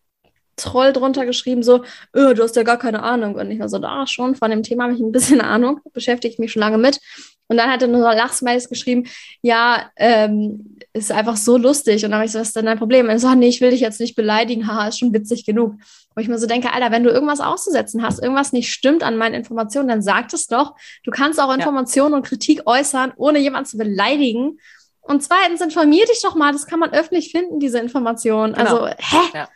Troll 0.57 0.92
drunter 0.92 1.27
geschrieben, 1.27 1.62
so, 1.62 1.85
oh, 2.14 2.33
du 2.33 2.42
hast 2.42 2.57
ja 2.57 2.62
gar 2.62 2.79
keine 2.79 3.03
Ahnung. 3.03 3.35
Und 3.35 3.51
ich 3.51 3.59
war 3.59 3.68
so, 3.68 3.79
da 3.79 4.07
schon, 4.07 4.35
von 4.35 4.51
dem 4.51 4.62
Thema 4.62 4.85
habe 4.85 4.94
ich 4.94 5.01
ein 5.01 5.12
bisschen 5.12 5.40
Ahnung, 5.42 5.81
beschäftige 5.92 6.33
ich 6.33 6.38
mich 6.38 6.53
schon 6.53 6.61
lange 6.61 6.79
mit. 6.79 7.01
Und 7.49 7.59
dann 7.59 7.71
hat 7.71 7.83
er 7.83 7.89
nur 7.89 8.01
so 8.01 8.07
Lachsmaies 8.07 8.69
geschrieben, 8.69 9.05
ja, 9.43 9.91
ähm, 9.97 10.77
ist 10.93 11.13
einfach 11.13 11.37
so 11.37 11.59
lustig. 11.59 12.05
Und 12.05 12.11
dann 12.11 12.19
habe 12.19 12.27
ich 12.27 12.33
so, 12.33 12.39
was 12.39 12.49
ist 12.49 12.57
denn 12.57 12.67
dein 12.67 12.79
Problem? 12.79 13.07
Und 13.07 13.11
er 13.11 13.19
so, 13.19 13.33
nee, 13.35 13.49
ich 13.49 13.61
will 13.61 13.71
dich 13.71 13.81
jetzt 13.81 14.01
nicht 14.01 14.15
beleidigen, 14.15 14.67
haha, 14.67 14.89
ist 14.89 14.99
schon 14.99 15.13
witzig 15.13 15.45
genug. 15.45 15.75
Wo 16.15 16.21
ich 16.21 16.29
mir 16.29 16.39
so 16.39 16.47
denke, 16.47 16.73
Alter, 16.73 16.91
wenn 16.91 17.05
du 17.05 17.11
irgendwas 17.11 17.41
auszusetzen 17.41 18.03
hast, 18.03 18.23
irgendwas 18.23 18.53
nicht 18.53 18.73
stimmt 18.73 19.03
an 19.03 19.17
meinen 19.17 19.35
Informationen, 19.35 19.89
dann 19.89 20.03
sag 20.03 20.33
es 20.33 20.47
doch. 20.47 20.75
Du 21.03 21.11
kannst 21.11 21.41
auch 21.41 21.53
Informationen 21.53 22.13
ja. 22.13 22.17
und 22.19 22.27
Kritik 22.27 22.63
äußern, 22.67 23.13
ohne 23.17 23.41
jemanden 23.41 23.69
zu 23.69 23.77
beleidigen. 23.77 24.59
Und 25.01 25.23
zweitens, 25.23 25.61
informier 25.61 26.07
dich 26.07 26.23
doch 26.23 26.35
mal, 26.35 26.53
das 26.53 26.67
kann 26.67 26.79
man 26.79 26.93
öffentlich 26.93 27.31
finden, 27.31 27.61
diese 27.61 27.79
Informationen. 27.79 28.55
Genau. 28.55 28.85
Also, 28.85 28.87
hä? 28.87 29.17
Ja. 29.35 29.49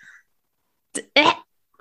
Äh, 1.14 1.24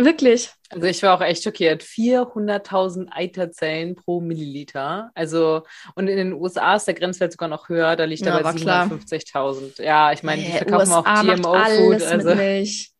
wirklich. 0.05 0.51
Also 0.69 0.85
ich 0.85 1.01
war 1.03 1.17
auch 1.17 1.21
echt 1.21 1.43
schockiert. 1.43 1.81
400.000 1.81 3.07
Eiterzellen 3.11 3.95
pro 3.95 4.19
Milliliter. 4.19 5.11
Also, 5.15 5.63
und 5.95 6.07
in 6.07 6.17
den 6.17 6.33
USA 6.33 6.75
ist 6.75 6.87
der 6.87 6.93
Grenzwert 6.93 7.31
sogar 7.31 7.47
noch 7.49 7.69
höher, 7.69 7.95
da 7.95 8.03
liegt 8.03 8.25
ja, 8.25 8.37
er 8.37 8.43
bei 8.43 8.51
750.000. 8.51 9.81
Ja, 9.81 10.11
ich 10.11 10.23
meine, 10.23 10.43
die 10.43 10.51
verkaufen 10.51 10.89
USA 10.89 10.99
auch 10.99 11.23
GMO-Food. 11.23 12.03
Also. 12.03 12.35
Milch. 12.35 12.91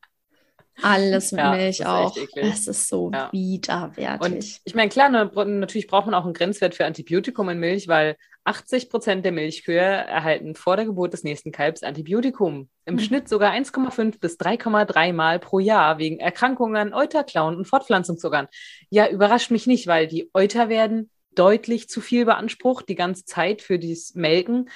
Alles 0.81 1.31
mit 1.31 1.39
ja, 1.43 1.51
Milch 1.51 1.85
auch. 1.85 2.15
Es 2.35 2.67
ist 2.67 2.87
so 2.87 3.11
ja. 3.13 3.29
widerwärtig. 3.31 4.21
Und 4.21 4.61
ich 4.63 4.75
meine, 4.75 4.89
klar, 4.89 5.09
ne, 5.09 5.31
natürlich 5.45 5.87
braucht 5.87 6.05
man 6.05 6.15
auch 6.15 6.25
einen 6.25 6.33
Grenzwert 6.33 6.75
für 6.75 6.85
Antibiotikum 6.85 7.49
in 7.49 7.59
Milch, 7.59 7.87
weil 7.87 8.15
80 8.43 8.89
Prozent 8.89 9.25
der 9.25 9.33
Milchkühe 9.33 9.77
erhalten 9.77 10.55
vor 10.55 10.77
der 10.77 10.85
Geburt 10.85 11.11
des 11.11 11.23
nächsten 11.23 11.51
Kalbs 11.51 11.83
Antibiotikum. 11.83 12.69
Im 12.85 12.95
mhm. 12.95 12.99
Schnitt 12.99 13.27
sogar 13.27 13.51
1,5 13.51 14.19
bis 14.19 14.37
3,3 14.37 15.11
Mal 15.11 15.39
pro 15.39 15.59
Jahr 15.59 15.97
wegen 15.97 16.19
Erkrankungen, 16.19 16.93
Euterklauen 16.93 17.57
und 17.57 17.65
Fortpflanzungsorganen. 17.65 18.49
Ja, 18.89 19.09
überrascht 19.09 19.51
mich 19.51 19.67
nicht, 19.67 19.87
weil 19.87 20.07
die 20.07 20.29
Euter 20.33 20.69
werden 20.69 21.09
deutlich 21.35 21.89
zu 21.89 22.01
viel 22.01 22.25
beansprucht 22.25 22.87
die 22.89 22.95
ganze 22.95 23.25
Zeit 23.25 23.61
für 23.61 23.79
dieses 23.79 24.15
Melken. 24.15 24.69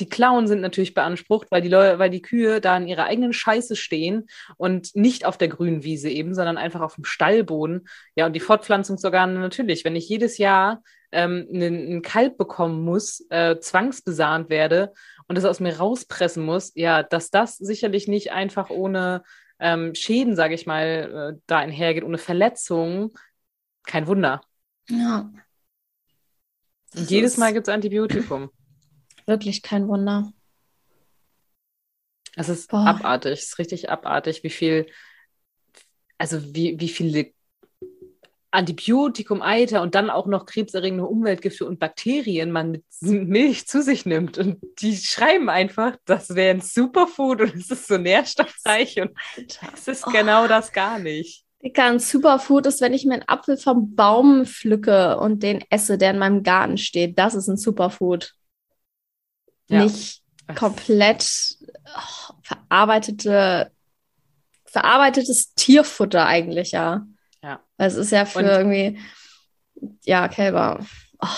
Die 0.00 0.08
Klauen 0.08 0.48
sind 0.48 0.60
natürlich 0.60 0.94
beansprucht, 0.94 1.48
weil 1.50 1.62
die, 1.62 1.68
Leute, 1.68 1.98
weil 1.98 2.10
die 2.10 2.22
Kühe 2.22 2.60
da 2.60 2.76
in 2.76 2.88
ihrer 2.88 3.04
eigenen 3.04 3.32
Scheiße 3.32 3.76
stehen 3.76 4.26
und 4.56 4.94
nicht 4.96 5.24
auf 5.24 5.38
der 5.38 5.48
grünen 5.48 5.84
Wiese 5.84 6.10
eben, 6.10 6.34
sondern 6.34 6.56
einfach 6.56 6.80
auf 6.80 6.96
dem 6.96 7.04
Stallboden. 7.04 7.86
Ja, 8.16 8.26
und 8.26 8.32
die 8.32 8.40
Fortpflanzungsorgane 8.40 9.38
natürlich. 9.38 9.84
Wenn 9.84 9.94
ich 9.94 10.08
jedes 10.08 10.38
Jahr 10.38 10.82
ähm, 11.12 11.46
einen, 11.52 11.86
einen 11.86 12.02
Kalb 12.02 12.36
bekommen 12.38 12.84
muss, 12.84 13.24
äh, 13.30 13.60
zwangsbesahnt 13.60 14.50
werde 14.50 14.92
und 15.28 15.36
das 15.36 15.44
aus 15.44 15.60
mir 15.60 15.76
rauspressen 15.76 16.44
muss, 16.44 16.72
ja, 16.74 17.04
dass 17.04 17.30
das 17.30 17.56
sicherlich 17.56 18.08
nicht 18.08 18.32
einfach 18.32 18.70
ohne 18.70 19.22
ähm, 19.60 19.94
Schäden, 19.94 20.34
sage 20.34 20.54
ich 20.54 20.66
mal, 20.66 21.36
äh, 21.36 21.40
da 21.46 21.58
einhergeht, 21.58 22.02
ohne 22.02 22.18
Verletzungen, 22.18 23.12
kein 23.86 24.08
Wunder. 24.08 24.40
Ja. 24.88 25.30
Und 26.96 27.10
jedes 27.10 27.36
Mal 27.36 27.52
gibt 27.52 27.68
es 27.68 27.74
Antibiotikum 27.74 28.50
wirklich 29.26 29.62
kein 29.62 29.88
Wunder. 29.88 30.32
Es 32.36 32.48
ist 32.48 32.70
Boah. 32.70 32.86
abartig, 32.86 33.32
es 33.32 33.44
ist 33.44 33.58
richtig 33.58 33.90
abartig, 33.90 34.42
wie 34.42 34.50
viel, 34.50 34.86
also 36.18 36.54
wie, 36.54 36.78
wie 36.80 36.88
viele 36.88 37.32
Antibiotikum, 38.50 39.42
Eiter 39.42 39.82
und 39.82 39.94
dann 39.94 40.10
auch 40.10 40.26
noch 40.26 40.46
krebserregende 40.46 41.04
Umweltgifte 41.04 41.66
und 41.66 41.80
Bakterien 41.80 42.52
man 42.52 42.70
mit 42.70 42.84
Milch 43.00 43.66
zu 43.66 43.82
sich 43.82 44.06
nimmt. 44.06 44.38
Und 44.38 44.58
die 44.78 44.96
schreiben 44.96 45.50
einfach, 45.50 45.96
das 46.04 46.34
wäre 46.34 46.54
ein 46.54 46.60
Superfood 46.60 47.40
und 47.40 47.56
es 47.56 47.70
ist 47.70 47.88
so 47.88 47.98
nährstoffreich 47.98 49.00
und 49.00 49.10
es 49.74 49.88
ist 49.88 50.06
oh. 50.06 50.10
genau 50.10 50.46
das 50.46 50.72
gar 50.72 50.98
nicht. 50.98 51.44
Dicker, 51.62 51.84
ein 51.84 51.98
Superfood 51.98 52.66
ist, 52.66 52.80
wenn 52.80 52.92
ich 52.92 53.06
mir 53.06 53.14
einen 53.14 53.28
Apfel 53.28 53.56
vom 53.56 53.94
Baum 53.94 54.44
pflücke 54.44 55.18
und 55.18 55.42
den 55.42 55.64
esse, 55.70 55.98
der 55.98 56.10
in 56.10 56.18
meinem 56.18 56.42
Garten 56.42 56.78
steht. 56.78 57.18
Das 57.18 57.34
ist 57.34 57.48
ein 57.48 57.56
Superfood 57.56 58.34
ja. 59.68 59.84
nicht 59.84 60.22
komplett 60.56 61.56
oh, 61.86 62.34
verarbeitete, 62.42 63.70
verarbeitetes 64.64 65.54
Tierfutter 65.54 66.26
eigentlich, 66.26 66.72
ja. 66.72 67.06
Ja. 67.42 67.60
Es 67.76 67.94
ist 67.94 68.10
ja 68.10 68.24
für 68.24 68.40
Und, 68.40 68.46
irgendwie, 68.46 68.98
ja, 70.04 70.28
Kälber. 70.28 70.84
Oh. 71.20 71.28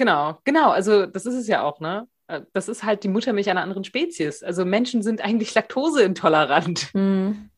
Genau, 0.00 0.38
genau. 0.44 0.70
Also, 0.70 1.04
das 1.04 1.26
ist 1.26 1.34
es 1.34 1.46
ja 1.46 1.62
auch, 1.62 1.78
ne? 1.78 2.08
Äh, 2.26 2.40
das 2.54 2.68
ist 2.68 2.84
halt 2.84 3.04
die 3.04 3.08
Muttermilch 3.08 3.50
einer 3.50 3.60
anderen 3.60 3.84
Spezies. 3.84 4.42
Also, 4.42 4.64
Menschen 4.64 5.02
sind 5.02 5.20
eigentlich 5.20 5.54
laktoseintolerant. 5.54 6.94
Mhm. 6.94 7.50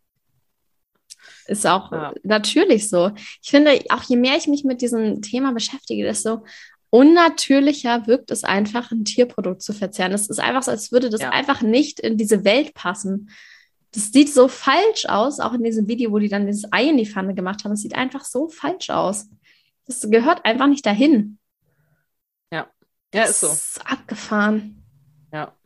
Ist 1.47 1.65
auch 1.65 1.93
ja. 1.93 2.13
natürlich 2.25 2.89
so. 2.89 3.13
Ich 3.43 3.51
finde, 3.51 3.79
auch 3.91 4.03
je 4.03 4.17
mehr 4.17 4.37
ich 4.37 4.49
mich 4.49 4.65
mit 4.65 4.83
diesem 4.83 5.23
Thema 5.23 5.53
beschäftige, 5.53 6.03
desto 6.03 6.45
unnatürlicher 6.93 8.07
wirkt 8.07 8.31
es 8.31 8.45
einfach, 8.45 8.91
ein 8.91 9.07
Tierprodukt 9.07 9.63
zu 9.63 9.73
verzehren. 9.73 10.13
Es 10.13 10.29
ist 10.29 10.39
einfach 10.39 10.63
so, 10.63 10.71
als 10.71 10.93
würde 10.93 11.09
das 11.09 11.23
ja. 11.23 11.31
einfach 11.31 11.63
nicht 11.63 11.99
in 11.99 12.19
diese 12.19 12.45
Welt 12.45 12.75
passen. 12.75 13.31
Das 13.93 14.13
sieht 14.13 14.33
so 14.33 14.47
falsch 14.47 15.07
aus, 15.07 15.41
auch 15.41 15.55
in 15.55 15.65
diesem 15.65 15.89
Video, 15.89 16.13
wo 16.13 16.19
die 16.19 16.29
dann 16.29 16.47
dieses 16.47 16.71
Ei 16.71 16.91
in 16.91 16.99
die 16.99 17.07
Pfanne 17.07 17.35
gemacht 17.35 17.65
haben. 17.65 17.73
Es 17.73 17.81
sieht 17.81 17.95
einfach 17.95 18.27
so 18.27 18.49
falsch 18.49 18.91
aus. 18.91 19.31
Das 19.87 20.03
gehört 20.11 20.45
einfach 20.45 20.67
nicht 20.67 20.85
dahin. 20.85 21.39
Ja, 22.53 22.69
ja, 23.15 23.25
ist 23.25 23.41
so. 23.41 23.49
Das 23.49 23.77
ist 23.79 23.91
abgefahren. 23.91 24.85
Ja. 25.33 25.57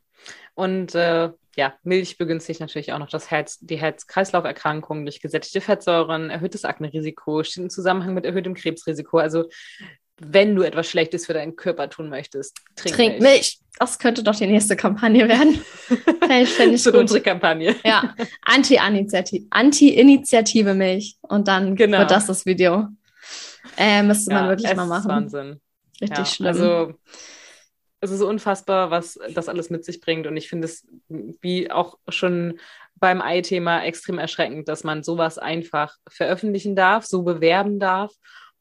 Und 0.55 0.95
äh, 0.95 1.33
ja, 1.57 1.75
Milch 1.83 2.19
begünstigt 2.19 2.61
natürlich 2.61 2.93
auch 2.93 3.01
noch 3.01 3.11
das 3.11 3.33
Herz, 3.33 3.59
die 3.59 3.79
Herz-Kreislauf-Erkrankungen 3.79 5.05
durch 5.05 5.21
gesättigte 5.21 5.61
Fettsäuren, 5.61 6.31
erhöhtes 6.31 6.65
Aknerisiko, 6.65 7.43
steht 7.43 7.65
im 7.65 7.71
Zusammenhang 7.71 8.15
mit 8.15 8.25
erhöhtem 8.25 8.55
Krebsrisiko. 8.55 9.19
Also 9.19 9.47
wenn 10.19 10.55
du 10.55 10.63
etwas 10.63 10.89
Schlechtes 10.89 11.27
für 11.27 11.35
deinen 11.35 11.57
Körper 11.57 11.91
tun 11.91 12.09
möchtest, 12.09 12.57
trink, 12.75 12.95
trink 12.95 13.13
Milch. 13.21 13.23
Milch. 13.23 13.59
Das 13.79 13.99
könnte 13.99 14.23
doch 14.23 14.35
die 14.35 14.47
nächste 14.47 14.75
Kampagne 14.75 15.29
werden. 15.29 15.61
Fände 16.47 16.83
gut. 16.83 16.95
unsere 16.95 17.21
Kampagne. 17.21 17.77
Ja, 17.85 18.15
Anti-Initiative 18.43 19.47
Anti 19.51 20.65
Milch. 20.65 21.17
Und 21.21 21.47
dann 21.47 21.77
genau. 21.77 21.99
wird 21.99 22.11
das 22.11 22.27
das 22.27 22.47
Video. 22.47 22.89
Äh, 23.77 24.03
müsste 24.03 24.33
ja, 24.33 24.41
man 24.41 24.49
wirklich 24.49 24.75
mal 24.75 24.87
machen. 24.87 25.09
Wahnsinn. 25.09 25.61
Richtig 26.01 26.19
ja, 26.19 26.25
schlimm. 26.25 26.47
Also 26.47 26.95
es 28.01 28.11
ist 28.11 28.23
unfassbar, 28.23 28.91
was 28.91 29.19
das 29.35 29.49
alles 29.49 29.69
mit 29.69 29.85
sich 29.85 30.01
bringt. 30.01 30.27
Und 30.27 30.39
ich 30.39 30.49
finde 30.49 30.67
es, 30.67 30.87
wie 31.09 31.71
auch 31.71 31.99
schon 32.09 32.59
beim 32.95 33.21
Ei-Thema 33.21 33.85
extrem 33.85 34.19
erschreckend, 34.19 34.69
dass 34.69 34.85
man 34.85 35.03
sowas 35.03 35.37
einfach 35.37 35.97
veröffentlichen 36.09 36.75
darf, 36.77 37.05
so 37.05 37.25
bewerben 37.25 37.79
darf 37.79 38.12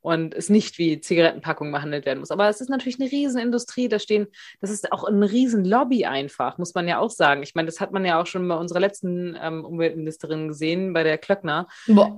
und 0.05 0.35
es 0.35 0.49
nicht 0.49 0.77
wie 0.77 1.01
Zigarettenpackung 1.01 1.71
behandelt 1.71 2.05
werden 2.05 2.19
muss. 2.19 2.29
Aber 2.29 2.47
es 2.47 2.61
ist 2.61 2.69
natürlich 2.69 2.99
eine 3.01 3.11
Riesenindustrie, 3.11 3.89
da 3.89 3.97
stehen, 3.97 4.27
das 4.61 4.69
ist 4.69 4.91
auch 4.91 5.03
ein 5.03 5.23
Riesenlobby 5.23 6.05
einfach, 6.05 6.59
muss 6.59 6.75
man 6.75 6.87
ja 6.87 6.99
auch 6.99 7.09
sagen. 7.09 7.41
Ich 7.41 7.55
meine, 7.55 7.65
das 7.65 7.79
hat 7.79 7.91
man 7.91 8.05
ja 8.05 8.21
auch 8.21 8.27
schon 8.27 8.47
bei 8.47 8.55
unserer 8.55 8.81
letzten 8.81 9.35
ähm, 9.41 9.65
Umweltministerin 9.65 10.47
gesehen, 10.49 10.93
bei 10.93 11.01
der 11.01 11.17
Klöckner, 11.17 11.67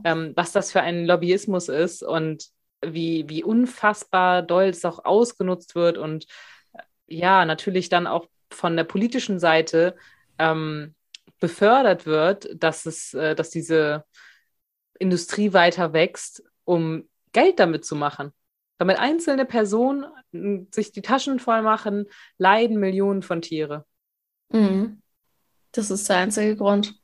ähm, 0.03 0.33
was 0.35 0.51
das 0.51 0.73
für 0.73 0.81
ein 0.81 1.05
Lobbyismus 1.05 1.69
ist 1.69 2.03
und 2.03 2.47
wie, 2.85 3.23
wie 3.29 3.45
unfassbar 3.45 4.41
doll 4.41 4.65
es 4.65 4.83
auch 4.83 5.05
ausgenutzt 5.05 5.73
wird 5.73 5.97
und 5.97 6.25
äh, 6.73 6.81
ja, 7.07 7.45
natürlich 7.45 7.87
dann 7.87 8.05
auch 8.05 8.25
von 8.51 8.75
der 8.75 8.83
politischen 8.83 9.39
Seite 9.39 9.95
ähm, 10.39 10.93
befördert 11.39 12.05
wird, 12.05 12.49
dass 12.61 12.85
es, 12.85 13.13
äh, 13.13 13.33
dass 13.33 13.49
diese 13.49 14.03
Industrie 14.99 15.53
weiter 15.53 15.93
wächst, 15.93 16.43
um 16.65 17.07
Geld 17.37 17.59
damit 17.59 17.85
zu 17.85 17.95
machen. 17.95 18.33
Damit 18.79 18.97
einzelne 18.97 19.45
Personen 19.45 20.05
hm, 20.31 20.69
sich 20.71 20.91
die 20.91 21.03
Taschen 21.03 21.37
voll 21.37 21.61
machen, 21.61 22.07
leiden 22.39 22.79
Millionen 22.79 23.21
von 23.21 23.43
Tiere. 23.43 23.85
Mhm. 24.49 25.03
Das 25.71 25.91
ist 25.91 26.09
der 26.09 26.17
einzige 26.17 26.55
Grund. 26.55 26.95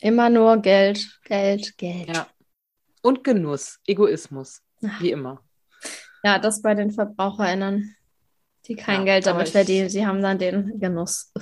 Immer 0.00 0.30
nur 0.30 0.56
Geld, 0.56 1.20
Geld, 1.22 1.78
Geld. 1.78 2.08
Ja. 2.08 2.26
Und 3.02 3.22
Genuss, 3.22 3.78
Egoismus, 3.86 4.62
Ach. 4.84 5.00
wie 5.00 5.12
immer. 5.12 5.44
Ja, 6.24 6.40
das 6.40 6.60
bei 6.60 6.74
den 6.74 6.90
VerbraucherInnen, 6.90 7.94
die 8.66 8.74
kein 8.74 9.06
ja, 9.06 9.14
Geld 9.14 9.26
damit 9.26 9.50
verdienen, 9.50 9.88
sie 9.88 10.04
haben 10.04 10.20
dann 10.22 10.40
den 10.40 10.80
Genuss. 10.80 11.32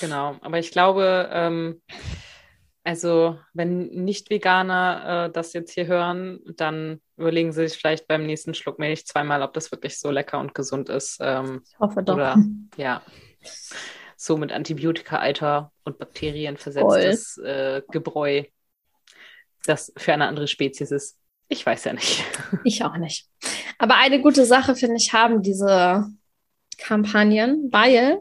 Genau, 0.00 0.36
aber 0.42 0.58
ich 0.58 0.72
glaube, 0.72 1.30
ähm, 1.32 1.80
also, 2.90 3.38
wenn 3.52 3.86
Nicht-Veganer 3.86 5.26
äh, 5.26 5.32
das 5.32 5.52
jetzt 5.52 5.70
hier 5.70 5.86
hören, 5.86 6.40
dann 6.56 7.00
überlegen 7.16 7.52
sie 7.52 7.68
sich 7.68 7.78
vielleicht 7.78 8.08
beim 8.08 8.26
nächsten 8.26 8.52
Schluck 8.52 8.80
Milch 8.80 9.06
zweimal, 9.06 9.44
ob 9.44 9.52
das 9.52 9.70
wirklich 9.70 10.00
so 10.00 10.10
lecker 10.10 10.40
und 10.40 10.56
gesund 10.56 10.88
ist. 10.88 11.18
Ähm, 11.20 11.62
ich 11.64 11.78
hoffe 11.78 12.02
doch. 12.02 12.14
Oder, 12.14 12.36
ja, 12.76 13.00
so 14.16 14.36
mit 14.36 14.50
Antibiotika-Alter 14.50 15.70
und 15.84 16.00
Bakterien 16.00 16.56
versetztes 16.56 17.38
äh, 17.38 17.82
Gebräu, 17.92 18.42
das 19.66 19.92
für 19.96 20.12
eine 20.12 20.26
andere 20.26 20.48
Spezies 20.48 20.90
ist. 20.90 21.16
Ich 21.46 21.64
weiß 21.64 21.84
ja 21.84 21.92
nicht. 21.92 22.24
Ich 22.64 22.82
auch 22.82 22.96
nicht. 22.96 23.28
Aber 23.78 23.98
eine 23.98 24.20
gute 24.20 24.44
Sache, 24.46 24.74
finde 24.74 24.96
ich, 24.96 25.12
haben 25.12 25.42
diese 25.42 26.08
Kampagnen, 26.76 27.68
weil 27.70 28.18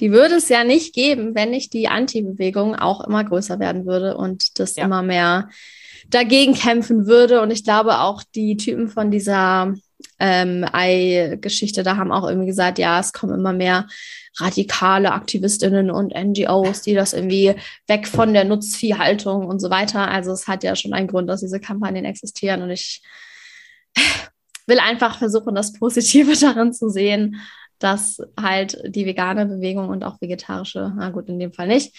die 0.00 0.12
würde 0.12 0.36
es 0.36 0.48
ja 0.48 0.64
nicht 0.64 0.94
geben, 0.94 1.34
wenn 1.34 1.50
nicht 1.50 1.72
die 1.72 1.88
Anti-Bewegung 1.88 2.76
auch 2.76 3.06
immer 3.06 3.24
größer 3.24 3.58
werden 3.58 3.86
würde 3.86 4.16
und 4.16 4.58
das 4.58 4.76
ja. 4.76 4.84
immer 4.84 5.02
mehr 5.02 5.48
dagegen 6.08 6.54
kämpfen 6.54 7.06
würde. 7.06 7.40
Und 7.42 7.50
ich 7.50 7.64
glaube 7.64 7.98
auch 7.98 8.22
die 8.34 8.56
Typen 8.56 8.88
von 8.88 9.10
dieser 9.10 9.74
ähm, 10.18 10.64
Ei-Geschichte, 10.72 11.82
da 11.82 11.96
haben 11.96 12.12
auch 12.12 12.28
irgendwie 12.28 12.46
gesagt, 12.46 12.78
ja, 12.78 13.00
es 13.00 13.12
kommen 13.12 13.38
immer 13.38 13.52
mehr 13.52 13.86
radikale 14.38 15.12
Aktivistinnen 15.12 15.90
und 15.90 16.14
NGOs, 16.14 16.82
die 16.82 16.94
das 16.94 17.12
irgendwie 17.12 17.56
weg 17.88 18.06
von 18.06 18.32
der 18.32 18.44
Nutzviehhaltung 18.44 19.46
und 19.46 19.58
so 19.58 19.68
weiter. 19.70 20.08
Also 20.08 20.32
es 20.32 20.46
hat 20.46 20.62
ja 20.62 20.76
schon 20.76 20.92
einen 20.92 21.08
Grund, 21.08 21.28
dass 21.28 21.40
diese 21.40 21.60
Kampagnen 21.60 22.04
existieren 22.04 22.62
und 22.62 22.70
ich 22.70 23.02
will 24.66 24.78
einfach 24.78 25.18
versuchen, 25.18 25.54
das 25.54 25.72
Positive 25.72 26.36
darin 26.40 26.72
zu 26.72 26.88
sehen 26.88 27.40
dass 27.78 28.20
halt 28.38 28.80
die 28.84 29.06
vegane 29.06 29.46
Bewegung 29.46 29.88
und 29.88 30.04
auch 30.04 30.20
vegetarische, 30.20 30.92
na 30.96 31.10
gut, 31.10 31.28
in 31.28 31.38
dem 31.38 31.52
Fall 31.52 31.68
nicht, 31.68 31.96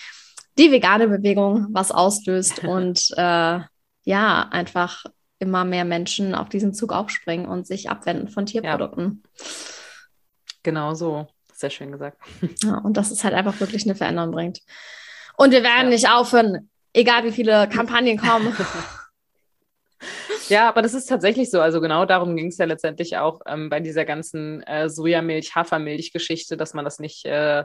die 0.58 0.72
vegane 0.72 1.08
Bewegung 1.08 1.68
was 1.72 1.92
auslöst 1.92 2.60
und 2.64 3.12
äh, 3.18 3.60
ja, 4.04 4.48
einfach 4.52 5.06
immer 5.40 5.64
mehr 5.64 5.86
Menschen 5.86 6.36
auf 6.36 6.50
diesen 6.50 6.74
Zug 6.74 6.92
aufspringen 6.92 7.48
und 7.48 7.66
sich 7.66 7.90
abwenden 7.90 8.28
von 8.28 8.46
Tierprodukten. 8.46 9.24
Ja. 9.38 9.46
Genau 10.64 10.94
so. 10.94 11.28
Sehr 11.54 11.70
schön 11.70 11.92
gesagt. 11.92 12.18
Ja, 12.64 12.78
und 12.78 12.96
dass 12.98 13.12
es 13.12 13.24
halt 13.24 13.34
einfach 13.34 13.60
wirklich 13.60 13.84
eine 13.86 13.96
Veränderung 13.96 14.32
bringt. 14.32 14.60
Und 15.38 15.52
wir 15.52 15.64
werden 15.64 15.86
ja. 15.86 15.90
nicht 15.90 16.10
aufhören, 16.10 16.70
egal 16.94 17.24
wie 17.24 17.32
viele 17.32 17.68
Kampagnen 17.74 18.18
kommen. 18.18 18.54
Ja, 20.48 20.70
aber 20.70 20.82
das 20.82 20.94
ist 20.94 21.08
tatsächlich 21.08 21.52
so. 21.52 21.62
Also 21.62 21.82
genau 21.82 22.06
darum 22.06 22.36
ging 22.36 22.48
es 22.48 22.58
ja 22.58 22.66
letztendlich 22.66 23.18
auch 23.18 23.42
ähm, 23.46 23.70
bei 23.70 23.80
dieser 23.80 24.06
ganzen 24.06 24.64
äh, 24.64 24.90
Sojamilch, 24.90 25.56
Hafermilch-Geschichte, 25.56 26.58
dass 26.58 26.74
man 26.74 26.86
das 26.86 27.00
nicht 27.00 27.26
äh, 27.26 27.64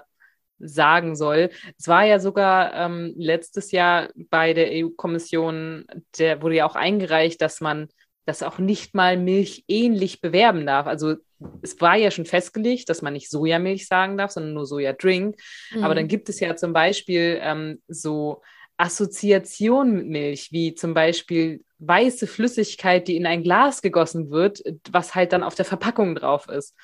sagen 0.58 1.16
soll. 1.16 1.50
Es 1.78 1.88
war 1.88 2.04
ja 2.04 2.18
sogar 2.18 2.74
ähm, 2.74 3.12
letztes 3.16 3.70
Jahr 3.70 4.08
bei 4.30 4.54
der 4.54 4.70
EU-Kommission, 4.72 5.86
der 6.18 6.42
wurde 6.42 6.56
ja 6.56 6.66
auch 6.66 6.76
eingereicht, 6.76 7.40
dass 7.40 7.60
man 7.60 7.88
das 8.26 8.42
auch 8.42 8.58
nicht 8.58 8.94
mal 8.94 9.16
milchähnlich 9.16 10.20
bewerben 10.20 10.66
darf. 10.66 10.86
Also 10.86 11.16
es 11.62 11.78
war 11.80 11.96
ja 11.96 12.10
schon 12.10 12.24
festgelegt, 12.24 12.88
dass 12.88 13.02
man 13.02 13.12
nicht 13.12 13.30
Sojamilch 13.30 13.86
sagen 13.86 14.16
darf, 14.16 14.30
sondern 14.30 14.54
nur 14.54 14.66
Sojadrink. 14.66 15.36
Mhm. 15.72 15.84
Aber 15.84 15.94
dann 15.94 16.08
gibt 16.08 16.28
es 16.28 16.40
ja 16.40 16.56
zum 16.56 16.72
Beispiel 16.72 17.38
ähm, 17.42 17.82
so 17.88 18.40
Assoziationen 18.76 19.94
mit 19.94 20.06
Milch, 20.06 20.52
wie 20.52 20.74
zum 20.74 20.94
Beispiel 20.94 21.64
weiße 21.78 22.26
Flüssigkeit, 22.26 23.08
die 23.08 23.16
in 23.16 23.26
ein 23.26 23.42
Glas 23.42 23.82
gegossen 23.82 24.30
wird, 24.30 24.62
was 24.90 25.14
halt 25.14 25.32
dann 25.32 25.42
auf 25.42 25.54
der 25.54 25.64
Verpackung 25.64 26.14
drauf 26.14 26.48
ist. 26.48 26.74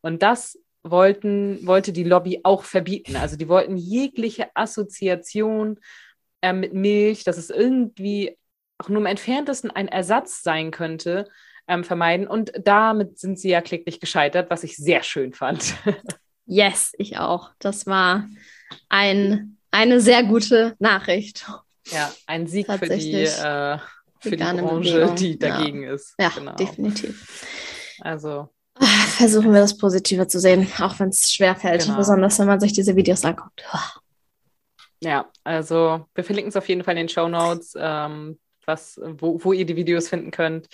Und 0.00 0.22
das 0.22 0.58
wollten, 0.82 1.66
wollte 1.66 1.92
die 1.92 2.04
Lobby 2.04 2.40
auch 2.44 2.64
verbieten. 2.64 3.16
Also 3.16 3.36
die 3.36 3.48
wollten 3.48 3.76
jegliche 3.76 4.54
Assoziation 4.54 5.80
äh, 6.42 6.52
mit 6.52 6.72
Milch, 6.74 7.24
dass 7.24 7.36
es 7.36 7.50
irgendwie 7.50 8.36
auch 8.78 8.88
nur 8.88 9.00
im 9.00 9.06
entferntesten 9.06 9.70
ein 9.70 9.88
Ersatz 9.88 10.42
sein 10.42 10.70
könnte, 10.70 11.28
ähm, 11.66 11.84
vermeiden. 11.84 12.26
Und 12.26 12.52
damit 12.62 13.18
sind 13.18 13.38
sie 13.38 13.50
ja 13.50 13.60
kläglich 13.60 14.00
gescheitert, 14.00 14.50
was 14.50 14.64
ich 14.64 14.76
sehr 14.76 15.02
schön 15.02 15.34
fand. 15.34 15.74
yes, 16.46 16.92
ich 16.96 17.18
auch. 17.18 17.50
Das 17.58 17.86
war 17.86 18.28
ein, 18.88 19.57
eine 19.70 20.00
sehr 20.00 20.24
gute 20.24 20.74
Nachricht. 20.78 21.46
Ja, 21.90 22.12
ein 22.26 22.46
Sieg 22.46 22.66
für 22.66 22.88
die 22.88 23.24
äh, 23.24 23.78
für 24.20 24.36
die 24.36 24.36
Branche, 24.36 24.92
Bewegung. 24.92 25.16
die 25.16 25.38
dagegen 25.38 25.82
ja. 25.84 25.94
ist. 25.94 26.14
Ja, 26.18 26.30
genau. 26.30 26.54
definitiv. 26.54 27.46
Also. 28.00 28.48
Versuchen 28.80 29.52
wir 29.52 29.60
das 29.60 29.76
Positive 29.76 30.28
zu 30.28 30.38
sehen, 30.38 30.70
auch 30.78 31.00
wenn 31.00 31.08
es 31.08 31.32
schwerfällt, 31.32 31.82
genau. 31.82 31.96
besonders 31.96 32.38
wenn 32.38 32.46
man 32.46 32.60
sich 32.60 32.72
diese 32.72 32.94
Videos 32.94 33.24
anguckt. 33.24 33.64
Ja, 35.00 35.28
also 35.42 36.06
wir 36.14 36.22
verlinken 36.22 36.50
es 36.50 36.56
auf 36.56 36.68
jeden 36.68 36.84
Fall 36.84 36.94
in 36.94 37.06
den 37.06 37.08
Show 37.08 37.28
Notes, 37.28 37.74
ähm, 37.76 38.38
was, 38.66 39.00
wo, 39.02 39.42
wo 39.42 39.52
ihr 39.52 39.66
die 39.66 39.74
Videos 39.74 40.08
finden 40.08 40.30
könnt. 40.30 40.68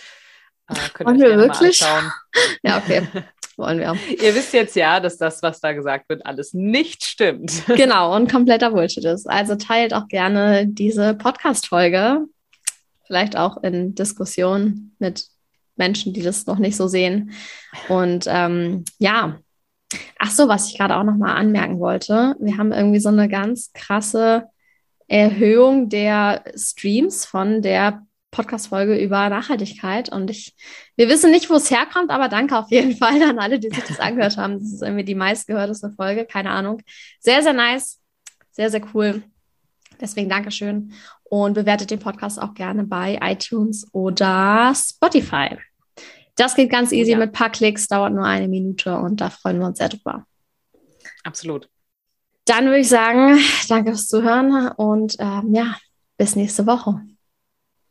Äh, 0.69 0.75
könnt 0.93 1.09
Wollen 1.09 1.21
wir 1.21 1.37
wirklich? 1.37 1.81
ja, 2.63 2.79
okay. 2.79 3.07
Wollen 3.57 3.79
wir. 3.79 3.97
ihr 4.11 4.35
wisst 4.35 4.53
jetzt 4.53 4.77
ja, 4.77 5.01
dass 5.01 5.17
das, 5.17 5.43
was 5.43 5.61
da 5.61 5.73
gesagt 5.73 6.09
wird, 6.09 6.27
alles 6.27 6.55
nicht 6.55 7.05
stimmt. 7.05 7.65
genau, 7.77 8.15
und 8.15 8.31
kompletter 8.31 8.71
Bullshit 8.71 9.05
ist. 9.05 9.29
Also 9.29 9.55
teilt 9.55 9.95
auch 9.95 10.09
gerne 10.09 10.67
diese 10.67 11.15
Podcast-Folge 11.15 12.27
vielleicht 13.07 13.37
auch 13.37 13.63
in 13.63 13.95
Diskussion 13.95 14.93
mit 14.99 15.27
Menschen, 15.77 16.13
die 16.13 16.23
das 16.23 16.47
noch 16.47 16.59
nicht 16.59 16.77
so 16.77 16.89
sehen. 16.89 17.33
Und 17.89 18.27
ähm, 18.29 18.85
ja, 18.99 19.39
ach 20.19 20.31
so, 20.31 20.49
was 20.49 20.69
ich 20.69 20.79
gerade 20.79 20.97
auch 20.97 21.05
noch 21.05 21.17
mal 21.17 21.35
anmerken 21.35 21.81
wollte, 21.81 22.37
wir 22.39 22.57
haben 22.57 22.73
irgendwie 22.73 23.01
so 23.01 23.09
eine 23.09 23.29
ganz 23.29 23.73
krasse 23.73 24.45
Erhöhung 25.07 25.89
der 25.89 26.45
Streams 26.57 27.27
von 27.27 27.61
der 27.63 28.03
Podcast-Folge 28.35 28.99
über 28.99 29.29
Nachhaltigkeit. 29.29 30.11
Und 30.11 30.29
ich, 30.29 30.55
wir 30.97 31.09
wissen 31.09 31.31
nicht, 31.31 31.49
wo 31.49 31.55
es 31.55 31.71
herkommt, 31.71 32.11
aber 32.11 32.29
danke 32.29 32.59
auf 32.59 32.71
jeden 32.71 32.97
Fall 32.99 33.23
an 33.23 33.39
alle, 33.39 33.59
die 33.59 33.71
sich 33.71 33.85
das 33.85 34.01
angehört 34.01 34.37
haben. 34.37 34.59
Das 34.59 34.73
ist 34.73 34.83
irgendwie 34.83 35.05
die 35.05 35.15
meistgehörteste 35.15 35.93
Folge, 35.97 36.27
keine 36.27 36.51
Ahnung. 36.51 36.83
Sehr, 37.21 37.43
sehr 37.43 37.53
nice, 37.53 38.01
sehr, 38.51 38.71
sehr 38.71 38.83
cool. 38.95 39.23
Deswegen 40.01 40.29
Dankeschön 40.29 40.93
und 41.23 41.55
bewertet 41.55 41.91
den 41.91 42.01
Podcast 42.01 42.41
auch 42.41 42.55
gerne 42.55 42.85
bei 42.85 43.19
iTunes 43.23 43.87
oder 43.93 44.75
Spotify. 44.75 45.57
Das 46.37 46.57
geht 46.57 46.71
ganz 46.71 46.91
easy 46.91 47.13
ja. 47.13 47.19
mit 47.19 47.29
ein 47.29 47.33
paar 47.33 47.51
Klicks, 47.51 47.87
dauert 47.87 48.13
nur 48.13 48.25
eine 48.25 48.49
Minute 48.49 48.99
und 48.99 49.21
da 49.21 49.31
freuen 49.31 49.61
wir 49.61 49.67
uns 49.67 49.79
sehr 49.79 49.89
drüber. 49.89 50.27
Absolut. 51.23 51.69
Dann 52.45 52.67
würde 52.67 52.81
ich 52.81 52.89
sagen, 52.89 53.39
danke 53.69 53.93
fürs 53.93 54.09
Zuhören 54.09 54.73
und 54.73 55.15
ähm, 55.21 55.55
ja, 55.55 55.77
bis 56.19 56.35
nächste 56.35 56.67
Woche. 56.67 57.01